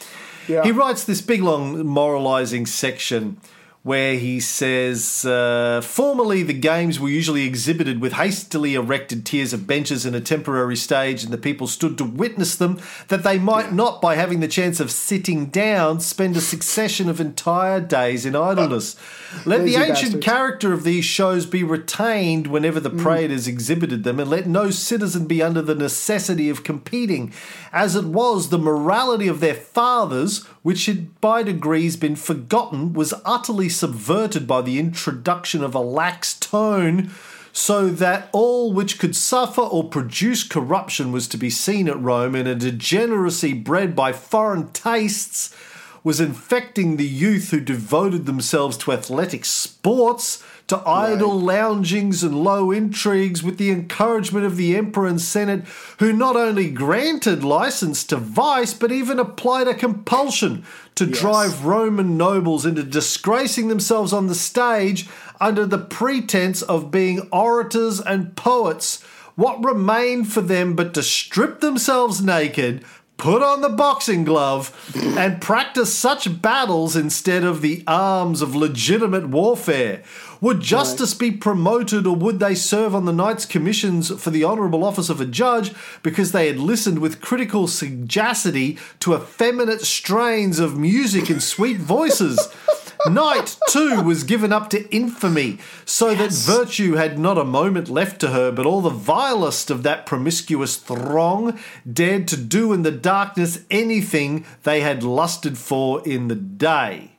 Yeah. 0.49 0.65
He 0.65 0.73
writes 0.73 1.05
this 1.05 1.21
big 1.21 1.43
long 1.43 1.87
moralizing 1.87 2.67
section 2.67 3.39
where 3.87 4.17
he 4.17 4.41
says, 4.41 5.25
uh, 5.25 5.81
Formerly, 5.81 6.43
the 6.43 6.53
games 6.53 6.99
were 6.99 7.09
usually 7.09 7.45
exhibited 7.47 8.01
with 8.01 8.15
hastily 8.15 8.75
erected 8.75 9.25
tiers 9.25 9.53
of 9.53 9.65
benches 9.65 10.05
and 10.05 10.17
a 10.17 10.21
temporary 10.21 10.75
stage, 10.75 11.23
and 11.23 11.33
the 11.33 11.39
people 11.39 11.69
stood 11.69 11.97
to 11.97 12.03
witness 12.05 12.57
them, 12.57 12.81
that 13.07 13.23
they 13.23 13.39
might 13.39 13.73
not, 13.73 14.03
by 14.03 14.17
having 14.17 14.41
the 14.41 14.49
chance 14.49 14.81
of 14.81 14.91
sitting 14.91 15.47
down, 15.47 16.01
spend 16.01 16.37
a 16.37 16.41
succession 16.41 17.09
of 17.09 17.21
entire 17.21 17.81
days 17.81 18.27
in 18.27 18.35
idleness. 18.35 18.97
Let 19.45 19.65
the 19.65 19.77
ancient 19.77 20.15
bastards. 20.15 20.25
character 20.25 20.73
of 20.73 20.83
these 20.83 21.05
shows 21.05 21.47
be 21.47 21.63
retained 21.63 22.49
whenever 22.49 22.81
Mm. 22.81 22.83
the 22.83 22.91
praetors 23.05 23.47
exhibited 23.47 24.03
them, 24.03 24.19
and 24.19 24.29
let 24.29 24.49
no 24.49 24.71
citizen 24.71 25.27
be 25.27 25.41
under 25.41 25.63
the 25.63 25.77
necessity 25.77 26.49
of 26.51 26.65
competing, 26.65 27.33
as 27.73 27.95
it 27.95 28.07
was 28.07 28.49
the 28.49 28.59
morality 28.59 29.29
of 29.29 29.39
their 29.39 29.55
fathers, 29.55 30.45
which 30.65 30.87
had 30.87 31.21
by 31.21 31.45
degrees 31.45 31.97
been 31.97 32.17
forgotten, 32.17 32.93
was 32.93 33.15
utterly 33.25 33.69
subverted 33.79 34.47
by 34.47 34.63
the 34.63 34.79
introduction 34.79 35.63
of 35.63 35.75
a 35.75 35.81
lax 35.81 36.35
tone. 36.39 37.11
So 37.53 37.89
that 37.89 38.29
all 38.33 38.73
which 38.73 38.99
could 38.99 39.17
suffer 39.17 39.63
or 39.63 39.89
produce 39.89 40.43
corruption 40.43 41.11
was 41.11 41.27
to 41.29 41.39
be 41.39 41.49
seen 41.49 41.89
at 41.89 41.99
Rome, 41.99 42.35
and 42.35 42.47
a 42.47 42.55
degeneracy 42.55 43.55
bred 43.55 43.97
by 43.97 44.13
foreign 44.13 44.73
tastes 44.73 45.57
was 46.05 46.21
infecting 46.21 46.97
the 46.97 47.07
youth 47.07 47.51
who 47.51 47.61
devoted 47.61 48.27
themselves 48.27 48.77
to 48.77 48.93
athletic 48.93 49.45
sports, 49.45 50.45
to 50.69 50.83
idle 50.89 51.41
loungings 51.41 52.25
and 52.25 52.43
low 52.43 52.73
intrigues, 52.73 53.43
with 53.43 53.57
the 53.57 53.71
encouragement 53.71 54.45
of 54.45 54.57
the 54.57 54.77
emperor 54.77 55.07
and 55.07 55.21
senate, 55.21 55.65
who 55.99 56.13
not 56.13 56.35
only 56.35 56.71
granted 56.71 57.45
license 57.45 58.03
to 58.05 58.17
vice, 58.17 58.75
but 58.75 58.91
even 58.91 59.19
applied 59.19 59.69
a 59.69 59.75
compulsion 59.75 60.65
to 60.97 61.07
drive 61.07 61.65
Roman 61.65 62.17
nobles 62.17 62.67
into 62.67 62.83
disgracing 62.83 63.69
themselves 63.69 64.13
on 64.13 64.27
the 64.27 64.35
stage 64.35 65.09
under 65.41 65.67
the 65.67 65.79
pretense 65.79 66.63
of 66.63 66.91
being 66.91 67.29
orators 67.31 68.01
and 68.01 68.35
poets. 68.35 69.03
What 69.37 69.63
remained 69.65 70.33
for 70.33 70.41
them 70.41 70.75
but 70.75 70.95
to 70.95 71.03
strip 71.03 71.61
themselves 71.61 72.23
naked? 72.23 72.85
put 73.17 73.43
on 73.43 73.63
the 73.63 73.69
boxing 73.69 74.25
glove 74.25 74.93
and 75.17 75.41
practice 75.41 75.93
such 75.93 76.41
battles 76.43 76.97
instead 76.97 77.45
of 77.45 77.63
the 77.63 77.83
arms 77.87 78.43
of 78.43 78.55
legitimate 78.55 79.29
warfare? 79.29 80.03
Would 80.41 80.61
justice 80.61 81.15
be 81.15 81.31
promoted 81.31 82.07
or 82.07 82.15
would 82.15 82.39
they 82.39 82.55
serve 82.55 82.95
on 82.95 83.05
the 83.05 83.13
Knights 83.13 83.47
Commissions 83.47 84.11
for 84.21 84.31
the 84.31 84.45
honourable 84.45 84.85
office 84.85 85.09
of 85.09 85.21
a 85.21 85.27
judge 85.27 85.73
because 86.03 86.33
they 86.33 86.47
had 86.47 86.59
listened 86.59 86.99
with 86.99 87.21
critical 87.21 87.67
sagacity 87.67 88.79
to 89.01 89.15
effeminate 89.15 89.81
strains 89.81 90.59
of 90.59 90.79
music 90.79 91.31
and 91.31 91.43
sweet 91.43 91.79
voices? 91.79 92.49
Night, 93.11 93.57
too, 93.69 94.03
was 94.03 94.25
given 94.25 94.53
up 94.53 94.69
to 94.71 94.89
infamy, 94.93 95.59
so 95.85 96.15
that 96.15 96.33
virtue 96.33 96.95
had 96.95 97.19
not 97.19 97.39
a 97.39 97.45
moment 97.45 97.89
left 97.89 98.21
to 98.21 98.29
her, 98.29 98.51
but 98.51 98.67
all 98.67 98.81
the 98.81 98.91
vilest 98.91 99.71
of 99.71 99.85
that 99.85 100.07
promiscuous 100.07 100.77
throng 100.77 101.59
dared 101.91 102.27
to 102.29 102.37
do 102.37 102.73
in 102.73 102.83
the 102.83 102.91
darkness 102.91 103.61
anything 103.71 104.45
they 104.65 104.81
had 104.81 105.05
lusted 105.05 105.57
for 105.57 106.07
in 106.07 106.27
the 106.27 106.35
day. 106.35 107.13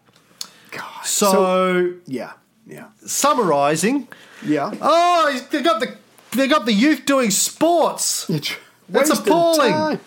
God. 0.71 1.05
So, 1.05 1.93
yeah, 2.05 2.33
yeah, 2.67 2.87
summarising, 3.05 4.07
yeah. 4.45 4.71
oh, 4.81 5.47
they 5.51 5.61
got 5.61 5.79
the 5.79 5.95
they 6.35 6.47
got 6.47 6.65
the 6.65 6.73
youth 6.73 7.05
doing 7.05 7.31
sports. 7.31 8.29
It's 8.29 8.55
That's 8.89 9.09
appalling. 9.09 9.71
time. 9.71 9.99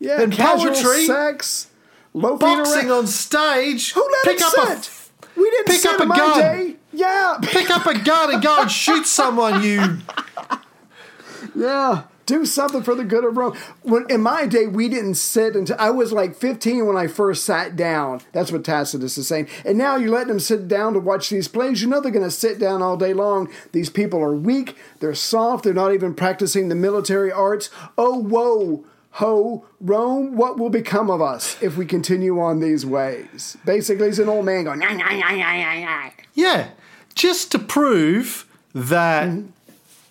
Yeah, 0.00 0.20
And 0.22 0.32
poetry. 0.36 1.06
sex, 1.06 1.68
boxing 2.14 2.90
on 2.90 3.06
stage. 3.06 3.92
Who 3.92 4.00
let 4.12 4.24
pick 4.24 4.40
up 4.42 4.52
sit? 4.52 4.90
we 5.36 5.50
didn't 5.50 5.66
pick 5.66 5.84
up 5.86 6.00
a 6.00 6.06
gun. 6.06 6.38
day. 6.40 6.76
Yeah, 6.92 7.38
pick 7.42 7.70
up 7.70 7.86
a 7.86 7.98
gun 7.98 8.34
and 8.34 8.42
go 8.42 8.60
and 8.62 8.70
shoot 8.70 9.06
someone. 9.06 9.62
You 9.62 9.98
yeah. 11.56 12.02
Do 12.26 12.46
something 12.46 12.82
for 12.82 12.94
the 12.94 13.04
good 13.04 13.24
of 13.24 13.36
Rome. 13.36 13.56
When 13.82 14.06
in 14.08 14.22
my 14.22 14.46
day, 14.46 14.66
we 14.66 14.88
didn't 14.88 15.14
sit 15.14 15.54
until 15.54 15.76
I 15.78 15.90
was 15.90 16.12
like 16.12 16.34
15 16.34 16.86
when 16.86 16.96
I 16.96 17.06
first 17.06 17.44
sat 17.44 17.76
down. 17.76 18.20
That's 18.32 18.50
what 18.50 18.64
Tacitus 18.64 19.18
is 19.18 19.28
saying. 19.28 19.48
And 19.64 19.76
now 19.76 19.96
you're 19.96 20.10
letting 20.10 20.28
them 20.28 20.40
sit 20.40 20.66
down 20.68 20.94
to 20.94 21.00
watch 21.00 21.28
these 21.28 21.48
plays. 21.48 21.82
You 21.82 21.88
know 21.88 22.00
they're 22.00 22.10
going 22.10 22.24
to 22.24 22.30
sit 22.30 22.58
down 22.58 22.82
all 22.82 22.96
day 22.96 23.12
long. 23.12 23.50
These 23.72 23.90
people 23.90 24.22
are 24.22 24.34
weak. 24.34 24.76
They're 25.00 25.14
soft. 25.14 25.64
They're 25.64 25.74
not 25.74 25.92
even 25.92 26.14
practicing 26.14 26.68
the 26.68 26.74
military 26.74 27.30
arts. 27.30 27.68
Oh, 27.98 28.18
whoa. 28.18 28.84
Ho, 29.18 29.64
Rome, 29.80 30.36
what 30.36 30.58
will 30.58 30.70
become 30.70 31.08
of 31.08 31.22
us 31.22 31.62
if 31.62 31.76
we 31.76 31.86
continue 31.86 32.40
on 32.40 32.58
these 32.58 32.84
ways? 32.84 33.56
Basically, 33.64 34.06
he's 34.06 34.18
an 34.18 34.28
old 34.28 34.44
man 34.44 34.64
going, 34.64 34.80
"Nah, 34.80 34.88
nah, 34.88 35.08
nah, 35.10 35.30
nah, 35.30 35.52
nah, 35.52 35.80
nah." 35.84 36.10
Yeah, 36.34 36.70
just 37.14 37.52
to 37.52 37.60
prove 37.60 38.44
that 38.74 39.28
mm-hmm. 39.28 39.46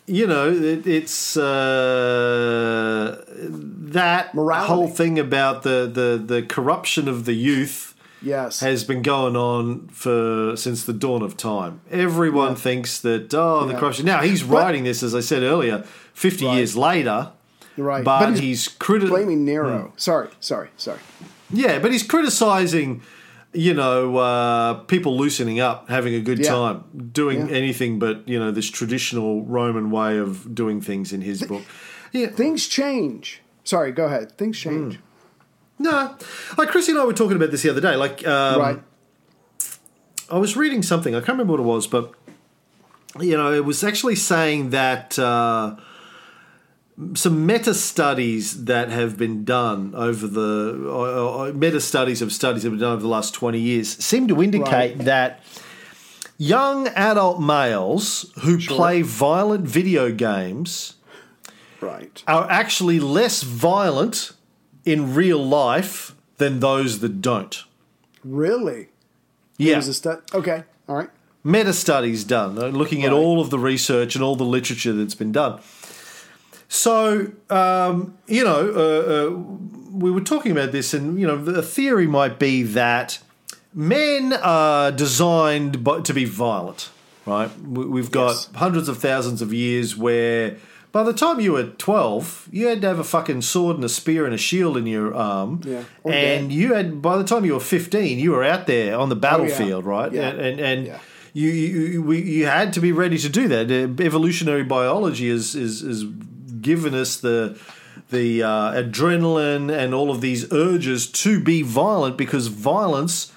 You 0.05 0.27
know 0.27 0.49
it, 0.51 0.85
it's 0.87 1.37
uh, 1.37 3.23
that 3.37 4.33
Morality. 4.35 4.67
whole 4.67 4.87
thing 4.87 5.19
about 5.19 5.63
the, 5.63 5.89
the 5.91 6.21
the 6.23 6.41
corruption 6.43 7.07
of 7.07 7.25
the 7.25 7.33
youth 7.33 7.89
Yes. 8.21 8.61
has 8.61 8.85
been 8.85 9.01
going 9.01 9.35
on 9.35 9.89
for 9.89 10.55
since 10.55 10.85
the 10.85 10.93
dawn 10.93 11.21
of 11.21 11.35
time. 11.35 11.81
Everyone 11.91 12.49
Yeah. 12.51 12.55
thinks 12.55 12.99
that 13.01 13.33
oh 13.33 13.65
the 13.65 13.73
corruption. 13.75 14.05
Now 14.05 14.21
he's 14.21 14.43
writing 14.43 14.83
this 14.85 15.03
as 15.03 15.13
I 15.13 15.19
said 15.19 15.43
earlier, 15.43 15.83
fifty 16.13 16.45
Right. 16.45 16.55
years 16.57 16.75
later. 16.77 17.31
right. 17.77 18.03
But, 18.03 18.19
But 18.19 18.29
he's, 18.31 18.39
he's 18.39 18.69
criti- 18.69 19.09
blaming 19.09 19.43
Nero. 19.45 19.91
Sorry, 19.97 20.29
sorry, 20.39 20.69
sorry. 20.77 20.99
Yeah, 21.51 21.79
but 21.79 21.91
he's 21.91 22.03
criticizing, 22.03 23.01
you 23.53 23.73
know, 23.73 24.17
uh, 24.17 24.73
people 24.85 25.15
loosening 25.17 25.59
up, 25.59 25.89
having 25.89 26.13
a 26.15 26.19
good 26.19 26.39
Yeah. 26.39 26.49
time, 26.49 26.83
doing 27.13 27.47
Yeah. 27.47 27.53
anything 27.55 27.99
but 27.99 28.27
you 28.27 28.39
know 28.39 28.51
this 28.51 28.69
traditional 28.69 29.43
Roman 29.45 29.91
way 29.91 30.17
of 30.17 30.53
doing 30.55 30.81
things 30.81 31.13
in 31.13 31.21
his 31.21 31.43
book. 31.43 31.61
Yeah, 32.11 32.27
Things 32.27 32.67
change. 32.67 33.41
Sorry, 33.63 33.91
go 33.91 34.05
ahead. 34.05 34.37
Things 34.37 34.57
change. 34.57 34.99
no, 35.79 36.15
like 36.57 36.69
Chrissy 36.69 36.91
and 36.91 36.99
I 37.01 37.05
were 37.05 37.13
talking 37.13 37.35
about 37.35 37.51
this 37.51 37.61
the 37.63 37.69
other 37.69 37.81
day. 37.81 37.95
Like, 37.95 38.25
um, 38.27 38.59
right. 38.61 38.79
I 40.31 40.37
was 40.37 40.55
reading 40.55 40.81
something. 40.83 41.13
I 41.15 41.19
can't 41.19 41.29
remember 41.37 41.53
what 41.53 41.59
it 41.59 41.63
was, 41.63 41.87
but 41.87 42.11
you 43.19 43.35
know, 43.37 43.51
it 43.53 43.65
was 43.65 43.83
actually 43.83 44.15
saying 44.15 44.71
that 44.71 45.17
uh, 45.19 45.75
some 47.15 47.45
meta 47.45 47.73
studies 47.73 48.65
that 48.65 48.89
have 48.89 49.17
been 49.17 49.43
done 49.45 49.93
over 49.95 50.27
the 50.27 50.85
uh, 50.87 51.49
uh, 51.49 51.51
meta 51.53 51.79
studies 51.81 52.21
of 52.21 52.31
studies 52.31 52.63
that 52.63 52.69
have 52.69 52.77
been 52.79 52.85
done 52.87 52.93
over 52.93 53.01
the 53.01 53.07
last 53.07 53.33
twenty 53.33 53.59
years 53.59 53.89
seem 54.03 54.27
to 54.27 54.41
indicate 54.43 54.95
Right. 54.97 55.05
that 55.05 55.43
young 56.37 56.87
adult 56.89 57.41
males 57.41 58.31
who 58.41 58.57
play 58.59 59.01
violent 59.01 59.65
video 59.65 60.11
games 60.11 60.95
Right. 61.81 62.23
are 62.27 62.49
actually 62.49 62.99
less 62.99 63.43
violent 63.43 64.31
in 64.85 65.13
real 65.13 65.43
life 65.45 66.15
than 66.37 66.59
those 66.59 66.99
that 66.99 67.21
don't. 67.21 67.63
Really? 68.23 68.89
Yeah. 69.57 69.79
Stu- 69.81 70.21
okay. 70.33 70.63
All 70.87 70.95
right. 70.95 71.09
meta 71.43 71.73
studies 71.73 72.23
done, 72.23 72.57
uh, 72.57 72.67
looking 72.67 73.03
at 73.03 73.11
all 73.13 73.39
of 73.41 73.49
the 73.49 73.59
research 73.59 74.15
and 74.15 74.23
all 74.23 74.35
the 74.35 74.45
literature 74.45 74.93
that's 74.93 75.15
been 75.15 75.31
done. 75.31 75.59
So, 76.73 77.27
um, 77.51 78.15
you 78.25 78.43
know, 78.43 78.73
uh, 78.75 79.13
uh, 79.13 79.29
we 79.91 80.09
were 80.09 80.21
talking 80.21 80.51
about 80.51 80.71
this, 80.71 80.91
and, 80.95 81.19
you 81.19 81.27
know, 81.27 81.37
the 81.37 81.61
theory 81.61 82.07
might 82.07 82.39
be 82.39 82.63
that 82.63 83.19
men 83.75 84.33
are 84.33 84.91
designed 84.91 85.85
to 86.05 86.13
be 86.15 86.25
violent, 86.25 86.89
right? 87.27 87.51
We- 87.61 87.85
We've 87.85 88.09
got 88.09 88.29
Yes. 88.31 88.49
hundreds 88.55 88.89
of 88.89 88.97
thousands 88.97 89.41
of 89.43 89.53
years 89.53 89.95
where. 89.95 90.55
By 90.91 91.01
the 91.03 91.13
time 91.13 91.39
you 91.39 91.53
were 91.53 91.63
12, 91.63 92.47
you 92.51 92.67
had 92.67 92.81
to 92.81 92.87
have 92.87 92.99
a 92.99 93.03
fucking 93.03 93.41
sword 93.41 93.75
and 93.77 93.83
a 93.85 93.89
spear 93.89 94.25
and 94.25 94.33
a 94.33 94.37
shield 94.37 94.77
in 94.77 94.85
your 94.85 95.11
arm. 95.15 95.59
Yeah, 95.65 95.83
And 96.05 96.51
you 96.51 96.73
had, 96.75 97.01
by 97.01 97.17
the 97.17 97.23
time 97.23 97.45
you 97.45 97.53
were 97.53 97.59
15, 97.59 98.19
you 98.19 98.29
were 98.31 98.43
out 98.43 98.67
there 98.67 98.95
on 98.97 99.09
the 99.09 99.15
battlefield, 99.15 99.85
right? 99.85 100.11
Oh, 100.11 100.15
Yeah. 100.15 100.29
And, 100.29 100.39
and, 100.39 100.59
and 100.59 100.85
Yeah. 100.87 100.97
you 101.33 101.49
you, 101.49 102.11
you 102.13 102.45
had 102.45 102.73
to 102.73 102.79
be 102.79 102.91
ready 102.91 103.17
to 103.17 103.27
do 103.29 103.47
that. 103.47 103.71
Evolutionary 103.99 104.61
biology 104.63 105.29
is 105.29 105.55
is, 105.55 105.81
is 105.81 106.05
given 106.63 106.95
us 106.95 107.17
the 107.17 107.59
the 108.09 108.41
uh, 108.41 108.71
adrenaline 108.73 109.71
and 109.71 109.93
all 109.93 110.09
of 110.09 110.19
these 110.21 110.51
urges 110.51 111.05
to 111.11 111.39
be 111.39 111.61
violent 111.61 112.17
because 112.17 112.47
violence 112.47 113.31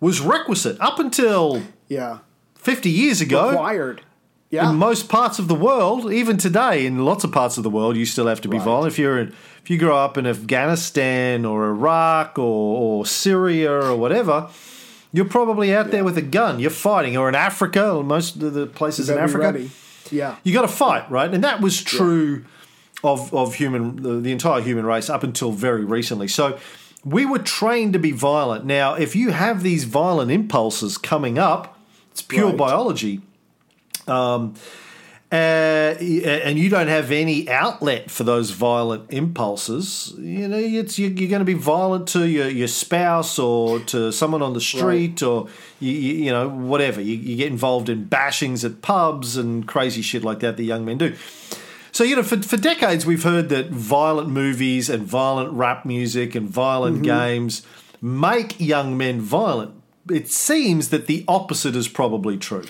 was 0.00 0.20
requisite 0.20 0.80
up 0.80 0.98
until 1.00 1.62
Yeah. 1.88 2.18
50 2.54 2.88
years 2.88 3.20
ago. 3.20 3.50
Required. 3.50 4.02
Yeah. 4.50 4.70
In 4.70 4.76
most 4.76 5.08
parts 5.08 5.38
of 5.38 5.48
the 5.48 5.54
world, 5.54 6.12
even 6.12 6.36
today, 6.36 6.84
in 6.86 7.04
lots 7.04 7.24
of 7.24 7.32
parts 7.32 7.56
of 7.56 7.62
the 7.64 7.70
world, 7.70 7.96
you 7.96 8.04
still 8.06 8.26
have 8.26 8.40
to 8.42 8.48
be 8.48 8.58
Right. 8.58 8.64
violent. 8.64 8.92
If 8.92 8.98
you're 8.98 9.18
in, 9.18 9.28
if 9.62 9.70
you 9.70 9.78
grow 9.78 9.96
up 9.96 10.16
in 10.18 10.26
Afghanistan 10.26 11.44
or 11.44 11.66
Iraq 11.68 12.38
or, 12.38 12.42
or 13.00 13.06
Syria 13.06 13.72
or 13.72 13.96
whatever, 13.96 14.48
you're 15.12 15.24
probably 15.24 15.74
out 15.74 15.90
there 15.90 16.04
with 16.04 16.16
a 16.18 16.22
gun. 16.22 16.58
You're 16.60 16.70
fighting, 16.70 17.16
or 17.16 17.28
in 17.28 17.34
Africa, 17.34 18.00
most 18.04 18.40
of 18.42 18.54
the 18.54 18.66
places 18.66 19.08
in 19.10 19.18
Africa, 19.18 19.46
ready. 19.52 19.70
Yeah. 20.10 20.36
you 20.44 20.52
got 20.52 20.62
to 20.62 20.68
fight, 20.68 21.10
right? 21.10 21.32
And 21.32 21.42
that 21.44 21.60
was 21.60 21.82
true 21.82 22.44
of 23.02 23.32
of 23.32 23.54
human 23.54 24.02
the, 24.02 24.20
the 24.20 24.32
entire 24.32 24.60
human 24.60 24.84
race 24.86 25.08
up 25.08 25.22
until 25.22 25.52
very 25.52 25.84
recently. 25.84 26.28
So 26.28 26.58
we 27.04 27.24
were 27.24 27.38
trained 27.38 27.92
to 27.94 27.98
be 27.98 28.12
violent. 28.12 28.64
Now, 28.66 28.94
if 28.94 29.16
you 29.16 29.30
have 29.30 29.62
these 29.62 29.84
violent 29.84 30.30
impulses 30.30 30.98
coming 30.98 31.38
up, 31.38 31.78
it's 32.10 32.20
pure 32.22 32.48
Right. 32.48 32.56
biology. 32.56 33.20
Um, 34.06 34.54
uh, 35.32 35.94
and 35.94 36.58
you 36.58 36.68
don't 36.68 36.88
have 36.88 37.12
any 37.12 37.48
outlet 37.48 38.10
for 38.10 38.24
those 38.24 38.50
violent 38.50 39.12
impulses, 39.12 40.12
you 40.18 40.48
know, 40.48 40.56
it's 40.58 40.98
you're, 40.98 41.12
you're 41.12 41.28
going 41.30 41.40
to 41.40 41.44
be 41.44 41.54
violent 41.54 42.08
to 42.08 42.28
your, 42.28 42.48
your 42.48 42.66
spouse 42.66 43.38
or 43.38 43.78
to 43.78 44.10
someone 44.10 44.42
on 44.42 44.54
the 44.54 44.60
street 44.60 45.22
or 45.22 45.48
you, 45.78 45.92
you, 45.92 46.14
you 46.24 46.30
know 46.32 46.48
whatever. 46.48 47.00
You, 47.00 47.14
you 47.14 47.36
get 47.36 47.46
involved 47.46 47.88
in 47.88 48.06
bashings 48.06 48.64
at 48.64 48.82
pubs 48.82 49.36
and 49.36 49.68
crazy 49.68 50.02
shit 50.02 50.24
like 50.24 50.40
that 50.40 50.56
that 50.56 50.64
young 50.64 50.84
men 50.84 50.98
do. 50.98 51.14
So 51.92 52.02
you 52.02 52.16
know, 52.16 52.24
for 52.24 52.42
for 52.42 52.56
decades 52.56 53.06
we've 53.06 53.22
heard 53.22 53.50
that 53.50 53.70
violent 53.70 54.30
movies 54.30 54.90
and 54.90 55.04
violent 55.04 55.52
rap 55.52 55.86
music 55.86 56.34
and 56.34 56.48
violent 56.48 57.02
games 57.04 57.64
make 58.02 58.58
young 58.58 58.96
men 58.96 59.20
violent. 59.20 59.74
It 60.10 60.28
seems 60.28 60.88
that 60.88 61.06
the 61.06 61.24
opposite 61.28 61.76
is 61.76 61.86
probably 61.86 62.36
true. 62.36 62.64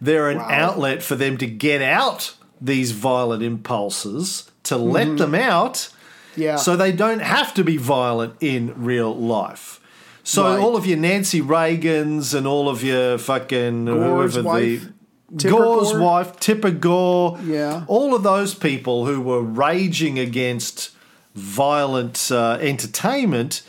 They're 0.00 0.30
an 0.30 0.38
Wow. 0.38 0.48
outlet 0.50 1.02
for 1.02 1.14
them 1.14 1.36
to 1.38 1.46
get 1.46 1.82
out 1.82 2.32
these 2.60 2.92
violent 2.92 3.42
impulses, 3.42 4.50
to 4.64 4.76
let 4.76 5.16
them 5.16 5.34
out, 5.34 5.88
Yeah. 6.36 6.56
so 6.56 6.76
they 6.76 6.92
don't 6.92 7.20
have 7.22 7.52
to 7.54 7.64
be 7.64 7.76
violent 7.76 8.34
in 8.40 8.72
real 8.76 9.14
life. 9.14 9.80
So 10.22 10.44
Right. 10.44 10.58
all 10.58 10.76
of 10.76 10.86
your 10.86 10.98
Nancy 10.98 11.40
Reagans 11.40 12.34
and 12.34 12.46
all 12.46 12.68
of 12.68 12.84
your 12.84 13.18
fucking 13.18 13.86
Gore's 13.86 14.34
whoever 14.34 14.42
wife, 14.48 14.88
the 15.30 15.38
Tipper 15.38 15.54
Gore's 15.56 15.92
Gore. 15.92 16.00
wife, 16.00 16.40
Tipper 16.40 16.70
Gore, 16.70 17.38
Yeah. 17.44 17.82
all 17.86 18.14
of 18.14 18.22
those 18.22 18.54
people 18.54 19.06
who 19.06 19.20
were 19.20 19.40
raging 19.42 20.18
against 20.18 20.90
violent 21.34 22.30
uh, 22.30 22.58
entertainment 22.60 23.62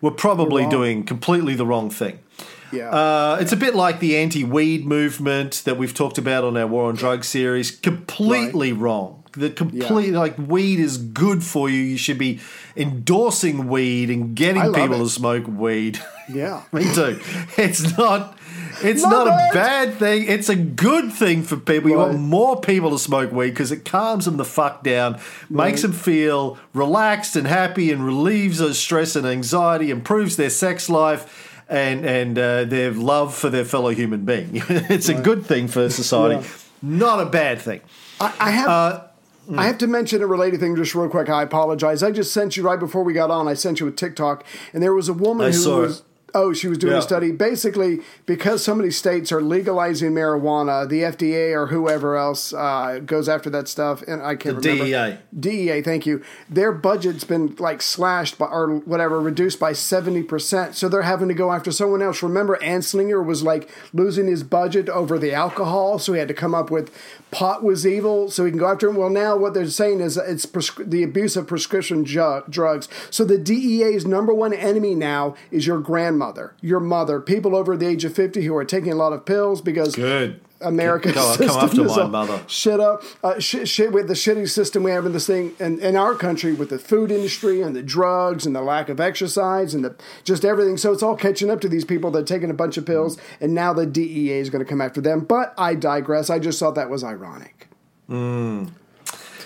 were 0.00 0.10
probably 0.10 0.64
doing 0.66 1.02
completely 1.04 1.54
the 1.54 1.66
wrong 1.66 1.90
thing. 1.90 2.18
Yeah. 2.72 2.90
Uh, 2.90 3.38
it's 3.40 3.52
a 3.52 3.56
bit 3.56 3.74
like 3.74 4.00
the 4.00 4.16
anti-weed 4.16 4.86
movement 4.86 5.62
that 5.64 5.76
we've 5.76 5.94
talked 5.94 6.18
about 6.18 6.44
on 6.44 6.56
our 6.56 6.66
War 6.66 6.88
on 6.88 6.94
Drugs 6.94 7.28
series. 7.28 7.70
Completely 7.70 8.72
wrong. 8.72 9.24
The 9.32 9.50
complete 9.50 10.12
like 10.12 10.36
weed 10.38 10.80
is 10.80 10.96
good 10.98 11.44
for 11.44 11.68
you. 11.68 11.80
You 11.80 11.96
should 11.96 12.18
be 12.18 12.40
endorsing 12.76 13.68
weed 13.68 14.10
and 14.10 14.34
getting 14.34 14.62
people 14.72 14.94
it. 14.94 14.98
to 14.98 15.08
smoke 15.08 15.46
weed. 15.46 16.00
yeah. 16.28 16.62
Me 16.72 16.82
too. 16.94 17.20
It's 17.56 17.96
not. 17.96 18.36
It's 18.80 19.02
not 19.02 19.26
a 19.26 19.52
bad 19.52 19.94
thing. 19.94 20.26
It's 20.28 20.48
a 20.48 20.54
good 20.54 21.12
thing 21.12 21.42
for 21.42 21.56
people. 21.56 21.90
You 21.90 21.96
want 21.96 22.18
more 22.18 22.60
people 22.60 22.90
to 22.90 22.98
smoke 22.98 23.32
weed 23.32 23.50
because 23.50 23.72
it 23.72 23.84
calms 23.84 24.24
them 24.24 24.36
the 24.36 24.44
fuck 24.44 24.84
down, 24.84 25.20
makes 25.50 25.82
them 25.82 25.92
feel 25.92 26.58
relaxed 26.72 27.34
and 27.34 27.46
happy, 27.46 27.90
and 27.90 28.04
relieves 28.04 28.58
those 28.58 28.78
stress 28.78 29.16
and 29.16 29.26
anxiety, 29.26 29.90
improves 29.90 30.36
their 30.36 30.50
sex 30.50 30.88
life. 30.88 31.47
And 31.68 32.06
and 32.06 32.38
uh, 32.38 32.64
their 32.64 32.92
love 32.92 33.34
for 33.34 33.50
their 33.50 33.64
fellow 33.64 33.90
human 33.90 34.24
being. 34.24 34.50
it's 34.54 35.08
a 35.10 35.14
good 35.20 35.44
thing 35.44 35.68
for 35.68 35.90
society, 35.90 36.36
Yeah. 36.46 36.48
not 36.80 37.20
a 37.20 37.26
bad 37.26 37.60
thing. 37.60 37.82
I, 38.20 38.34
I 38.40 38.50
have. 38.50 38.68
Uh, 38.68 39.04
I 39.56 39.66
have 39.66 39.78
to 39.78 39.86
mention 39.86 40.20
a 40.22 40.26
related 40.26 40.60
thing 40.60 40.76
just 40.76 40.94
real 40.94 41.08
quick. 41.08 41.30
I 41.30 41.42
apologize. 41.42 42.02
I 42.02 42.10
just 42.10 42.32
sent 42.34 42.56
you 42.56 42.62
right 42.62 42.78
before 42.78 43.02
we 43.02 43.14
got 43.14 43.30
on. 43.30 43.48
I 43.48 43.54
sent 43.54 43.80
you 43.80 43.86
a 43.86 43.90
TikTok, 43.90 44.44
and 44.74 44.82
there 44.82 44.92
was 44.92 45.08
a 45.08 45.14
woman 45.14 45.46
I 45.46 45.52
who 45.52 45.82
it. 45.84 46.02
Oh, 46.34 46.52
she 46.52 46.68
was 46.68 46.76
doing 46.78 46.92
Yeah. 46.92 46.98
a 46.98 47.02
study. 47.02 47.32
Basically, 47.32 48.00
because 48.26 48.62
so 48.62 48.74
many 48.74 48.90
states 48.90 49.32
are 49.32 49.40
legalizing 49.40 50.12
marijuana, 50.12 50.86
the 50.88 51.02
FDA 51.04 51.52
or 51.54 51.68
whoever 51.68 52.16
else 52.16 52.52
uh, 52.52 53.00
goes 53.04 53.28
after 53.28 53.48
that 53.50 53.66
stuff, 53.68 54.02
and 54.06 54.22
I 54.22 54.36
can't 54.36 54.60
The 54.62 54.68
remember. 54.70 54.84
DEA. 55.10 55.18
DEA, 55.38 55.82
thank 55.82 56.04
you. 56.06 56.22
Their 56.50 56.72
budget's 56.72 57.24
been 57.24 57.56
like 57.58 57.80
slashed 57.80 58.36
by 58.38 58.46
or 58.46 58.76
whatever, 58.84 59.20
reduced 59.20 59.58
by 59.58 59.72
seventy 59.72 60.22
percent. 60.22 60.74
So 60.76 60.88
they're 60.88 61.02
having 61.02 61.28
to 61.28 61.34
go 61.34 61.52
after 61.52 61.72
someone 61.72 62.02
else. 62.02 62.22
Remember, 62.22 62.58
Anslinger 62.62 63.24
was 63.24 63.42
like 63.42 63.70
losing 63.94 64.26
his 64.26 64.42
budget 64.42 64.88
over 64.90 65.18
the 65.18 65.32
alcohol, 65.32 65.98
so 65.98 66.12
he 66.12 66.18
had 66.18 66.28
to 66.28 66.34
come 66.34 66.54
up 66.54 66.70
with 66.70 66.90
pot 67.30 67.62
was 67.62 67.86
evil, 67.86 68.30
so 68.30 68.44
he 68.44 68.50
can 68.50 68.58
go 68.58 68.66
after 68.66 68.88
him. 68.88 68.96
Well, 68.96 69.10
now 69.10 69.36
what 69.36 69.54
they're 69.54 69.66
saying 69.66 70.00
is 70.00 70.16
it's 70.16 70.46
prescri- 70.46 70.88
the 70.90 71.02
abuse 71.02 71.36
of 71.36 71.46
prescription 71.46 72.04
ju- 72.04 72.42
drugs. 72.48 72.88
So 73.10 73.24
the 73.24 73.36
DEA's 73.38 74.06
number 74.06 74.32
one 74.34 74.52
enemy 74.52 74.94
now 74.94 75.34
is 75.50 75.66
your 75.66 75.78
grandmother, 76.18 76.54
your 76.60 76.80
mother, 76.80 77.20
people 77.20 77.54
over 77.54 77.76
the 77.76 77.86
age 77.86 78.04
of 78.04 78.14
fifty 78.14 78.42
who 78.44 78.56
are 78.56 78.64
taking 78.64 78.92
a 78.92 78.96
lot 78.96 79.12
of 79.12 79.24
pills 79.24 79.60
because 79.60 79.94
Good. 79.94 80.40
America's 80.60 81.14
Come- 81.14 81.36
come 81.36 81.36
system 81.36 81.64
after 81.64 81.86
is 81.86 81.96
my 81.96 82.06
mother. 82.06 82.42
Shit 82.48 82.80
up, 82.80 83.02
uh, 83.22 83.38
shit, 83.38 83.68
shit 83.68 83.92
with 83.92 84.08
the 84.08 84.14
shitty 84.14 84.48
system 84.48 84.82
we 84.82 84.90
have 84.90 85.06
in 85.06 85.12
this 85.12 85.26
thing, 85.26 85.54
in, 85.60 85.78
in 85.80 85.96
our 85.96 86.14
country 86.14 86.52
with 86.52 86.70
the 86.70 86.78
food 86.78 87.12
industry 87.12 87.62
and 87.62 87.76
the 87.76 87.82
drugs 87.82 88.44
and 88.44 88.56
the 88.56 88.60
lack 88.60 88.88
of 88.88 88.98
exercise 88.98 89.74
and 89.74 89.84
the 89.84 89.94
just 90.24 90.44
everything. 90.44 90.76
So 90.76 90.92
it's 90.92 91.02
all 91.02 91.16
catching 91.16 91.50
up 91.50 91.60
to 91.60 91.68
these 91.68 91.84
people 91.84 92.10
that 92.12 92.18
are 92.18 92.24
taking 92.24 92.50
a 92.50 92.54
bunch 92.54 92.76
of 92.76 92.84
pills, 92.84 93.18
and 93.40 93.54
now 93.54 93.72
the 93.72 93.86
DEA 93.86 94.38
is 94.38 94.50
going 94.50 94.64
to 94.64 94.68
come 94.68 94.80
after 94.80 95.00
them. 95.00 95.20
But 95.20 95.54
I 95.56 95.74
digress. 95.74 96.30
I 96.30 96.38
just 96.38 96.58
thought 96.58 96.74
that 96.74 96.90
was 96.90 97.04
ironic. 97.04 97.68
Hmm. 98.08 98.66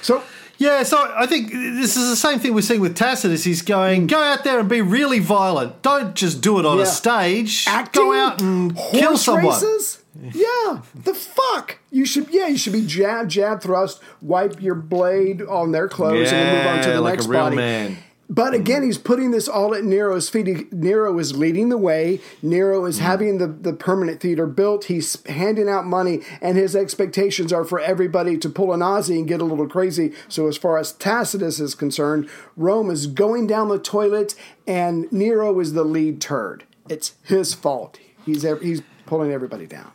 So 0.01 0.23
Yeah, 0.59 0.83
so 0.85 1.13
I 1.17 1.27
think 1.27 1.51
this 1.51 1.97
is 1.97 2.09
the 2.09 2.17
same 2.17 2.39
thing 2.39 2.55
we're 2.55 2.61
seeing 2.63 2.81
with 2.81 2.97
Tacitus. 2.97 3.43
He's 3.45 3.63
going, 3.63 4.07
go 4.07 4.23
out 4.23 4.45
there 4.45 4.61
and 4.61 4.69
be 4.69 4.81
really 4.81 5.19
violent. 5.19 5.83
Don't 5.83 6.15
just 6.15 6.41
do 6.41 6.59
it 6.61 6.67
on 6.67 6.77
Yeah. 6.77 6.83
a 6.85 6.87
stage. 6.87 7.65
acting, 7.69 8.03
go 8.03 8.13
out 8.13 8.41
and 8.41 8.77
kill 8.93 9.17
someone. 9.17 9.47
races. 9.47 9.99
Yeah, 10.21 10.83
the 10.95 11.15
fuck 11.15 11.79
you 11.91 12.05
should. 12.05 12.29
Yeah, 12.31 12.47
you 12.47 12.59
should 12.59 12.75
be 12.75 12.87
jab, 12.87 13.29
jab, 13.29 13.63
thrust, 13.63 14.01
wipe 14.21 14.61
your 14.63 14.75
blade 14.75 15.41
on 15.43 15.73
their 15.73 15.89
clothes, 15.89 16.31
and 16.31 16.37
then 16.49 16.57
move 16.59 16.67
on 16.67 16.83
to 16.83 16.89
Yeah, 16.91 16.95
the 16.97 17.01
like 17.01 17.15
next 17.15 17.27
a 17.27 17.29
real 17.31 17.41
body. 17.41 17.57
man. 17.57 17.97
But 18.29 18.53
mm-hmm. 18.53 18.63
again, 18.63 18.83
he's 18.83 18.99
putting 18.99 19.31
this 19.31 19.49
all 19.49 19.75
at 19.75 19.85
Nero's 19.85 20.29
feet. 20.29 20.47
He, 20.47 20.67
Nero 20.71 21.19
is 21.19 21.37
leading 21.37 21.69
the 21.69 21.77
way. 21.77 22.21
Nero 22.41 22.85
is 22.85 22.97
mm-hmm. 22.97 23.07
having 23.07 23.39
the, 23.39 23.47
the 23.47 23.73
permanent 23.73 24.21
theater 24.21 24.47
built. 24.47 24.85
He's 24.85 25.25
handing 25.27 25.69
out 25.69 25.85
money, 25.87 26.21
and 26.41 26.57
his 26.57 26.75
expectations 26.75 27.53
are 27.53 27.65
for 27.65 27.81
everybody 27.81 28.39
to 28.39 28.49
pull 28.49 28.73
an 28.73 28.81
Aussie 28.81 29.19
and 29.19 29.29
get 29.29 29.41
a 29.41 29.45
little 29.45 29.69
crazy. 29.69 30.13
So, 30.29 30.49
as 30.49 30.57
far 30.57 30.79
as 30.79 30.93
Tacitus 30.93 31.61
is 31.61 31.75
concerned, 31.75 32.29
Rome 32.57 32.91
is 32.91 33.07
going 33.07 33.47
down 33.47 33.69
the 33.69 33.79
toilet, 33.79 34.35
and 34.67 35.11
Nero 35.13 35.59
is 35.61 35.73
the 35.75 35.85
lead 35.85 36.21
turd. 36.21 36.65
It's 36.89 37.15
his 37.25 37.55
fault. 37.55 37.99
He's 38.25 38.43
he's 38.61 38.83
pulling 39.07 39.33
everybody 39.33 39.67
down. 39.67 39.93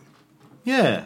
Yeah. 0.63 1.05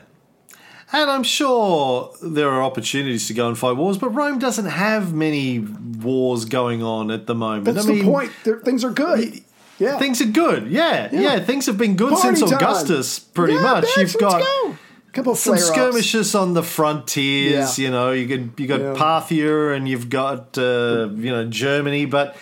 And 0.94 1.10
I'm 1.10 1.24
sure 1.24 2.14
there 2.22 2.50
are 2.50 2.62
opportunities 2.64 3.28
to 3.28 3.34
go 3.34 3.48
and 3.48 3.58
fight 3.58 3.78
wars, 3.78 3.98
but 3.98 4.10
Rome 4.10 4.40
doesn't 4.40 4.66
have 4.66 5.14
many 5.14 5.60
wars 5.60 6.44
going 6.46 6.84
on 6.84 7.12
at 7.12 7.28
the 7.28 7.36
moment. 7.36 7.64
That's 7.66 7.86
I 7.86 7.90
mean, 7.90 8.00
the 8.06 8.12
point. 8.12 8.32
They're- 8.44 8.60
things 8.60 8.84
are 8.84 8.92
good. 8.92 9.42
Yeah. 9.80 9.98
Things 9.98 10.22
are 10.22 10.26
good. 10.26 10.68
Yeah, 10.68 11.08
yeah. 11.12 11.22
Yeah. 11.22 11.40
things 11.40 11.66
have 11.66 11.78
been 11.78 11.96
good 11.96 12.12
Party 12.14 12.36
since 12.36 12.52
time. 12.52 12.58
Augustus, 12.60 13.20
pretty 13.20 13.54
Yeah, 13.54 13.62
much. 13.62 13.86
bitch, 13.86 13.98
You've 14.02 14.18
got 14.20 14.42
go. 14.42 14.76
couple 15.14 15.32
of 15.32 15.38
some 15.40 15.58
skirmishes 15.58 16.36
on 16.36 16.54
the 16.54 16.62
frontiers. 16.64 17.80
You 17.80 17.90
know, 17.90 18.12
you 18.12 18.28
got 18.28 18.60
you 18.60 18.68
got. 18.68 18.96
Parthia 18.98 19.76
and 19.76 19.88
you've 19.88 20.10
got 20.10 20.58
uh, 20.58 21.10
you 21.16 21.32
know 21.32 21.46
Germany, 21.46 22.06
but 22.06 22.36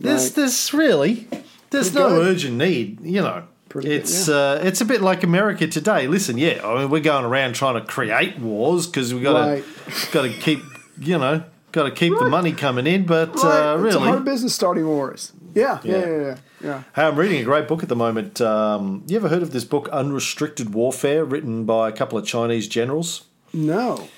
there's 0.00 0.26
Right. 0.26 0.34
there's 0.36 0.72
really 0.72 1.26
there's 1.70 1.90
Pretty 1.90 2.08
no 2.08 2.16
good. 2.20 2.28
urgent 2.28 2.56
need. 2.56 3.00
You 3.02 3.20
know, 3.22 3.42
Pretty 3.68 3.90
it's 3.92 4.28
yeah. 4.28 4.34
uh, 4.34 4.60
it's 4.62 4.80
a 4.80 4.84
bit 4.84 5.00
like 5.02 5.22
America 5.22 5.66
today. 5.66 6.06
Listen, 6.06 6.38
yeah, 6.38 6.60
I 6.64 6.80
mean 6.80 6.90
we're 6.90 7.00
going 7.00 7.24
around 7.24 7.54
trying 7.54 7.74
to 7.74 7.80
create 7.86 8.38
wars 8.38 8.86
because 8.86 9.12
we 9.12 9.20
got 9.20 9.34
to 9.44 9.50
Right. 9.50 9.64
got 10.12 10.22
to 10.22 10.30
keep 10.30 10.60
you 10.98 11.18
know 11.18 11.42
got 11.72 11.84
to 11.84 11.90
keep 11.90 12.14
the 12.18 12.28
money 12.28 12.52
coming 12.52 12.86
in, 12.86 13.04
but 13.04 13.34
Right. 13.36 13.44
uh, 13.44 13.74
It's 13.84 13.94
a 13.94 13.98
really. 13.98 14.08
hard 14.10 14.24
business 14.24 14.54
starting 14.54 14.86
wars. 14.86 15.32
Yeah, 15.54 15.78
yeah, 15.82 15.92
Yeah. 15.98 16.06
yeah, 16.06 16.16
yeah. 16.22 16.36
yeah. 16.64 16.82
Hey, 16.96 17.02
I'm 17.02 17.16
reading 17.16 17.40
a 17.40 17.44
great 17.44 17.68
book 17.68 17.82
at 17.82 17.88
the 17.90 17.96
moment. 17.96 18.40
Um, 18.40 19.02
you 19.06 19.16
ever 19.16 19.28
heard 19.28 19.42
of 19.42 19.50
this 19.52 19.64
book, 19.64 19.88
Unrestricted 19.90 20.72
Warfare, 20.72 21.24
written 21.24 21.64
by 21.64 21.88
a 21.88 21.92
couple 21.92 22.16
of 22.18 22.24
Chinese 22.26 22.68
generals? 22.68 23.24
No. 23.52 24.08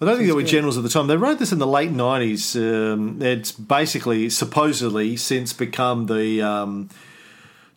I 0.00 0.06
don't 0.06 0.16
think 0.16 0.26
they 0.28 0.34
were 0.34 0.42
generals 0.42 0.76
at 0.76 0.82
the 0.82 0.88
time. 0.90 1.06
They 1.06 1.16
wrote 1.16 1.38
this 1.38 1.52
in 1.52 1.58
the 1.58 1.66
late 1.66 1.90
90s. 1.92 2.56
Um, 2.56 3.22
it's 3.22 3.52
basically, 3.52 4.28
supposedly, 4.28 5.16
since 5.16 5.52
become 5.52 6.06
the 6.06 6.42
um, 6.42 6.88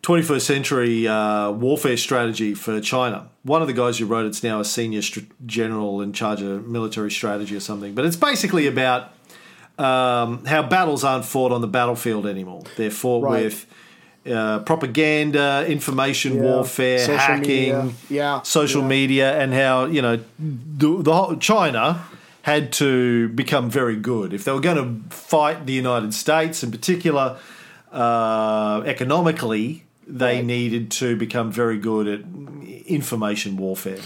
21st 0.03 0.41
century 0.41 1.07
uh, 1.07 1.51
warfare 1.51 1.97
strategy 1.97 2.53
for 2.53 2.79
China. 2.79 3.29
One 3.43 3.61
of 3.61 3.67
the 3.67 3.73
guys 3.73 3.97
who 3.99 4.05
wrote 4.05 4.25
it's 4.25 4.43
now 4.43 4.59
a 4.59 4.65
senior 4.65 5.01
str- 5.01 5.21
general 5.45 6.01
in 6.01 6.13
charge 6.13 6.41
of 6.41 6.67
military 6.67 7.11
strategy 7.11 7.55
or 7.55 7.59
something. 7.59 7.93
But 7.93 8.05
it's 8.05 8.15
basically 8.15 8.67
about 8.67 9.11
um, 9.77 10.45
how 10.45 10.63
battles 10.63 11.03
aren't 11.03 11.25
fought 11.25 11.51
on 11.51 11.61
the 11.61 11.67
battlefield 11.67 12.25
anymore. 12.25 12.63
They're 12.77 12.89
fought 12.91 13.23
Right. 13.23 13.43
with 13.43 13.65
uh, 14.25 14.59
propaganda, 14.59 15.65
information 15.67 16.35
Yeah. 16.35 16.41
warfare, 16.41 16.99
Social 16.99 17.17
hacking, 17.17 17.43
media. 17.43 17.89
Yeah. 18.09 18.41
social 18.43 18.81
Yeah. 18.81 18.87
media, 18.87 19.39
and 19.41 19.53
how 19.53 19.85
you 19.85 20.01
know 20.01 20.19
the, 20.39 21.01
the 21.03 21.13
whole 21.13 21.35
China 21.37 22.03
had 22.41 22.71
to 22.73 23.29
become 23.29 23.69
very 23.69 23.95
good 23.95 24.33
if 24.33 24.43
they 24.45 24.51
were 24.51 24.59
going 24.61 24.77
to 25.09 25.15
fight 25.15 25.65
the 25.65 25.73
United 25.73 26.13
States, 26.13 26.63
in 26.63 26.71
particular, 26.71 27.37
uh, 27.91 28.81
economically. 28.85 29.83
They 30.09 30.37
Right. 30.37 30.45
needed 30.45 30.89
to 30.91 31.15
become 31.17 31.51
very 31.51 31.77
good 31.77 32.07
at 32.07 32.21
information 32.87 33.57
warfare. 33.57 33.99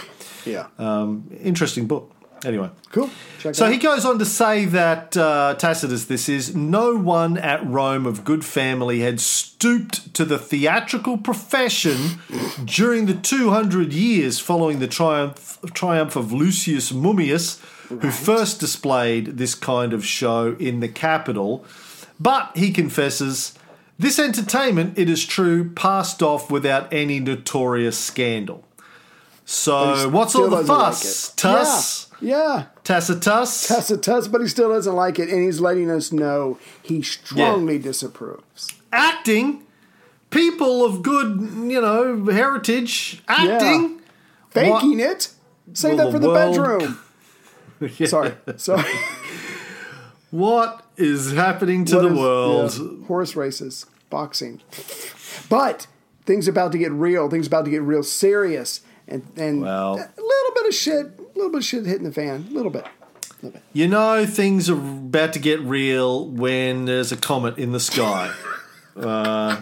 Yeah. 0.46 0.68
Um, 0.80 1.30
interesting 1.44 1.86
book. 1.88 2.12
Anyway. 2.44 2.72
cool. 2.92 3.12
Check 3.40 3.54
So 3.54 3.70
he 3.70 3.78
goes 3.78 4.04
on 4.04 4.18
to 4.18 4.26
say 4.26 4.66
that 4.66 5.16
uh, 5.16 5.54
Tacitus, 5.60 6.06
this 6.06 6.28
is 6.28 6.56
no 6.56 6.96
one 6.96 7.38
at 7.38 7.64
Rome 7.64 8.08
of 8.08 8.26
good 8.26 8.44
family 8.44 9.02
had 9.02 9.20
stooped 9.20 10.12
to 10.16 10.26
the 10.26 10.40
theatrical 10.40 11.20
profession 11.20 12.20
during 12.66 13.06
the 13.06 13.14
200 13.14 13.94
years 13.94 14.40
following 14.40 14.80
the 14.80 14.88
triumph, 14.88 15.60
triumph 15.76 16.16
of 16.16 16.32
Lucius 16.34 16.92
Mummius, 16.92 17.60
who 17.90 18.10
first 18.10 18.60
displayed 18.60 19.38
this 19.38 19.54
kind 19.54 19.94
of 19.94 20.04
show 20.04 20.56
in 20.60 20.80
the 20.80 20.88
capital. 20.88 21.64
But 22.20 22.50
he 22.56 22.72
confesses, 22.72 23.54
this 24.02 24.20
entertainment, 24.20 24.98
it 24.98 25.10
is 25.10 25.26
true, 25.26 25.70
passed 25.72 26.24
off 26.24 26.50
without 26.50 26.92
any 26.92 27.20
notorious 27.20 27.98
scandal. 27.98 28.66
So, 29.46 30.10
what's 30.10 30.34
all 30.34 30.50
the 30.50 30.58
like 30.58 30.66
fuss? 30.66 31.30
it. 31.30 31.38
Tuss? 31.38 32.10
Yeah. 32.20 32.38
yeah. 32.38 32.66
Tacitus? 32.84 33.68
Tacitus, 33.68 34.28
but 34.28 34.42
he 34.42 34.48
still 34.48 34.70
doesn't 34.70 34.96
like 34.96 35.20
it, 35.20 35.30
and 35.30 35.44
he's 35.44 35.60
letting 35.60 35.90
us 35.92 36.12
know 36.12 36.58
he 36.82 37.02
strongly 37.02 37.78
disapproves. 37.78 38.74
acting, 38.92 39.64
people 40.30 40.84
of 40.84 41.04
good, 41.04 41.40
you 41.40 41.82
know, 41.82 42.26
heritage, 42.26 43.22
acting. 43.28 44.02
Faking 44.50 45.00
it. 45.00 45.30
Save 45.74 45.98
that 45.98 46.12
for 46.12 46.20
the 46.20 46.28
the 46.28 46.34
bedroom. 46.34 47.00
Sorry. 48.06 48.34
Sorry. 48.58 48.92
What 50.30 50.86
is 51.02 51.32
happening 51.34 51.86
to 51.86 51.96
What 51.96 52.02
the 52.04 52.08
is- 52.14 52.18
world? 52.20 52.74
yeah, 53.02 53.06
horse 53.08 53.36
races, 53.36 53.86
boxing. 54.10 54.62
But 55.50 55.88
things 56.26 56.48
about 56.48 56.72
to 56.74 56.78
get 56.78 56.92
real. 56.92 57.30
Things 57.30 57.48
about 57.48 57.66
to 57.66 57.72
get 57.72 57.82
real 57.82 58.04
serious. 58.04 58.82
And 59.08 59.24
and 59.36 59.62
Well- 59.62 59.96
a 59.96 60.22
little 60.22 60.54
bit 60.56 60.68
of 60.68 60.74
shit, 60.74 61.06
a 61.18 61.22
little 61.36 61.50
bit 61.52 61.58
of 61.60 61.66
shit 61.66 61.86
hitting 61.86 62.04
the 62.06 62.12
fan. 62.14 62.48
A 62.50 62.54
little 62.54 62.72
bit. 62.72 62.86
A 62.86 63.46
little 63.46 63.52
bit. 63.52 63.64
You 63.74 63.88
know, 63.88 64.26
things 64.26 64.70
are 64.70 64.76
about 64.78 65.34
to 65.34 65.40
get 65.40 65.60
real 65.62 66.28
when 66.28 66.86
there's 66.86 67.12
a 67.12 67.18
comet 67.18 67.58
in 67.58 67.72
the 67.72 67.80
sky. 67.80 68.32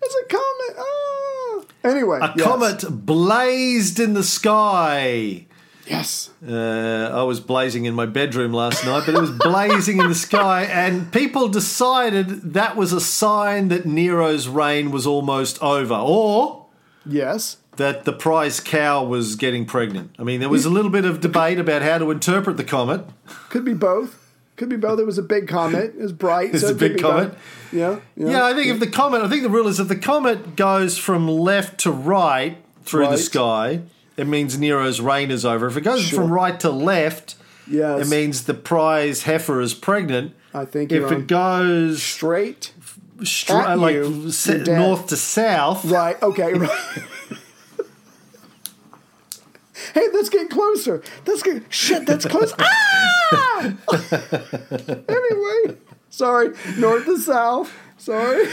It's 0.00 0.14
a 0.14 0.26
comet. 0.28 0.76
Ah. 0.78 1.60
Anyway. 1.84 2.18
A 2.22 2.32
yes. 2.36 2.46
comet 2.46 2.84
blazed 3.06 4.00
in 4.00 4.14
the 4.14 4.22
sky. 4.24 5.46
Yes. 5.88 6.30
Uh, 6.46 7.10
I 7.12 7.22
was 7.22 7.40
blazing 7.40 7.86
in 7.86 7.94
my 7.94 8.06
bedroom 8.06 8.52
last 8.52 8.84
night, 8.84 9.04
but 9.06 9.14
it 9.14 9.20
was 9.20 9.30
blazing 9.30 9.98
in 10.00 10.08
the 10.08 10.14
sky, 10.14 10.64
and 10.64 11.10
people 11.12 11.48
decided 11.48 12.52
that 12.54 12.76
was 12.76 12.92
a 12.92 13.00
sign 13.00 13.68
that 13.68 13.86
Nero's 13.86 14.48
reign 14.48 14.90
was 14.90 15.06
almost 15.06 15.62
over. 15.62 15.94
Or 15.94 16.66
Yes. 17.06 17.56
that 17.76 18.04
the 18.04 18.12
prize 18.12 18.60
cow 18.60 19.02
was 19.04 19.36
getting 19.36 19.64
pregnant. 19.64 20.10
I 20.18 20.24
mean, 20.24 20.40
there 20.40 20.48
was 20.48 20.64
a 20.66 20.70
little 20.70 20.90
bit 20.90 21.04
of 21.04 21.20
debate 21.20 21.58
about 21.58 21.80
how 21.82 21.96
to 21.98 22.10
interpret 22.10 22.56
the 22.58 22.64
comet. 22.64 23.04
Could 23.48 23.64
be 23.64 23.72
both. 23.74 24.18
Could 24.56 24.68
be 24.68 24.76
both. 24.76 24.98
It 24.98 25.06
was 25.06 25.16
a 25.18 25.22
big 25.22 25.46
comet. 25.48 25.94
It 25.96 25.98
was 25.98 26.12
bright. 26.12 26.52
It's 26.52 26.62
so 26.62 26.68
a 26.68 26.72
it 26.72 26.78
big 26.78 26.98
comet. 26.98 27.30
both. 27.30 27.72
Yeah. 27.72 28.00
Yeah, 28.16 28.44
I 28.44 28.52
think 28.54 28.66
if 28.66 28.80
the 28.80 28.88
comet, 28.88 29.22
I 29.22 29.28
think 29.28 29.42
the 29.44 29.48
rule 29.50 29.68
is 29.68 29.78
if 29.80 29.86
the 29.88 29.96
comet 29.96 30.56
goes 30.56 30.98
from 30.98 31.28
left 31.28 31.78
to 31.80 31.92
right 31.92 32.58
through 32.82 33.06
the 33.08 33.18
sky, 33.18 33.82
it 34.18 34.26
means 34.26 34.58
Nero's 34.58 35.00
reign 35.00 35.30
is 35.30 35.44
over. 35.46 35.66
If 35.68 35.76
it 35.76 35.82
goes 35.82 36.02
Sure. 36.02 36.20
from 36.22 36.30
right 36.32 36.58
to 36.60 36.70
left, 36.70 37.36
Yes. 37.70 38.06
it 38.06 38.10
means 38.10 38.44
the 38.44 38.54
prize 38.54 39.22
heifer 39.22 39.60
is 39.60 39.72
pregnant. 39.74 40.32
I 40.52 40.64
think 40.64 40.90
if 40.92 41.10
it 41.10 41.14
on. 41.14 41.26
goes 41.26 42.02
straight. 42.02 42.72
stra- 43.24 43.70
At 43.72 43.78
like 43.80 43.94
you, 43.94 44.30
se- 44.30 44.62
north 44.66 45.08
to 45.08 45.16
south. 45.16 45.84
Right. 45.84 46.20
Okay. 46.22 46.54
Right. 46.54 46.70
hey, 49.94 50.06
let's 50.12 50.28
get 50.28 50.50
closer. 50.50 51.02
Let's 51.26 51.42
get 51.42 51.62
shit. 51.72 52.06
That's 52.06 52.24
close. 52.26 52.52
Ah! 53.30 53.74
anyway, 55.08 55.76
sorry. 56.08 56.54
North 56.78 57.04
to 57.04 57.18
south. 57.18 57.70
Sorry. 57.98 58.46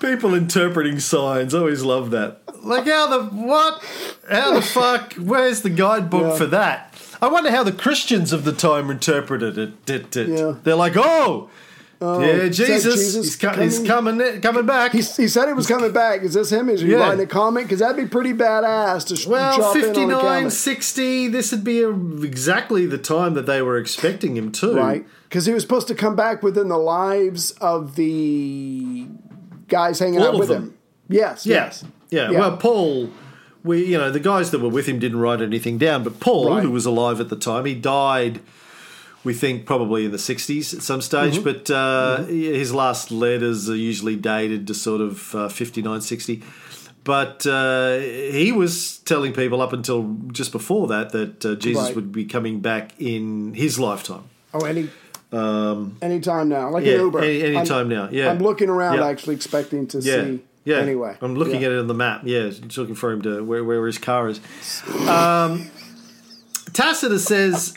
People 0.00 0.34
interpreting 0.34 0.98
signs. 0.98 1.54
Always 1.54 1.82
love 1.84 2.10
that. 2.10 2.40
Like 2.62 2.86
how 2.86 3.06
the 3.08 3.24
what? 3.34 3.82
How 4.30 4.54
the 4.54 4.62
fuck? 4.62 5.14
Where's 5.14 5.62
the 5.62 5.70
guidebook 5.70 6.32
Yeah. 6.32 6.36
for 6.36 6.46
that? 6.46 6.94
I 7.22 7.28
wonder 7.28 7.50
how 7.50 7.62
the 7.64 7.72
Christians 7.72 8.32
of 8.32 8.44
the 8.44 8.52
time 8.52 8.90
interpreted 8.90 9.58
it. 9.58 9.84
Did, 9.86 10.10
did. 10.10 10.28
Yeah. 10.30 10.54
They're 10.62 10.74
like, 10.74 10.94
oh, 10.96 11.50
oh 12.00 12.20
yeah, 12.20 12.26
is 12.28 12.56
that 12.56 12.66
Jesus, 12.66 12.94
Jesus 12.94 13.14
he's, 13.24 13.36
co- 13.36 13.52
he's 13.60 13.78
coming? 13.86 14.40
coming, 14.40 14.64
back. 14.64 14.92
He, 14.92 14.98
he 15.02 15.28
said 15.28 15.46
he 15.48 15.52
was 15.52 15.66
coming 15.66 15.92
back. 15.92 16.22
Is 16.22 16.32
this 16.32 16.50
him? 16.50 16.70
Is 16.70 16.80
he 16.80 16.92
Yeah. 16.92 16.96
writing 16.98 17.20
a 17.22 17.26
comment? 17.26 17.66
Because 17.66 17.80
that'd 17.80 17.96
be 17.96 18.06
pretty 18.08 18.32
badass 18.32 19.06
to 19.08 19.16
sh- 19.16 19.26
well, 19.26 19.54
drop 19.56 19.76
in 19.76 19.82
on 19.82 19.88
a 19.90 19.94
59, 19.94 20.20
comment. 20.20 20.52
60, 20.52 21.28
this 21.28 21.52
would 21.52 21.62
be 21.62 21.82
a, 21.82 21.90
exactly 21.90 22.86
the 22.86 22.96
time 22.98 23.34
that 23.34 23.44
they 23.44 23.60
were 23.60 23.76
expecting 23.76 24.34
him 24.36 24.50
to. 24.52 24.74
Right. 24.74 25.04
Because 25.28 25.44
he 25.44 25.52
was 25.52 25.62
supposed 25.62 25.88
to 25.88 25.94
come 25.94 26.16
back 26.16 26.42
within 26.42 26.68
the 26.68 26.78
lives 26.78 27.50
of 27.60 27.96
the 27.96 29.08
guys 29.68 29.98
hanging 29.98 30.20
All 30.20 30.28
out 30.28 30.34
of 30.34 30.40
with 30.40 30.48
them. 30.48 30.62
him. 30.62 30.74
Yes. 31.10 31.44
Yeah. 31.46 31.56
Yes. 31.64 31.84
yeah. 32.10 32.30
Yeah. 32.30 32.38
Well, 32.40 32.56
Paul, 32.56 33.10
we 33.64 33.84
you 33.84 33.98
know 33.98 34.10
the 34.10 34.20
guys 34.20 34.50
that 34.52 34.60
were 34.60 34.68
with 34.70 34.86
him 34.86 34.98
didn't 34.98 35.18
write 35.20 35.42
anything 35.42 35.76
down, 35.78 36.02
but 36.04 36.20
Paul, 36.20 36.48
Right. 36.50 36.62
who 36.62 36.70
was 36.70 36.86
alive 36.86 37.20
at 37.20 37.28
the 37.28 37.36
time, 37.36 37.64
he 37.66 37.74
died. 37.74 38.40
We 39.22 39.34
think 39.34 39.66
probably 39.66 40.06
in 40.06 40.12
the 40.12 40.18
'60s 40.18 40.72
at 40.72 40.82
some 40.82 41.02
stage, 41.02 41.34
Mm-hmm. 41.34 41.44
but 41.44 41.70
uh, 41.70 42.24
his 42.24 42.72
last 42.72 43.10
letters 43.10 43.68
are 43.68 43.76
usually 43.76 44.16
dated 44.16 44.66
to 44.68 44.74
sort 44.74 45.02
of 45.02 45.34
uh, 45.34 45.48
59, 45.50 46.00
60. 46.00 46.42
But 47.04 47.46
uh, 47.46 47.98
he 47.98 48.52
was 48.52 48.98
telling 49.04 49.32
people 49.34 49.60
up 49.60 49.72
until 49.74 50.16
just 50.32 50.52
before 50.52 50.86
that 50.88 51.10
that 51.12 51.44
uh, 51.44 51.54
Jesus 51.56 51.82
Right. 51.84 51.94
would 51.96 52.12
be 52.12 52.24
coming 52.24 52.60
back 52.60 52.92
in 52.98 53.52
his 53.54 53.78
lifetime. 53.78 54.22
Oh, 54.54 54.64
any. 54.64 54.88
anytime 56.02 56.48
now, 56.48 56.70
like 56.70 56.82
Um, 56.82 56.88
yeah, 56.88 56.94
an 56.94 57.00
Uber. 57.00 57.18
any- 57.20 57.42
any 57.42 57.56
I'm- 57.56 57.66
time 57.66 57.88
now, 57.88 58.08
yeah. 58.10 58.30
I'm 58.30 58.38
looking 58.38 58.68
around, 58.68 58.98
Yeah. 58.98 59.06
actually 59.06 59.34
expecting 59.34 59.86
to 59.88 59.98
Yeah. 60.00 60.24
see. 60.24 60.40
Yeah. 60.64 60.76
Anyway, 60.76 61.16
I'm 61.20 61.34
looking 61.34 61.60
yeah. 61.62 61.68
at 61.68 61.72
it 61.72 61.78
on 61.78 61.86
the 61.86 61.94
map. 61.94 62.22
Yeah, 62.24 62.48
just 62.50 62.76
looking 62.78 62.94
for 62.94 63.12
him 63.12 63.22
to 63.22 63.42
where, 63.42 63.64
where 63.64 63.86
his 63.86 63.98
car 63.98 64.28
is. 64.28 64.40
Um, 65.08 65.70
Tacitus 66.72 67.24
says, 67.24 67.76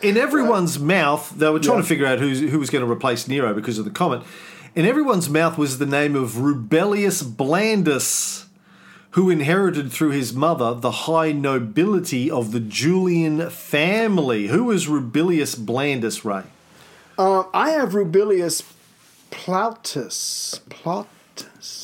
in 0.00 0.16
everyone's 0.16 0.78
mouth, 0.78 1.32
they 1.36 1.48
were 1.48 1.60
trying 1.60 1.76
Yeah. 1.78 1.82
to 1.82 1.88
figure 1.88 2.06
out 2.06 2.18
who's, 2.18 2.40
who 2.40 2.58
was 2.58 2.70
going 2.70 2.84
to 2.84 2.90
replace 2.90 3.28
Nero 3.28 3.54
because 3.54 3.78
of 3.78 3.84
the 3.84 3.90
comet. 3.90 4.22
In 4.74 4.84
everyone's 4.86 5.28
mouth 5.28 5.56
was 5.56 5.78
the 5.78 5.86
name 5.86 6.16
of 6.16 6.32
Rubellius 6.32 7.22
Blandus, 7.22 8.46
who 9.10 9.30
inherited 9.30 9.92
through 9.92 10.10
his 10.10 10.32
mother 10.32 10.74
the 10.74 10.90
high 10.90 11.30
nobility 11.32 12.30
of 12.30 12.52
the 12.52 12.60
Julian 12.60 13.48
family. 13.50 14.48
Who 14.48 14.64
was 14.64 14.86
Rubellius 14.86 15.54
Blandus, 15.56 16.24
Ray? 16.24 16.44
Uh, 17.18 17.44
I 17.54 17.70
have 17.70 17.90
Rubellius 17.90 18.62
Plautus. 19.30 20.60
Plautus. 20.70 21.81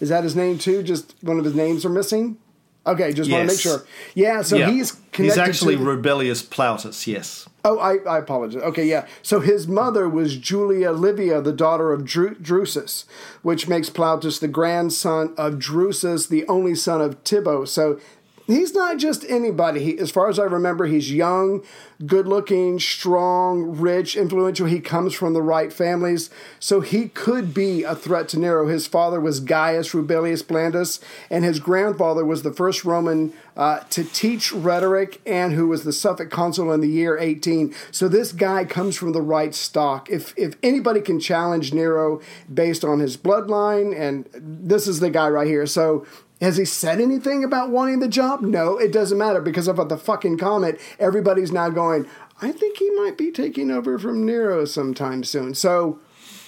Is 0.00 0.08
that 0.08 0.24
his 0.24 0.34
name 0.36 0.58
too? 0.58 0.82
Just 0.82 1.14
one 1.22 1.38
of 1.38 1.44
his 1.44 1.54
names 1.54 1.84
are 1.84 1.90
missing. 1.90 2.38
Okay, 2.86 3.14
just 3.14 3.30
want 3.30 3.48
to 3.48 3.54
make 3.54 3.60
sure. 3.60 3.84
Yeah, 4.14 4.42
so 4.42 4.56
Yeah. 4.56 4.70
he's 4.70 4.92
connected. 5.12 5.40
actually 5.40 5.76
to, 5.76 5.82
Rubellius 5.82 6.44
Plautus, 6.44 7.06
yes. 7.06 7.48
Oh, 7.64 7.78
I, 7.78 7.96
I 8.06 8.18
apologize. 8.18 8.60
Okay, 8.62 8.84
yeah. 8.84 9.06
So 9.22 9.40
his 9.40 9.66
mother 9.66 10.06
was 10.06 10.36
Julia 10.36 10.92
Livia, 10.92 11.40
the 11.40 11.52
daughter 11.52 11.92
of 11.94 12.04
Dru- 12.04 12.34
Drusus, 12.34 13.06
which 13.40 13.68
makes 13.68 13.88
Plautus 13.88 14.38
the 14.38 14.48
grandson 14.48 15.32
of 15.38 15.54
Drusus, 15.54 16.28
the 16.28 16.46
only 16.46 16.74
son 16.74 17.00
of 17.00 17.24
Tibbo. 17.24 17.66
So 17.66 17.98
he's 18.46 18.74
not 18.74 18.98
just 18.98 19.24
anybody. 19.28 19.82
He, 19.82 19.98
as 19.98 20.10
far 20.10 20.28
as 20.28 20.38
I 20.38 20.44
remember, 20.44 20.86
he's 20.86 21.12
young, 21.12 21.62
good 22.06 22.26
looking, 22.26 22.78
strong, 22.78 23.78
rich, 23.78 24.16
influential. 24.16 24.66
He 24.66 24.80
comes 24.80 25.14
from 25.14 25.32
the 25.32 25.42
right 25.42 25.72
families. 25.72 26.30
So 26.58 26.80
he 26.80 27.08
could 27.08 27.54
be 27.54 27.82
a 27.82 27.94
threat 27.94 28.28
to 28.30 28.38
Nero. 28.38 28.68
His 28.68 28.86
father 28.86 29.20
was 29.20 29.40
Gaius 29.40 29.92
Rubellius 29.92 30.42
Blandus, 30.42 31.00
and 31.30 31.44
his 31.44 31.60
grandfather 31.60 32.24
was 32.24 32.42
the 32.42 32.52
first 32.52 32.84
Roman 32.84 33.32
uh, 33.56 33.80
to 33.90 34.04
teach 34.04 34.52
rhetoric 34.52 35.20
and 35.24 35.52
who 35.52 35.68
was 35.68 35.84
the 35.84 35.92
suffect 35.92 36.30
consul 36.30 36.72
in 36.72 36.80
the 36.80 36.88
year 36.88 37.16
18. 37.16 37.74
So 37.90 38.08
this 38.08 38.32
guy 38.32 38.64
comes 38.64 38.96
from 38.96 39.12
the 39.12 39.22
right 39.22 39.54
stock. 39.54 40.10
If, 40.10 40.34
if 40.36 40.56
anybody 40.62 41.00
can 41.00 41.20
challenge 41.20 41.72
Nero 41.72 42.20
based 42.52 42.84
on 42.84 42.98
his 42.98 43.16
bloodline, 43.16 43.98
and 43.98 44.28
this 44.34 44.88
is 44.88 45.00
the 45.00 45.10
guy 45.10 45.28
right 45.28 45.46
here. 45.46 45.66
So 45.66 46.04
has 46.40 46.56
he 46.56 46.64
said 46.64 47.00
anything 47.00 47.44
about 47.44 47.70
wanting 47.70 48.00
the 48.00 48.08
job? 48.08 48.42
No, 48.42 48.76
it 48.78 48.92
doesn't 48.92 49.18
matter 49.18 49.40
because 49.40 49.68
of 49.68 49.76
the 49.88 49.96
fucking 49.96 50.38
comment. 50.38 50.78
Everybody's 50.98 51.52
now 51.52 51.70
going, 51.70 52.06
I 52.42 52.52
think 52.52 52.78
he 52.78 52.90
might 52.90 53.16
be 53.16 53.30
taking 53.30 53.70
over 53.70 53.98
from 53.98 54.26
Nero 54.26 54.64
sometime 54.64 55.24
soon. 55.24 55.54
So, 55.54 56.00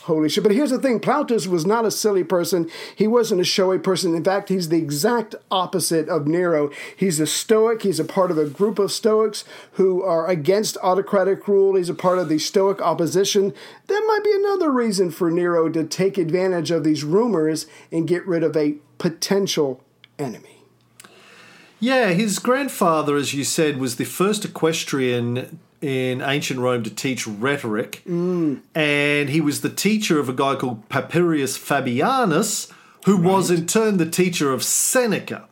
holy 0.07 0.29
shit. 0.29 0.43
But 0.43 0.53
here's 0.53 0.71
the 0.71 0.79
thing 0.79 1.01
Plautus 1.01 1.47
was 1.47 1.67
not 1.67 1.85
a 1.85 1.91
silly 1.91 2.25
person. 2.25 2.71
He 2.95 3.07
wasn't 3.07 3.41
a 3.41 3.45
showy 3.45 3.79
person. 3.79 4.15
In 4.15 4.25
fact, 4.25 4.49
he's 4.49 4.69
the 4.69 4.79
exact 4.79 5.35
opposite 5.51 6.09
of 6.09 6.27
Nero. 6.27 6.71
He's 6.97 7.21
a 7.21 7.27
Stoic. 7.27 7.83
He's 7.83 8.01
a 8.01 8.05
part 8.05 8.31
of 8.31 8.39
a 8.39 8.49
group 8.49 8.79
of 8.79 8.93
Stoics 8.93 9.45
who 9.73 10.03
are 10.03 10.29
against 10.29 10.77
autocratic 10.83 11.47
rule. 11.47 11.77
He's 11.77 11.89
a 11.89 11.95
part 11.95 12.19
of 12.19 12.29
the 12.29 12.39
Stoic 12.39 12.81
opposition. 12.81 13.53
That 13.89 14.05
might 14.07 14.25
be 14.25 14.35
another 14.35 14.71
reason 14.71 15.11
for 15.11 15.31
Nero 15.31 15.69
to 15.69 15.85
take 15.85 16.19
advantage 16.19 16.71
of 16.71 16.85
these 16.85 17.05
rumors 17.05 17.67
and 17.93 18.09
get 18.09 18.27
rid 18.27 18.43
of 18.43 18.57
a 18.57 18.77
potential 18.99 19.83
enemy. 20.19 20.63
Yeah, 21.79 22.13
his 22.13 22.39
grandfather, 22.39 23.17
as 23.17 23.35
you 23.35 23.45
said, 23.45 23.77
was 23.77 23.97
the 23.97 24.05
first 24.05 24.45
equestrian 24.45 25.59
in 25.87 26.21
ancient 26.21 26.59
Rome 26.59 26.83
to 26.83 26.91
teach 26.91 27.27
rhetoric, 27.29 28.03
Mm. 28.09 28.59
and 28.75 29.29
he 29.31 29.41
was 29.41 29.61
the 29.61 29.69
teacher 29.71 30.19
of 30.19 30.29
a 30.29 30.33
guy 30.33 30.57
called 30.57 30.89
Papirius 30.89 31.57
Fabianus, 31.57 32.73
who 33.05 33.17
was 33.17 33.53
in 33.53 33.67
turn 33.67 33.99
the 33.99 34.07
teacher 34.07 34.53
of 34.53 34.65
Seneca. 34.65 35.45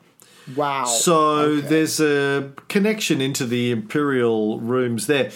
Wow. 0.56 0.86
So 0.86 1.60
there's 1.60 2.00
a 2.00 2.50
connection 2.68 3.20
into 3.20 3.46
the 3.46 3.70
imperial 3.70 4.58
rooms 4.58 5.06
there. 5.06 5.30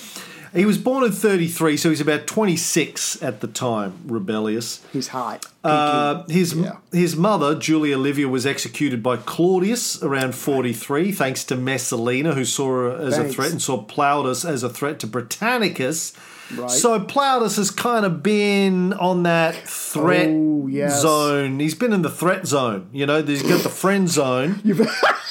He 0.54 0.64
was 0.64 0.78
born 0.78 1.04
in 1.04 1.12
33, 1.12 1.76
so 1.76 1.90
he's 1.90 2.00
about 2.00 2.26
26 2.26 3.22
at 3.22 3.40
the 3.40 3.46
time, 3.46 3.94
Rebellious. 4.06 4.80
He's 4.92 5.08
hot. 5.08 5.44
Uh, 5.62 6.22
his 6.28 6.54
Yeah. 6.54 6.76
his 6.92 7.16
mother 7.16 7.54
Julia 7.54 7.98
Livia 7.98 8.28
was 8.28 8.46
executed 8.46 9.02
by 9.02 9.16
Claudius 9.18 10.02
around 10.02 10.34
43, 10.34 11.12
thanks 11.12 11.44
to 11.44 11.56
Messalina, 11.56 12.34
who 12.34 12.44
saw 12.44 12.68
her 12.68 12.90
as 12.92 13.16
Thanks. 13.16 13.30
a 13.30 13.34
threat 13.34 13.50
and 13.52 13.60
saw 13.62 13.82
Plautus 13.84 14.48
as 14.48 14.62
a 14.62 14.68
threat 14.70 14.98
to 15.00 15.06
Britannicus. 15.06 16.14
Right. 16.56 16.70
So 16.70 16.98
Plautus 16.98 17.56
has 17.58 17.70
kind 17.70 18.06
of 18.06 18.22
been 18.22 18.94
on 18.94 19.24
that 19.24 19.68
threat 19.68 20.28
Oh, 20.30 20.66
yes. 20.66 21.02
zone. 21.02 21.60
He's 21.60 21.74
been 21.74 21.92
in 21.92 22.00
the 22.00 22.08
threat 22.10 22.46
zone. 22.46 22.86
You 22.90 23.04
know, 23.04 23.22
he's 23.22 23.42
got 23.42 23.62
the 23.62 23.68
friend 23.68 24.08
zone, 24.08 24.60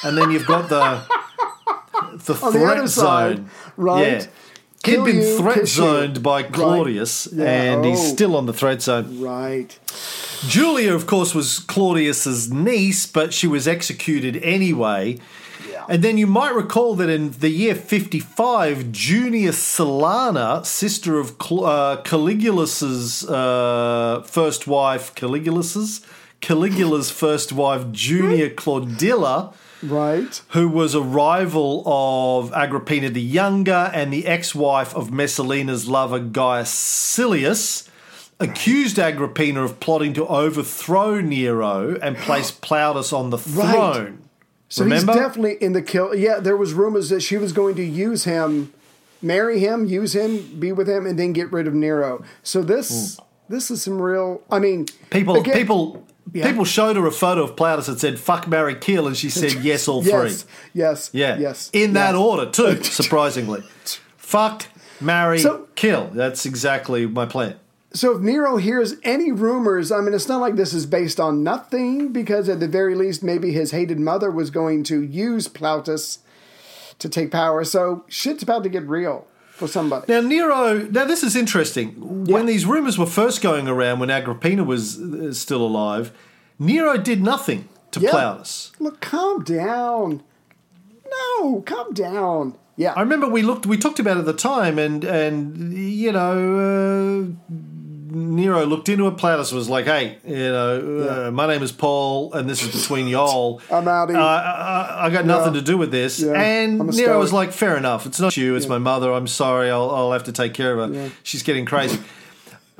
and 0.04 0.16
then 0.16 0.30
you've 0.30 0.46
got 0.46 0.68
the 0.68 1.00
the 2.24 2.34
On 2.42 2.52
the 2.52 2.58
threat 2.60 2.88
side, 2.88 3.36
zone. 3.38 3.50
right. 3.76 4.06
Yeah. 4.22 4.26
He'd 4.84 5.04
been 5.04 5.20
you, 5.20 5.38
threat 5.38 5.56
you. 5.58 5.66
zoned 5.66 6.22
by 6.22 6.42
Right. 6.42 6.52
Claudius, 6.52 7.28
Yeah, 7.32 7.44
and 7.46 7.84
he's 7.84 8.00
oh. 8.00 8.12
still 8.14 8.36
on 8.36 8.46
the 8.46 8.52
threat 8.52 8.80
zone. 8.82 9.20
right. 9.20 9.78
Julia, 10.46 10.94
of 10.94 11.06
course, 11.06 11.34
was 11.34 11.58
Claudius's 11.58 12.50
niece, 12.52 13.06
but 13.06 13.34
she 13.34 13.46
was 13.48 13.66
executed 13.66 14.36
anyway. 14.42 15.18
And 15.90 16.02
then 16.04 16.18
you 16.18 16.26
might 16.26 16.54
recall 16.54 16.94
that 16.96 17.08
in 17.08 17.30
the 17.40 17.48
year 17.48 17.74
55, 17.74 18.92
Junia 18.92 19.52
Silana, 19.52 20.64
sister 20.66 21.18
of 21.18 21.36
Cl- 21.42 21.64
uh, 21.64 22.02
Caligulus's 22.02 23.24
uh, 23.28 24.22
first 24.26 24.66
wife, 24.66 25.14
Caligulus's, 25.14 26.02
Caligula's 26.42 27.10
first 27.10 27.52
wife, 27.52 27.90
Junia 27.90 28.50
Claudilla, 28.50 29.54
Right. 29.82 30.40
who 30.48 30.68
was 30.68 30.94
a 30.94 31.00
rival 31.02 31.82
of 31.86 32.52
Agrippina 32.52 33.10
the 33.10 33.22
Younger 33.22 33.90
and 33.94 34.12
the 34.12 34.26
ex 34.26 34.54
wife 34.54 34.94
of 34.94 35.10
Messalina's 35.12 35.88
lover 35.88 36.18
Gaius 36.18 36.70
Silius, 36.70 37.88
accused 38.40 38.98
Agrippina 38.98 39.62
of 39.64 39.80
plotting 39.80 40.12
to 40.14 40.26
overthrow 40.26 41.20
Nero 41.20 41.96
and 42.00 42.16
place 42.16 42.50
Plautus 42.62 43.12
on 43.12 43.30
the 43.30 43.38
Right. 43.38 43.72
throne. 43.94 44.18
So 44.68 44.84
Remember? 44.84 45.12
he's 45.12 45.20
definitely 45.20 45.54
in 45.62 45.72
the 45.72 45.82
kill. 45.82 46.14
Yeah, 46.14 46.40
there 46.40 46.56
was 46.56 46.74
rumors 46.74 47.08
that 47.08 47.20
she 47.20 47.36
was 47.38 47.52
going 47.52 47.74
to 47.76 47.84
use 47.84 48.24
him, 48.24 48.72
marry 49.22 49.60
him, 49.60 49.86
use 49.86 50.14
him, 50.14 50.58
be 50.60 50.72
with 50.72 50.88
him, 50.88 51.06
and 51.06 51.18
then 51.18 51.32
get 51.32 51.50
rid 51.50 51.66
of 51.66 51.72
Nero. 51.74 52.22
So 52.42 52.62
this 52.62 53.16
hmm. 53.16 53.22
this 53.48 53.70
is 53.70 53.82
some 53.82 54.00
real. 54.00 54.42
I 54.50 54.58
mean, 54.58 54.86
People, 55.10 55.36
again- 55.36 55.54
people, 55.54 56.06
Yeah. 56.32 56.48
people 56.48 56.64
showed 56.64 56.96
her 56.96 57.06
a 57.06 57.12
photo 57.12 57.42
of 57.44 57.56
Plautus 57.56 57.86
that 57.86 58.00
said 58.00 58.18
"fuck, 58.18 58.46
marry, 58.48 58.74
kill," 58.74 59.06
and 59.06 59.16
she 59.16 59.30
said 59.30 59.52
yes, 59.64 59.88
all 59.88 60.02
Yes, 60.04 60.42
three. 60.42 60.50
yes, 60.74 61.10
Yeah, 61.12 61.38
yes. 61.38 61.70
in 61.72 61.92
that 61.94 62.14
order 62.14 62.50
too. 62.50 62.82
Surprisingly, 62.82 63.62
fuck, 64.16 64.66
marry, 65.00 65.38
So- 65.38 65.66
kill. 65.74 66.10
That's 66.12 66.44
exactly 66.46 67.06
my 67.06 67.26
plan. 67.26 67.54
So 67.94 68.14
if 68.14 68.20
Nero 68.20 68.58
hears 68.58 68.96
any 69.02 69.32
rumors, 69.32 69.90
I 69.90 70.00
mean, 70.02 70.12
it's 70.12 70.28
not 70.28 70.42
like 70.42 70.56
this 70.56 70.74
is 70.74 70.84
based 70.84 71.18
on 71.18 71.42
nothing, 71.42 72.08
because 72.12 72.48
at 72.50 72.60
the 72.60 72.68
very 72.68 72.94
least, 72.94 73.22
maybe 73.22 73.50
his 73.52 73.70
hated 73.70 73.98
mother 73.98 74.30
was 74.30 74.50
going 74.50 74.82
to 74.84 75.00
use 75.02 75.48
Plautus 75.48 76.18
to 76.98 77.08
take 77.08 77.30
power. 77.30 77.64
So 77.64 78.04
shit's 78.08 78.42
about 78.42 78.62
to 78.64 78.68
get 78.68 78.86
real 78.86 79.26
for 79.58 79.68
somebody. 79.68 80.06
Now 80.12 80.20
Nero. 80.20 80.78
Now 80.90 81.04
this 81.04 81.22
is 81.22 81.34
interesting. 81.36 82.24
When 82.26 82.46
these 82.46 82.64
rumors 82.64 82.96
were 82.98 83.06
first 83.06 83.42
going 83.42 83.68
around, 83.68 83.98
when 84.00 84.10
Agrippina 84.10 84.64
was 84.64 85.00
uh, 85.00 85.32
still 85.32 85.62
alive, 85.62 86.12
Nero 86.58 86.96
did 86.96 87.22
nothing 87.22 87.68
to 87.90 88.00
Yeah. 88.00 88.10
Plautus. 88.12 88.70
Look, 88.80 89.00
calm 89.00 89.42
down. 89.44 90.22
No, 91.10 91.60
calm 91.62 91.92
down. 91.92 92.56
Yeah. 92.76 92.92
I 92.96 93.00
remember 93.00 93.26
we 93.28 93.42
looked, 93.42 93.66
we 93.66 93.76
talked 93.76 93.98
about 93.98 94.18
it 94.18 94.20
at 94.20 94.26
the 94.26 94.32
time, 94.34 94.78
and 94.78 95.02
and 95.04 95.72
you 95.74 96.12
know, 96.12 96.36
uh, 96.58 97.54
Nero 98.10 98.64
looked 98.64 98.88
into 98.88 99.06
it. 99.08 99.16
Plautus 99.16 99.52
was 99.52 99.68
like, 99.68 99.84
"Hey, 99.84 100.18
you 100.26 100.36
know, 100.36 101.26
uh, 101.26 101.30
my 101.30 101.46
name 101.46 101.62
is 101.62 101.72
Paul, 101.72 102.32
and 102.32 102.48
this 102.48 102.62
is 102.62 102.80
between 102.80 103.08
y'all. 103.08 103.60
I'm 103.70 103.84
outie. 103.84 104.14
Uh, 104.16 104.20
I, 104.22 105.06
I 105.06 105.10
got 105.10 105.26
nothing 105.26 105.54
Yeah. 105.54 105.60
to 105.60 105.66
do 105.66 105.76
with 105.78 105.90
this." 105.90 106.20
Yeah. 106.20 106.32
And 106.32 106.78
Nero 106.96 107.18
was 107.18 107.32
like, 107.32 107.52
"Fair 107.52 107.76
enough. 107.76 108.06
It's 108.06 108.20
not 108.20 108.36
you. 108.36 108.54
It's 108.56 108.66
my 108.68 108.78
mother. 108.78 109.12
I'm 109.12 109.26
sorry. 109.26 109.70
I'll, 109.70 109.90
I'll 109.90 110.12
have 110.12 110.24
to 110.24 110.32
take 110.32 110.54
care 110.54 110.78
of 110.78 110.94
her. 110.94 111.10
She's 111.22 111.42
getting 111.42 111.64
crazy." 111.64 111.98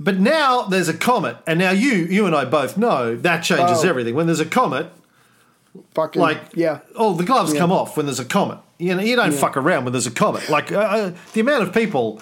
But 0.00 0.20
now 0.20 0.62
there's 0.62 0.88
a 0.88 0.94
comet, 0.96 1.38
and 1.44 1.58
now 1.58 1.72
you 1.72 1.90
you 1.90 2.26
and 2.26 2.32
I 2.36 2.44
both 2.44 2.76
know 2.78 3.16
that 3.16 3.40
changes 3.42 3.84
Oh. 3.84 3.88
everything. 3.88 4.14
When 4.14 4.26
there's 4.26 4.38
a 4.38 4.46
comet, 4.46 4.92
Fucking 5.94 6.22
like 6.22 6.38
yeah. 6.54 6.78
oh 6.94 7.14
the 7.14 7.24
gloves 7.24 7.52
come 7.52 7.72
off 7.72 7.96
when 7.96 8.06
there's 8.06 8.20
a 8.20 8.24
comet 8.24 8.58
you 8.78 8.94
know 8.94 9.02
you 9.02 9.16
don't 9.16 9.32
fuck 9.34 9.56
around 9.56 9.84
when 9.84 9.92
there's 9.92 10.06
a 10.06 10.10
comet 10.12 10.48
like 10.48 10.70
uh, 10.72 10.78
uh, 10.78 11.12
the 11.34 11.40
amount 11.40 11.62
of 11.64 11.72
people 11.74 12.20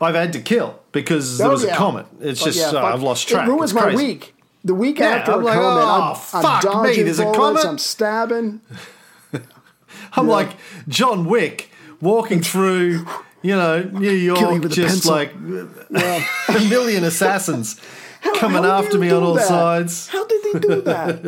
i've 0.00 0.14
had 0.14 0.32
to 0.32 0.40
kill 0.40 0.80
because 0.92 1.38
there 1.38 1.48
Oh, 1.48 1.52
was 1.52 1.64
yeah. 1.64 1.74
a 1.74 1.76
comet 1.76 2.06
it's 2.20 2.40
But 2.40 2.46
just 2.52 2.72
yeah, 2.72 2.78
uh, 2.80 2.86
i've 2.94 3.02
lost 3.02 3.28
track 3.28 3.46
It 3.46 3.50
ruins 3.50 3.70
It's 3.70 3.74
my 3.74 3.82
crazy. 3.82 4.04
week. 4.06 4.34
The 4.64 4.74
week 4.74 4.98
Yeah, 4.98 5.06
after 5.16 5.32
I'm 5.32 5.42
a 5.42 5.44
like, 5.44 5.54
comment, 5.54 5.86
oh, 5.86 6.10
I'm, 6.10 6.16
fuck 6.16 6.44
I'm 6.44 6.82
me, 6.82 6.88
dodging 6.88 7.04
there's 7.04 7.18
a 7.20 7.32
comet? 7.32 7.64
I'm 7.66 7.78
stabbing. 7.78 8.60
i'm 10.16 10.26
like 10.28 10.50
john 10.88 11.24
wick 11.26 11.70
walking 12.00 12.40
through 12.40 13.06
you 13.42 13.54
know 13.56 13.82
new 13.82 14.34
Kill 14.34 14.52
you 14.54 14.60
york 14.60 14.70
just 14.70 15.04
like 15.06 15.34
a 15.34 16.60
million 16.68 17.04
assassins 17.04 17.80
coming 18.36 18.62
How 18.62 18.78
after 18.82 18.98
me 18.98 19.10
on 19.10 19.22
all 19.22 19.34
that? 19.34 19.46
sides 19.46 20.08
How 20.08 20.24
did 20.26 20.42
they 20.54 20.58
do 20.60 20.80
that? 20.82 21.20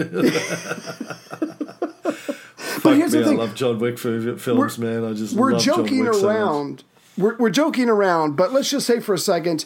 Fuck 1.76 2.94
here's 2.96 3.12
me, 3.12 3.18
the 3.20 3.24
thing. 3.26 3.38
i 3.40 3.42
love 3.42 3.54
john 3.54 3.78
wick 3.78 3.98
fi- 3.98 4.36
films 4.36 4.78
man 4.78 5.04
i 5.04 5.12
just 5.12 5.34
we're 5.34 5.58
joking 5.58 6.04
Wick 6.04 6.14
so 6.14 6.28
around. 6.28 6.84
We're, 7.16 7.36
we're 7.36 7.50
joking 7.50 7.88
around, 7.88 8.36
but 8.36 8.52
let's 8.52 8.70
just 8.70 8.86
say 8.86 9.00
for 9.00 9.14
a 9.14 9.18
second, 9.18 9.64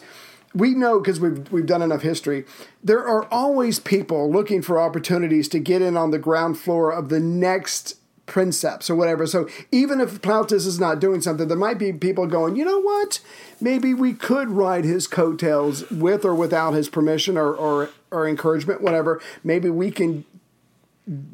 we 0.54 0.74
know 0.74 0.98
because 0.98 1.20
we've 1.20 1.50
we've 1.52 1.66
done 1.66 1.82
enough 1.82 2.02
history. 2.02 2.44
There 2.82 3.06
are 3.06 3.24
always 3.32 3.78
people 3.78 4.30
looking 4.30 4.62
for 4.62 4.80
opportunities 4.80 5.48
to 5.50 5.58
get 5.58 5.80
in 5.80 5.96
on 5.96 6.10
the 6.10 6.18
ground 6.18 6.58
floor 6.58 6.92
of 6.92 7.08
the 7.08 7.20
next 7.20 7.96
princeps 8.26 8.88
or 8.88 8.94
whatever. 8.94 9.26
So 9.26 9.48
even 9.72 10.00
if 10.00 10.22
Plautus 10.22 10.66
is 10.66 10.78
not 10.78 11.00
doing 11.00 11.20
something, 11.20 11.48
there 11.48 11.56
might 11.56 11.78
be 11.78 11.92
people 11.92 12.26
going, 12.26 12.54
you 12.54 12.64
know 12.64 12.80
what? 12.80 13.20
Maybe 13.60 13.92
we 13.92 14.12
could 14.12 14.50
ride 14.50 14.84
his 14.84 15.08
coattails 15.08 15.88
with 15.90 16.24
or 16.24 16.34
without 16.34 16.72
his 16.72 16.88
permission 16.88 17.36
or 17.36 17.52
or, 17.52 17.90
or 18.10 18.28
encouragement, 18.28 18.80
whatever. 18.80 19.20
Maybe 19.44 19.68
we 19.68 19.90
can 19.90 20.24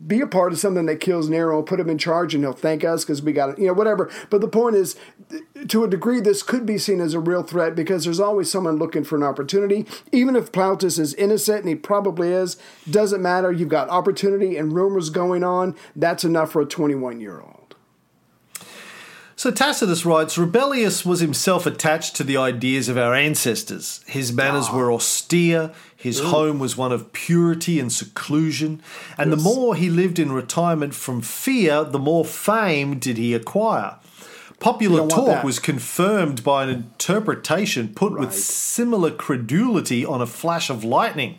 be 0.06 0.20
a 0.20 0.26
part 0.26 0.52
of 0.52 0.58
something 0.58 0.86
that 0.86 1.00
kills 1.00 1.28
Nero, 1.28 1.62
put 1.62 1.80
him 1.80 1.90
in 1.90 1.98
charge, 1.98 2.34
and 2.34 2.44
he'll 2.44 2.52
thank 2.52 2.84
us 2.84 3.04
because 3.04 3.20
we 3.20 3.32
got 3.32 3.50
it, 3.50 3.58
you 3.58 3.66
know, 3.66 3.72
whatever. 3.72 4.10
But 4.30 4.40
the 4.40 4.48
point 4.48 4.76
is, 4.76 4.96
to 5.68 5.84
a 5.84 5.88
degree, 5.88 6.20
this 6.20 6.42
could 6.42 6.64
be 6.64 6.78
seen 6.78 7.00
as 7.00 7.14
a 7.14 7.20
real 7.20 7.42
threat 7.42 7.74
because 7.74 8.04
there's 8.04 8.20
always 8.20 8.50
someone 8.50 8.76
looking 8.76 9.04
for 9.04 9.16
an 9.16 9.22
opportunity. 9.22 9.86
Even 10.12 10.36
if 10.36 10.52
Plautus 10.52 10.98
is 10.98 11.14
innocent, 11.14 11.60
and 11.60 11.68
he 11.68 11.74
probably 11.74 12.32
is, 12.32 12.56
doesn't 12.88 13.20
matter. 13.20 13.52
You've 13.52 13.68
got 13.68 13.88
opportunity 13.90 14.56
and 14.56 14.72
rumors 14.72 15.10
going 15.10 15.44
on. 15.44 15.74
That's 15.94 16.24
enough 16.24 16.52
for 16.52 16.62
a 16.62 16.66
21 16.66 17.20
year 17.20 17.40
old. 17.40 17.56
So 19.38 19.50
Tacitus 19.50 20.06
writes 20.06 20.38
Rubellius 20.38 21.04
was 21.04 21.20
himself 21.20 21.66
attached 21.66 22.16
to 22.16 22.24
the 22.24 22.38
ideas 22.38 22.88
of 22.88 22.96
our 22.96 23.14
ancestors. 23.14 24.02
His 24.06 24.32
manners 24.32 24.68
ah. 24.70 24.76
were 24.76 24.90
austere, 24.90 25.74
his 25.96 26.20
home 26.20 26.58
was 26.58 26.76
one 26.76 26.92
of 26.92 27.12
purity 27.12 27.80
and 27.80 27.90
seclusion, 27.90 28.82
and 29.16 29.32
the 29.32 29.36
more 29.36 29.74
he 29.74 29.88
lived 29.88 30.18
in 30.18 30.30
retirement 30.30 30.94
from 30.94 31.22
fear, 31.22 31.84
the 31.84 31.98
more 31.98 32.24
fame 32.24 32.98
did 32.98 33.16
he 33.16 33.32
acquire. 33.32 33.96
Popular 34.60 35.06
talk 35.08 35.42
was 35.42 35.58
confirmed 35.58 36.44
by 36.44 36.64
an 36.64 36.68
interpretation 36.70 37.94
put 37.94 38.18
with 38.18 38.34
similar 38.34 39.10
credulity 39.10 40.04
on 40.04 40.22
a 40.22 40.26
flash 40.26 40.70
of 40.70 40.84
lightning. 40.84 41.38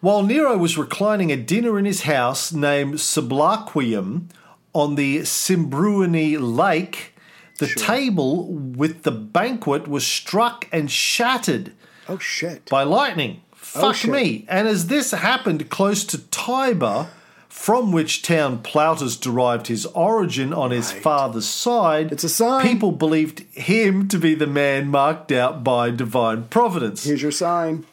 While 0.00 0.22
Nero 0.22 0.56
was 0.56 0.76
reclining 0.76 1.32
at 1.32 1.46
dinner 1.46 1.78
in 1.78 1.84
his 1.84 2.02
house 2.02 2.52
named 2.52 2.94
Sublaqueum 2.94 4.28
on 4.72 4.94
the 4.94 5.20
Simbruini 5.20 6.36
Lake, 6.38 7.14
the 7.58 7.66
table 7.66 8.52
with 8.52 9.02
the 9.02 9.10
banquet 9.10 9.88
was 9.88 10.06
struck 10.06 10.68
and 10.70 10.90
shattered 10.90 11.72
Oh, 12.08 12.18
shit. 12.18 12.68
by 12.70 12.82
lightning. 12.84 13.42
Fuck 13.54 13.96
shit. 13.96 14.10
me. 14.10 14.44
And 14.48 14.68
as 14.68 14.86
this 14.86 15.10
happened 15.10 15.68
close 15.70 16.04
to 16.04 16.18
Tibur, 16.18 17.08
from 17.48 17.90
which 17.90 18.22
town 18.22 18.58
Plautus 18.62 19.18
derived 19.20 19.66
his 19.68 19.86
origin 19.86 20.52
on 20.52 20.70
his 20.70 20.92
father's 20.92 21.46
side, 21.48 22.12
It's 22.12 22.22
a 22.24 22.28
sign. 22.28 22.62
people 22.62 22.92
believed 22.92 23.40
him 23.56 24.08
to 24.08 24.18
be 24.18 24.34
the 24.34 24.46
man 24.46 24.88
marked 24.88 25.32
out 25.32 25.64
by 25.64 25.90
divine 25.90 26.44
providence 26.44 27.04
Here's 27.04 27.22
your 27.22 27.32
sign. 27.32 27.84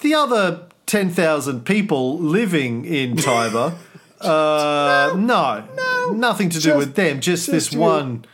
the 0.00 0.14
other 0.14 0.62
10,000 0.86 1.64
people 1.66 2.18
living 2.18 2.84
in 2.86 3.16
Tibur, 3.16 3.74
uh, 4.20 5.14
no, 5.16 5.64
nothing 6.12 6.48
to 6.50 6.58
do 6.58 6.70
Just- 6.70 6.78
with 6.78 6.94
them, 6.94 7.20
just, 7.20 7.50
this 7.50 7.72
you. 7.72 7.80
one 7.80 8.24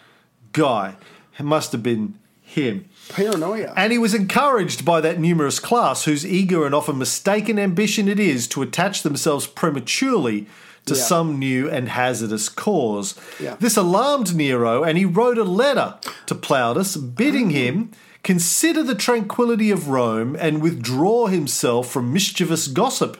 guy. 0.52 0.96
It 1.38 1.42
must 1.44 1.72
have 1.72 1.82
been 1.82 2.14
him. 2.42 2.84
Paranoia. 3.08 3.72
And 3.76 3.92
he 3.92 3.98
was 3.98 4.14
encouraged 4.14 4.84
by 4.84 5.00
that 5.00 5.18
numerous 5.20 5.58
class 5.58 6.04
whose 6.04 6.26
eager 6.26 6.64
and 6.66 6.74
often 6.74 6.98
mistaken 6.98 7.58
ambition 7.58 8.08
it 8.08 8.18
is 8.18 8.46
to 8.48 8.62
attach 8.62 9.02
themselves 9.02 9.46
prematurely 9.46 10.46
to 10.86 10.94
Yeah. 10.94 11.02
some 11.02 11.38
new 11.38 11.70
and 11.70 11.88
hazardous 11.88 12.48
cause. 12.48 13.14
Yeah. 13.40 13.56
This 13.58 13.76
alarmed 13.76 14.34
Nero, 14.34 14.82
and 14.82 14.98
he 14.98 15.04
wrote 15.04 15.38
a 15.38 15.44
letter 15.44 15.94
to 16.26 16.34
Plautus 16.34 16.96
bidding 16.96 17.48
ah. 17.48 17.52
him 17.52 17.90
consider 18.22 18.82
the 18.82 18.94
tranquility 18.94 19.70
of 19.70 19.88
Rome 19.88 20.36
and 20.38 20.62
withdraw 20.62 21.26
himself 21.26 21.90
from 21.90 22.12
mischievous 22.12 22.66
gossip. 22.68 23.18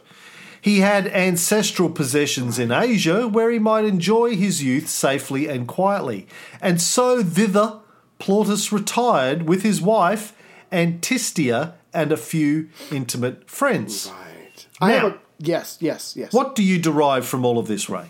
He 0.61 0.81
had 0.81 1.07
ancestral 1.09 1.91
possessions 1.91 2.59
in 2.59 2.73
Asia 2.73 3.29
where 3.29 3.51
he 3.51 3.59
might 3.59 3.85
enjoy 3.85 4.35
his 4.35 4.63
youth 4.63 4.89
safely 4.89 5.47
and 5.47 5.69
quietly. 5.69 6.27
And 6.63 6.81
so 6.81 7.23
thither 7.23 7.81
Plautus 8.25 8.73
retired 8.73 9.43
with 9.47 9.63
his 9.63 9.83
wife 9.83 10.35
Antistia 10.73 11.75
and 11.93 12.11
a 12.11 12.17
few 12.17 12.71
intimate 12.91 13.51
friends. 13.51 14.11
right. 14.11 14.67
I 14.81 14.93
have 14.93 15.13
a. 15.13 15.19
Yes, 15.39 15.77
yes, 15.81 16.17
yes. 16.17 16.33
What 16.33 16.55
do 16.55 16.63
you 16.63 16.79
derive 16.79 17.27
from 17.27 17.45
all 17.45 17.59
of 17.59 17.67
this, 17.67 17.91
Ray? 17.91 18.07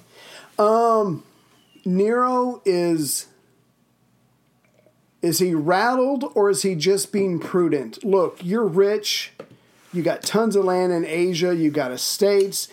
Um, 0.59 1.25
Nero 1.85 2.63
is 2.65 3.27
is 5.21 5.39
he 5.41 5.55
rattled 5.55 6.31
or 6.35 6.49
is 6.49 6.63
he 6.63 6.75
just 6.75 7.11
being 7.11 7.41
prudent? 7.41 8.05
Look, 8.05 8.39
you're 8.43 8.67
rich. 8.67 9.33
You 9.93 10.03
got 10.03 10.23
tons 10.23 10.55
of 10.55 10.65
land 10.65 10.93
in 10.93 11.05
Asia, 11.05 11.57
you 11.57 11.71
got 11.71 11.91
estates. 11.91 12.69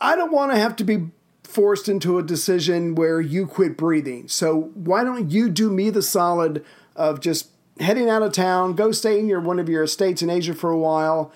I 0.00 0.16
don't 0.16 0.32
want 0.32 0.52
to 0.52 0.58
have 0.58 0.76
to 0.76 0.84
be 0.84 1.10
forced 1.54 1.88
into 1.88 2.18
a 2.18 2.22
decision 2.22 2.94
where 2.94 3.20
you 3.20 3.46
quit 3.46 3.76
breathing. 3.76 4.28
So 4.28 4.72
why 4.74 5.04
don't 5.04 5.30
you 5.30 5.48
do 5.48 5.70
me 5.70 5.88
the 5.90 6.02
solid 6.02 6.64
of 6.96 7.20
just 7.20 7.48
heading 7.80 8.08
out 8.08 8.22
of 8.22 8.32
town, 8.32 8.74
go 8.74 8.92
stay 8.92 9.18
in 9.18 9.28
your 9.28 9.40
one 9.40 9.58
of 9.58 9.68
your 9.68 9.82
estates 9.82 10.22
in 10.22 10.30
Asia 10.30 10.54
for 10.54 10.70
a 10.70 10.78
while, 10.78 11.32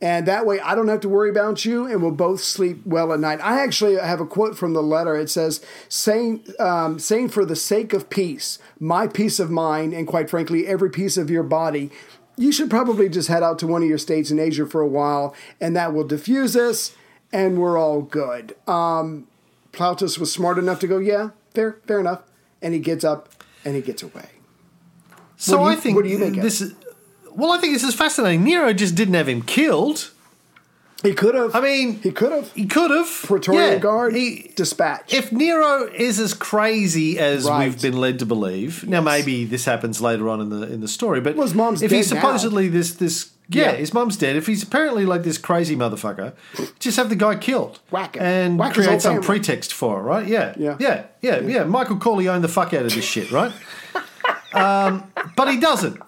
and 0.00 0.26
that 0.26 0.44
way 0.46 0.60
I 0.60 0.74
don't 0.74 0.88
have 0.88 1.00
to 1.00 1.08
worry 1.08 1.30
about 1.30 1.64
you, 1.64 1.86
and 1.86 2.02
we'll 2.02 2.10
both 2.10 2.40
sleep 2.40 2.86
well 2.86 3.12
at 3.12 3.20
night. 3.20 3.40
I 3.42 3.62
actually 3.62 3.96
have 3.96 4.20
a 4.20 4.26
quote 4.26 4.56
from 4.56 4.72
the 4.74 4.82
letter. 4.82 5.16
It 5.16 5.30
says, 5.30 5.60
"Saying, 5.88 6.44
um, 6.58 6.98
saying 6.98 7.30
for 7.30 7.44
the 7.44 7.56
sake 7.56 7.92
of 7.92 8.10
peace, 8.10 8.58
my 8.78 9.06
peace 9.06 9.40
of 9.40 9.50
mind, 9.50 9.92
and 9.92 10.06
quite 10.06 10.28
frankly, 10.28 10.66
every 10.66 10.90
piece 10.90 11.16
of 11.16 11.30
your 11.30 11.42
body." 11.42 11.90
You 12.36 12.50
should 12.50 12.68
probably 12.68 13.08
just 13.08 13.28
head 13.28 13.44
out 13.44 13.60
to 13.60 13.66
one 13.68 13.82
of 13.82 13.88
your 13.88 13.98
states 13.98 14.32
in 14.32 14.40
Asia 14.40 14.66
for 14.66 14.80
a 14.80 14.88
while, 14.88 15.34
and 15.60 15.76
that 15.76 15.94
will 15.94 16.02
diffuse 16.02 16.56
us, 16.56 16.92
and 17.32 17.58
we're 17.58 17.78
all 17.78 18.02
good. 18.02 18.56
Um, 18.66 19.28
Plautus 19.74 20.18
was 20.18 20.32
smart 20.32 20.58
enough 20.58 20.78
to 20.80 20.86
go, 20.86 20.98
yeah, 20.98 21.30
fair, 21.54 21.78
fair 21.86 22.00
enough, 22.00 22.22
and 22.62 22.74
he 22.74 22.80
gets 22.80 23.04
up 23.04 23.28
and 23.64 23.74
he 23.74 23.82
gets 23.82 24.02
away. 24.02 24.28
So 25.36 25.60
you- 25.60 25.66
I 25.70 25.76
think 25.76 25.96
what 25.96 26.04
do 26.04 26.10
you 26.10 26.18
make 26.18 26.36
of 26.36 26.42
this 26.42 26.60
is. 26.60 26.74
Well, 27.32 27.50
I 27.50 27.58
think 27.58 27.72
this 27.74 27.82
is 27.82 27.94
fascinating. 27.94 28.44
Nero 28.44 28.72
just 28.72 28.94
didn't 28.94 29.14
have 29.14 29.28
him 29.28 29.42
killed. 29.42 30.10
He 31.04 31.14
could 31.14 31.34
have. 31.36 31.54
I 31.54 31.60
mean, 31.60 32.00
he 32.02 32.10
could 32.10 32.32
have. 32.32 32.50
He 32.52 32.66
could 32.66 32.90
have. 32.90 33.06
Praetorian 33.24 33.72
Yeah, 33.74 33.78
Guard, 33.78 34.14
he- 34.16 34.50
dispatch. 34.56 35.14
if 35.14 35.30
Nero 35.30 35.88
is 35.94 36.18
as 36.18 36.34
crazy 36.34 37.18
as 37.20 37.44
Right. 37.44 37.64
we've 37.68 37.80
been 37.80 37.96
led 37.98 38.18
to 38.18 38.26
believe, 38.26 38.88
now 38.88 39.00
maybe 39.00 39.44
this 39.44 39.64
happens 39.66 40.00
later 40.00 40.28
on 40.28 40.40
in 40.40 40.48
the 40.48 40.62
in 40.72 40.80
the 40.80 40.88
story, 40.88 41.20
but 41.20 41.36
Well, 41.36 41.46
his 41.46 41.54
mom's 41.54 41.82
if 41.82 41.90
he's 41.92 42.10
now. 42.12 42.20
supposedly 42.20 42.68
this 42.68 42.94
this 42.94 43.30
Yeah, 43.50 43.64
Yeah. 43.64 43.72
his 43.72 43.92
mom's 43.92 44.16
dead. 44.16 44.36
If 44.36 44.46
he's 44.46 44.62
apparently 44.62 45.04
like 45.04 45.22
this 45.22 45.36
crazy 45.36 45.76
motherfucker, 45.76 46.32
just 46.78 46.96
have 46.96 47.10
the 47.10 47.14
guy 47.14 47.34
killed. 47.34 47.78
Whack. 47.90 48.16
And 48.18 48.58
Whack 48.58 48.72
create 48.72 49.02
some 49.02 49.16
family. 49.16 49.26
pretext 49.26 49.74
for 49.74 49.98
it, 50.00 50.02
right? 50.02 50.26
Yeah. 50.26 50.54
Yeah. 50.56 50.76
Yeah. 50.80 51.02
Yeah. 51.20 51.40
Yeah. 51.40 51.64
Michael 51.64 51.96
Corleone 51.98 52.40
the 52.40 52.48
fuck 52.48 52.72
out 52.72 52.86
of 52.86 52.94
this 52.94 53.04
shit, 53.04 53.30
right? 53.30 53.52
um, 54.54 55.04
but 55.36 55.50
he 55.50 55.58
doesn't. 55.58 56.00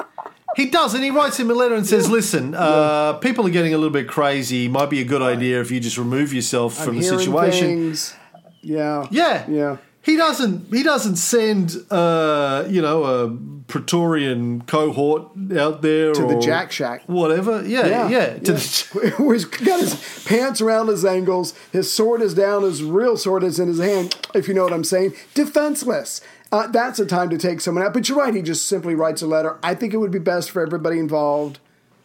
He 0.56 0.66
doesn't. 0.66 1.02
He 1.02 1.10
writes 1.10 1.38
him 1.38 1.50
a 1.50 1.54
letter 1.54 1.74
and 1.74 1.86
says, 1.86 2.10
"Listen, 2.10 2.54
uh, 2.54 3.14
people 3.14 3.46
are 3.46 3.50
getting 3.50 3.74
a 3.74 3.76
little 3.76 3.92
bit 3.92 4.08
crazy. 4.08 4.68
Might 4.68 4.90
be 4.90 5.00
a 5.00 5.04
good 5.04 5.22
idea 5.22 5.60
if 5.60 5.70
you 5.70 5.80
just 5.80 5.98
remove 5.98 6.32
yourself 6.32 6.74
from 6.74 6.96
the 6.96 7.02
hearing 7.02 7.18
situation." 7.18 7.66
things. 7.66 8.14
Yeah. 8.62 9.06
Yeah, 9.10 9.44
Yeah. 9.48 9.76
He 10.02 10.16
doesn't. 10.16 10.72
He 10.72 10.84
doesn't 10.84 11.16
send, 11.16 11.76
uh, 11.90 12.64
you 12.68 12.80
know, 12.80 13.02
a 13.04 13.36
Praetorian 13.66 14.62
cohort 14.62 15.32
out 15.58 15.82
there 15.82 16.12
To 16.12 16.20
the 16.22 16.36
or 16.36 16.40
Jack 16.40 16.70
Shack. 16.70 17.02
whatever. 17.06 17.66
Yeah, 17.66 18.08
yeah. 18.08 18.34
to 18.38 18.52
The, 18.52 19.14
he's 19.32 19.44
got 19.44 19.80
his 19.80 20.22
pants 20.24 20.60
around 20.60 20.86
his 20.86 21.04
ankles, 21.04 21.54
his 21.72 21.92
sword 21.92 22.22
is 22.22 22.34
down, 22.34 22.62
his 22.62 22.84
real 22.84 23.16
sword 23.16 23.42
is 23.42 23.58
in 23.58 23.66
his 23.66 23.80
hand, 23.80 24.14
if 24.32 24.46
you 24.46 24.54
know 24.54 24.62
what 24.62 24.72
I'm 24.72 24.84
saying. 24.84 25.12
Defenseless. 25.34 26.20
Uh, 26.56 26.66
that's 26.68 26.98
a 26.98 27.06
time 27.06 27.30
to 27.30 27.38
take 27.38 27.60
someone 27.60 27.84
out. 27.84 27.92
But 27.94 28.08
you're 28.08 28.18
right, 28.18 28.34
he 28.34 28.42
just 28.42 28.66
simply 28.66 28.94
writes 28.94 29.22
a 29.22 29.26
letter. 29.26 29.58
I 29.62 29.74
think 29.74 29.92
it 29.94 29.98
would 29.98 30.10
be 30.10 30.18
best 30.18 30.50
for 30.50 30.62
everybody 30.62 30.98
involved 30.98 31.58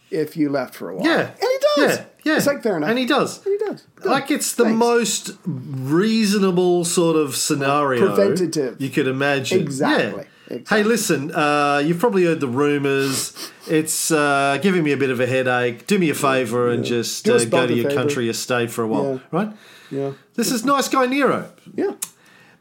if 0.10 0.36
you 0.36 0.50
left 0.50 0.76
for 0.76 0.90
a 0.90 0.96
while. 0.96 1.06
yeah, 1.06 1.20
And 1.30 1.38
he 1.40 1.58
does. 1.88 1.98
Yeah, 1.98 2.06
yeah. 2.26 2.36
It's 2.38 2.46
like 2.48 2.62
fair 2.64 2.76
enough. 2.78 2.90
and 2.90 3.00
he 3.00 3.06
does. 3.06 3.46
And 3.46 3.58
he 3.60 3.66
does. 3.66 3.88
Good. 3.96 4.06
Like 4.08 4.30
it's 4.30 4.54
the 4.56 4.66
Thanks. 4.66 4.78
most 4.78 5.32
reasonable 5.46 6.84
sort 6.86 7.16
of 7.16 7.36
scenario 7.36 8.08
Preventative. 8.14 8.82
you 8.82 8.90
could 8.90 9.08
imagine. 9.08 9.60
Exactly. 9.62 10.24
Yeah. 10.50 10.56
Exactly. 10.58 10.78
Hey, 10.78 10.84
listen. 10.84 11.32
Uh, 11.34 11.82
you've 11.86 12.00
probably 12.00 12.26
heard 12.26 12.42
the 12.42 12.48
rumours. 12.48 13.32
It's 13.70 14.12
uh, 14.12 14.60
giving 14.62 14.84
me 14.84 14.92
a 14.92 14.98
bit 14.98 15.10
of 15.10 15.22
a 15.22 15.26
headache. 15.28 15.88
Do 15.88 15.98
me 15.98 16.10
a 16.10 16.14
favour 16.14 16.70
and 16.70 16.84
just 16.84 17.30
uh, 17.30 17.46
go 17.46 17.68
to 17.68 17.74
your 17.74 17.90
favour. 17.90 18.02
country 18.02 18.28
estate 18.28 18.70
for 18.70 18.84
a 18.84 18.88
while, 18.88 19.14
Yeah. 19.14 19.20
right? 19.32 19.54
Yeah. 19.90 20.12
This 20.34 20.52
is 20.52 20.66
nice 20.66 20.90
guy 20.90 21.06
Nero. 21.06 21.50
Yeah. 21.74 21.94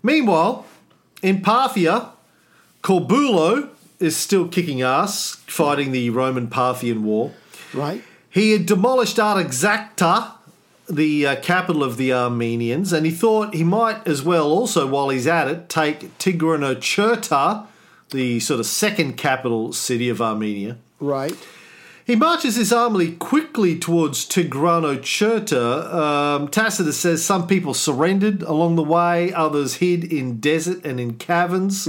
Meanwhile, 0.04 0.66
in 1.22 1.42
Parthia, 1.42 2.10
Corbulo 2.82 3.68
is 3.98 4.16
still 4.16 4.48
kicking 4.48 4.82
ass, 4.82 5.36
fighting 5.46 5.92
the 5.92 6.10
Roman 6.10 6.48
Parthian 6.48 7.04
War. 7.04 7.32
Right. 7.74 8.02
He 8.30 8.52
had 8.52 8.66
demolished 8.66 9.16
Artaxata, 9.18 10.32
the 10.88 11.26
uh, 11.26 11.36
capital 11.36 11.84
of 11.84 11.96
the 11.96 12.12
Armenians, 12.12 12.92
and 12.92 13.04
he 13.04 13.12
thought 13.12 13.54
he 13.54 13.64
might 13.64 14.06
as 14.06 14.22
well 14.22 14.50
also, 14.50 14.86
while 14.86 15.10
he's 15.10 15.26
at 15.26 15.48
it, 15.48 15.68
take 15.68 16.16
Tigranocerta, 16.18 17.66
the 18.10 18.40
sort 18.40 18.60
of 18.60 18.66
second 18.66 19.16
capital 19.16 19.72
city 19.72 20.08
of 20.08 20.20
Armenia. 20.20 20.78
Right. 20.98 21.36
He 22.10 22.16
marches 22.16 22.56
his 22.56 22.72
army 22.72 23.12
quickly 23.12 23.78
towards 23.78 24.26
Tigranocerta. 24.26 25.94
Um, 25.94 26.48
Tacitus 26.48 26.98
says 26.98 27.24
some 27.24 27.46
people 27.46 27.72
surrendered 27.72 28.42
along 28.42 28.74
the 28.74 28.82
way, 28.82 29.32
others 29.32 29.74
hid 29.74 30.02
in 30.02 30.40
desert 30.40 30.84
and 30.84 30.98
in 30.98 31.18
caverns. 31.18 31.84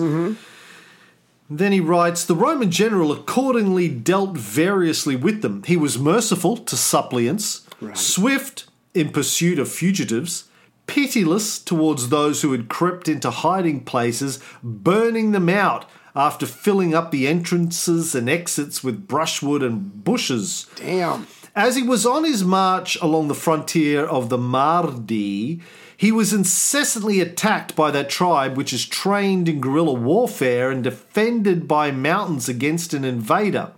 Then 1.50 1.72
he 1.72 1.80
writes 1.80 2.24
The 2.24 2.36
Roman 2.36 2.70
general 2.70 3.12
accordingly 3.12 3.88
dealt 3.88 4.38
variously 4.38 5.16
with 5.16 5.42
them. 5.42 5.64
He 5.64 5.76
was 5.76 5.98
merciful 5.98 6.56
to 6.56 6.78
suppliants, 6.78 7.66
swift 7.96 8.68
in 8.94 9.10
pursuit 9.10 9.58
of 9.58 9.72
fugitives, 9.72 10.44
pitiless 10.86 11.58
towards 11.58 12.10
those 12.10 12.44
who 12.44 12.52
had 12.52 12.70
crept 12.70 13.08
into 13.08 13.32
hiding 13.32 13.86
places, 13.86 14.40
burning 14.62 15.32
them 15.32 15.50
out 15.50 15.90
after 16.16 16.46
filling 16.46 16.94
up 16.94 17.12
the 17.12 17.28
entrances 17.28 18.16
and 18.16 18.30
exits 18.30 18.84
with 18.84 19.08
brushwood 19.08 19.64
and 19.64 20.04
bushes. 20.04 20.68
Damn. 20.76 21.28
As 21.56 21.76
he 21.76 21.84
was 21.84 22.06
on 22.06 22.24
his 22.24 22.44
march 22.44 22.96
along 23.02 23.28
the 23.28 23.36
frontier 23.36 24.06
of 24.06 24.30
the 24.30 24.38
Mardi, 24.38 25.62
he 25.98 26.12
was 26.12 26.34
incessantly 26.34 27.20
attacked 27.20 27.76
by 27.76 27.92
that 27.92 28.10
tribe 28.10 28.56
which 28.56 28.74
is 28.74 28.86
trained 28.86 29.50
in 29.50 29.60
guerrilla 29.60 29.94
warfare 29.94 30.72
and 30.72 30.84
defended 30.84 31.68
by 31.68 31.92
mountains 31.92 32.48
against 32.48 32.94
an 32.94 33.04
invader. 33.04 33.72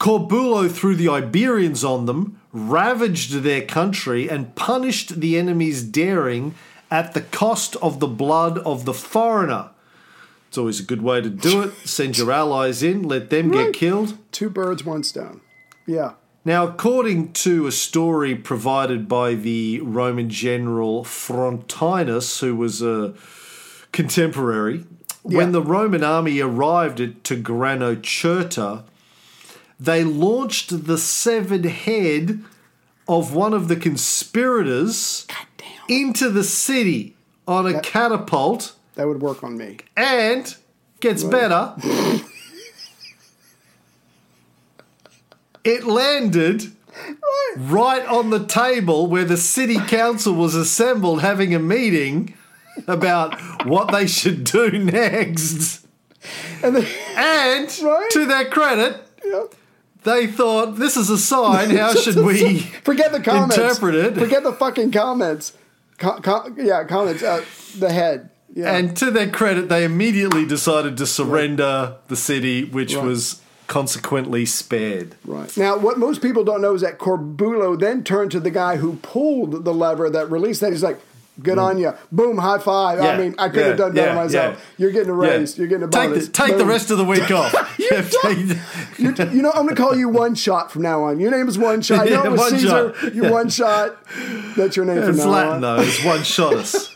Corbulo 0.00 0.70
threw 0.70 0.94
the 0.94 1.08
Iberians 1.08 1.84
on 1.84 2.06
them, 2.06 2.40
ravaged 2.52 3.32
their 3.42 3.62
country, 3.62 4.28
and 4.28 4.54
punished 4.54 5.20
the 5.20 5.38
enemy's 5.38 5.82
daring 5.82 6.54
at 6.90 7.14
the 7.14 7.20
cost 7.20 7.76
of 7.76 8.00
the 8.00 8.06
blood 8.06 8.58
of 8.58 8.84
the 8.84 8.94
foreigner. 8.94 9.70
It's 10.48 10.58
always 10.58 10.80
a 10.80 10.84
good 10.84 11.02
way 11.02 11.20
to 11.20 11.28
do 11.28 11.62
it. 11.62 11.72
Send 11.84 12.16
your 12.18 12.30
allies 12.32 12.82
in, 12.82 13.02
let 13.02 13.30
them 13.30 13.50
Right. 13.50 13.66
get 13.66 13.74
killed. 13.74 14.16
Two 14.32 14.48
birds, 14.48 14.84
one 14.84 15.02
stone. 15.02 15.40
Yeah. 15.86 16.12
Now, 16.44 16.68
according 16.68 17.32
to 17.32 17.66
a 17.66 17.72
story 17.72 18.36
provided 18.36 19.08
by 19.08 19.34
the 19.34 19.80
Roman 19.80 20.30
general 20.30 21.02
Frontinus, 21.04 22.38
who 22.40 22.54
was 22.54 22.80
a 22.80 23.14
contemporary, 23.90 24.84
when 25.22 25.50
the 25.50 25.60
Roman 25.60 26.04
army 26.04 26.38
arrived 26.38 27.00
at 27.00 27.24
Tigranocerta, 27.24 28.84
they 29.80 30.04
launched 30.04 30.86
the 30.86 30.96
severed 30.96 31.64
head 31.64 32.44
of 33.08 33.34
one 33.34 33.52
of 33.52 33.66
the 33.66 33.74
conspirators 33.76 35.26
into 35.88 36.30
the 36.30 36.44
city 36.44 37.16
on 37.48 37.66
a 37.66 37.80
catapult 37.80 38.75
That 38.96 39.06
would 39.06 39.20
work 39.22 39.42
on 39.44 39.56
me. 39.56 39.78
and 39.96 40.54
gets 41.00 41.22
better. 41.22 41.74
it 45.64 45.84
landed 45.84 46.72
right 47.56 48.06
on 48.06 48.30
the 48.30 48.44
table 48.46 49.06
where 49.06 49.24
the 49.24 49.36
city 49.36 49.76
council 49.76 50.32
was 50.34 50.54
assembled 50.54 51.20
having 51.20 51.54
a 51.54 51.58
meeting 51.58 52.34
about 52.86 53.38
what 53.66 53.90
they 53.92 54.06
should 54.06 54.44
do 54.44 54.70
next. 54.70 55.86
And 56.62 56.76
And 57.16 57.78
Right. 57.82 58.08
to 58.12 58.26
their 58.26 58.46
credit, 58.46 59.02
yeah. 59.24 59.44
they 60.04 60.26
thought 60.26 60.76
this 60.76 60.96
is 60.96 61.10
a 61.10 61.18
sign. 61.18 61.70
How 61.70 61.94
should 62.02 62.16
we 62.16 62.60
Forget 62.60 63.12
the 63.12 63.20
comments. 63.20 63.56
interpret 63.56 63.94
it? 63.94 64.14
Forget 64.14 64.42
the 64.42 64.52
fucking 64.52 64.92
comments. 64.92 65.52
Co- 65.98 66.20
co- 66.20 66.54
yeah, 66.56 66.84
comments. 66.84 67.22
Uh, 67.22 67.44
the 67.78 67.92
head. 67.92 68.30
Yeah. 68.56 68.74
And 68.74 68.96
to 68.96 69.10
their 69.10 69.28
credit, 69.28 69.68
they 69.68 69.84
immediately 69.84 70.46
decided 70.46 70.96
to 70.96 71.06
surrender 71.06 71.96
the 72.08 72.16
city, 72.16 72.64
which 72.64 72.94
Right. 72.96 73.04
was 73.04 73.40
consequently 73.66 74.46
spared. 74.46 75.14
right. 75.26 75.54
Now, 75.58 75.76
what 75.76 75.98
most 75.98 76.22
people 76.22 76.42
don't 76.42 76.62
know 76.62 76.74
is 76.74 76.80
that 76.80 76.98
Corbulo 76.98 77.78
then 77.78 78.02
turned 78.02 78.30
to 78.30 78.40
the 78.40 78.50
guy 78.50 78.76
who 78.76 78.94
pulled 79.02 79.64
the 79.64 79.74
lever 79.74 80.08
that 80.08 80.30
released 80.30 80.60
that. 80.62 80.72
He's 80.72 80.82
like, 80.84 80.98
good 81.42 81.58
on 81.58 81.76
you. 81.76 81.92
Boom, 82.10 82.38
high 82.38 82.56
five. 82.58 82.98
I 82.98 83.08
Mm. 83.08 83.18
Mean, 83.18 83.34
I 83.38 83.48
could 83.50 83.66
have 83.66 83.76
done 83.76 83.92
better 83.92 84.08
yeah, 84.08 84.14
myself. 84.14 84.54
yeah. 84.56 84.60
You're 84.78 84.90
getting 84.92 85.10
a 85.10 85.14
raise. 85.14 85.58
You're 85.58 85.66
getting 85.66 85.84
a 85.84 85.88
Take 85.90 86.08
bonus. 86.10 86.26
the, 86.28 86.32
take 86.32 86.56
the 86.56 86.64
rest 86.64 86.90
of 86.90 86.96
the 86.96 87.04
week 87.04 87.30
off. 87.30 87.52
Yeah, 87.78 88.02
take- 88.22 88.38
You, 88.98 89.12
you 89.32 89.42
know, 89.42 89.50
I'm 89.50 89.64
going 89.66 89.74
to 89.76 89.82
call 89.82 89.94
you 89.94 90.08
One 90.08 90.34
Shot 90.34 90.72
from 90.72 90.80
now 90.82 91.02
on. 91.02 91.20
Your 91.20 91.30
name 91.30 91.46
is 91.48 91.58
One 91.58 91.82
Shot. 91.82 92.00
I 92.00 92.04
know 92.10 92.22
Yeah, 92.22 92.26
it 92.28 92.32
was 92.32 92.48
Caesar. 92.50 92.94
Shot. 92.98 93.14
You're 93.14 93.30
One 93.30 93.50
Shot. 93.50 93.96
That's 94.56 94.76
your 94.76 94.86
name 94.86 95.00
from 95.02 95.10
it's 95.10 95.18
now 95.18 95.28
Latin 95.30 95.52
on. 95.56 95.60
though. 95.60 95.82
It's 95.82 96.02
one 96.04 96.22
shot 96.22 96.54
us. 96.54 96.94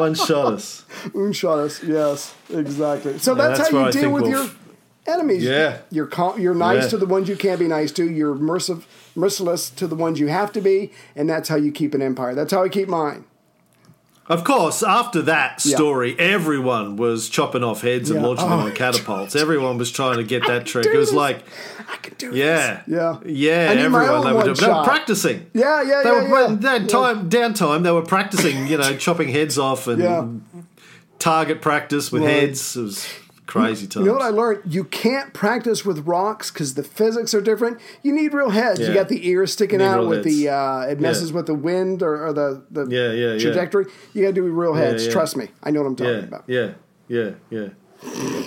One 0.00 0.14
shot 0.14 0.54
us. 0.54 0.80
One 1.12 1.32
Shot 1.32 1.58
us. 1.58 1.82
Yes, 1.82 2.34
exactly. 2.52 3.18
So 3.18 3.34
that's, 3.34 3.58
that's 3.58 3.70
how 3.70 3.86
you 3.86 3.92
deal 3.92 4.10
with 4.10 4.22
we'll 4.22 4.30
your 4.32 4.44
f- 4.44 4.58
enemies. 5.06 5.42
Yeah. 5.44 5.78
You're 5.90 6.08
you're 6.38 6.54
nice 6.54 6.84
Yeah. 6.84 6.88
to 6.90 6.96
the 6.98 7.06
ones 7.06 7.28
you 7.28 7.36
can't 7.36 7.58
be 7.58 7.68
nice 7.68 7.92
to. 7.92 8.08
You're 8.10 8.34
mercif- 8.34 8.84
merciless 9.14 9.70
to 9.70 9.86
the 9.86 9.94
ones 9.96 10.18
you 10.20 10.28
have 10.28 10.52
to 10.52 10.60
be, 10.60 10.92
and 11.16 11.28
that's 11.28 11.48
how 11.48 11.56
you 11.56 11.72
keep 11.72 11.94
an 11.94 12.02
empire. 12.02 12.34
That's 12.34 12.52
how 12.52 12.62
I 12.62 12.68
keep 12.68 12.88
mine. 12.88 13.24
Of 14.28 14.44
course, 14.44 14.82
after 14.82 15.22
that 15.22 15.62
Yeah. 15.64 15.76
story, 15.76 16.14
everyone 16.18 16.96
was 16.96 17.28
chopping 17.30 17.64
off 17.64 17.80
heads 17.80 18.10
and 18.10 18.20
Yeah. 18.20 18.26
launching 18.26 18.50
them 18.50 18.60
Oh, 18.60 18.66
on 18.66 18.72
catapults. 18.84 19.34
Everyone 19.34 19.78
was 19.78 19.90
trying 19.90 20.18
to 20.18 20.24
get 20.24 20.46
that 20.46 20.66
trick. 20.66 20.86
It 20.86 20.96
was 20.96 21.08
this. 21.08 21.16
like, 21.16 21.44
I 21.90 21.96
can 21.96 22.14
do 22.18 22.30
yeah, 22.34 22.80
this. 22.86 22.94
Yeah. 22.96 23.16
yeah. 23.24 23.66
My 23.74 23.80
Everyone 23.80 24.24
they 24.26 24.32
were, 24.32 24.42
doing, 24.44 24.56
they 24.56 24.66
were 24.68 24.84
practicing. 24.84 25.46
Yeah, 25.54 25.82
yeah, 25.82 26.02
They 26.02 26.10
yeah, 26.10 26.28
were 26.30 26.40
yeah. 26.50 26.56
they 26.60 26.68
had 26.68 26.82
Yeah. 26.82 26.88
time 26.88 27.30
downtime. 27.30 27.82
They 27.84 27.90
were 27.90 28.02
practicing. 28.02 28.66
You 28.66 28.76
know, 28.76 28.96
chopping 28.98 29.28
heads 29.30 29.58
off 29.58 29.86
and 29.88 30.02
Yeah. 30.02 30.24
target 31.18 31.62
practice 31.62 32.12
with 32.12 32.22
Right. 32.22 32.30
heads. 32.30 32.76
It 32.76 32.82
was 32.82 33.06
crazy 33.48 33.88
times. 33.88 34.04
You 34.06 34.12
know 34.12 34.18
what 34.18 34.22
I 34.22 34.28
learned? 34.28 34.72
You 34.72 34.84
can't 34.84 35.32
practice 35.34 35.84
with 35.84 36.06
rocks 36.06 36.52
because 36.52 36.74
the 36.74 36.84
physics 36.84 37.34
are 37.34 37.40
different. 37.40 37.80
You 38.04 38.12
need 38.12 38.32
real 38.32 38.50
heads. 38.50 38.78
You 38.78 38.94
got 38.94 39.08
the 39.08 39.28
ears 39.28 39.52
sticking 39.52 39.82
out 39.82 40.06
with 40.06 40.22
the. 40.22 40.48
Uh, 40.50 40.80
it 40.82 41.00
messes 41.00 41.30
Yeah. 41.30 41.36
with 41.36 41.46
the 41.46 41.54
wind 41.54 42.02
or, 42.02 42.26
or 42.28 42.32
the 42.32 42.62
the 42.70 42.86
Yeah, 42.88 43.10
yeah, 43.12 43.32
yeah. 43.32 43.38
trajectory. 43.40 43.86
You 44.14 44.22
got 44.22 44.28
to 44.28 44.32
do 44.34 44.42
real 44.44 44.74
heads. 44.74 45.06
yeah. 45.06 45.12
Trust 45.12 45.36
me, 45.36 45.48
I 45.64 45.70
know 45.72 45.80
what 45.80 45.88
I'm 45.88 45.96
talking 45.96 46.12
yeah, 46.12 46.18
about. 46.20 46.44
yeah, 46.46 46.70
yeah, 47.08 47.30
yeah. 47.50 47.68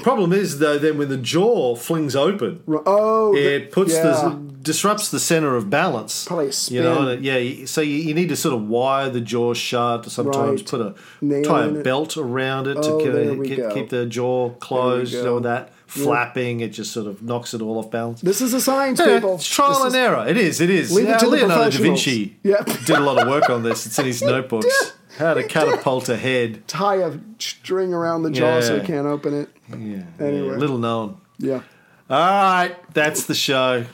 Problem 0.03 0.31
is 0.33 0.59
though, 0.59 0.77
then 0.77 0.97
when 0.97 1.09
the 1.09 1.17
jaw 1.17 1.75
flings 1.75 2.15
open, 2.15 2.61
Oh, 2.85 3.33
the- 3.33 3.55
it 3.55 3.71
puts 3.71 3.93
yeah. 3.93 4.03
the 4.03 4.39
disrupts 4.61 5.09
the 5.09 5.19
center 5.19 5.55
of 5.55 5.69
balance. 5.69 6.25
Probably 6.25 6.47
a 6.49 6.51
You 6.73 6.81
know, 6.81 7.07
it- 7.09 7.21
yeah. 7.21 7.65
So 7.65 7.81
you, 7.81 7.95
you 7.95 8.13
need 8.13 8.29
to 8.29 8.35
sort 8.35 8.53
of 8.55 8.67
wire 8.67 9.09
the 9.09 9.21
jaw 9.21 9.53
shut. 9.53 10.07
Or 10.07 10.09
sometimes 10.09 10.61
Right. 10.61 10.69
put 10.69 10.81
a 10.81 10.93
Nail 11.21 11.43
tie 11.43 11.65
a 11.65 11.69
belt 11.71 12.15
around 12.17 12.67
it 12.67 12.77
Oh, 12.79 12.99
to 12.99 13.43
keep, 13.45 13.57
keep, 13.57 13.73
keep 13.73 13.89
the 13.89 14.05
jaw 14.05 14.49
closed. 14.59 15.13
You 15.13 15.23
know, 15.23 15.39
that 15.41 15.73
flapping, 15.87 16.61
it 16.61 16.69
just 16.69 16.91
sort 16.91 17.05
of 17.07 17.21
knocks 17.21 17.53
it 17.53 17.61
all 17.61 17.77
off 17.77 17.91
balance. 17.91 18.21
This 18.21 18.39
is 18.41 18.53
a 18.53 18.61
science, 18.61 18.99
Yeah, 18.99 19.15
people. 19.15 19.35
it's 19.35 19.47
trial 19.47 19.69
This 19.71 19.79
and 19.79 19.87
is- 19.87 19.95
error. 19.95 20.25
It 20.27 20.37
is. 20.37 20.61
It 20.61 20.69
is. 20.69 20.91
Leave 20.93 21.09
it 21.09 21.19
to 21.19 21.27
Leonardo 21.27 21.69
da. 21.69 21.77
Vinci 21.83 22.37
Yeah. 22.43 22.63
did 22.85 22.95
a 22.97 23.01
lot 23.01 23.17
of 23.21 23.27
work 23.27 23.49
on 23.49 23.63
this. 23.63 23.85
It's 23.85 23.99
in 23.99 24.05
his 24.05 24.21
notebooks. 24.33 24.93
How 25.17 25.33
to 25.33 25.43
catapult 25.43 26.09
a 26.09 26.17
head. 26.17 26.63
Tie 26.67 26.95
a 26.97 27.17
string 27.39 27.93
around 27.93 28.23
the 28.23 28.31
jaw 28.31 28.61
so 28.61 28.75
Yeah. 28.75 28.81
you 28.81 28.87
can't 28.87 29.07
open 29.07 29.33
it. 29.33 29.49
Yeah. 29.69 30.03
Anyway. 30.19 30.47
yeah, 30.53 30.57
little 30.57 30.77
known. 30.77 31.17
Yeah. 31.37 31.61
All 32.09 32.17
right, 32.19 32.75
that's 32.93 33.25
the 33.25 33.35
show. 33.35 33.85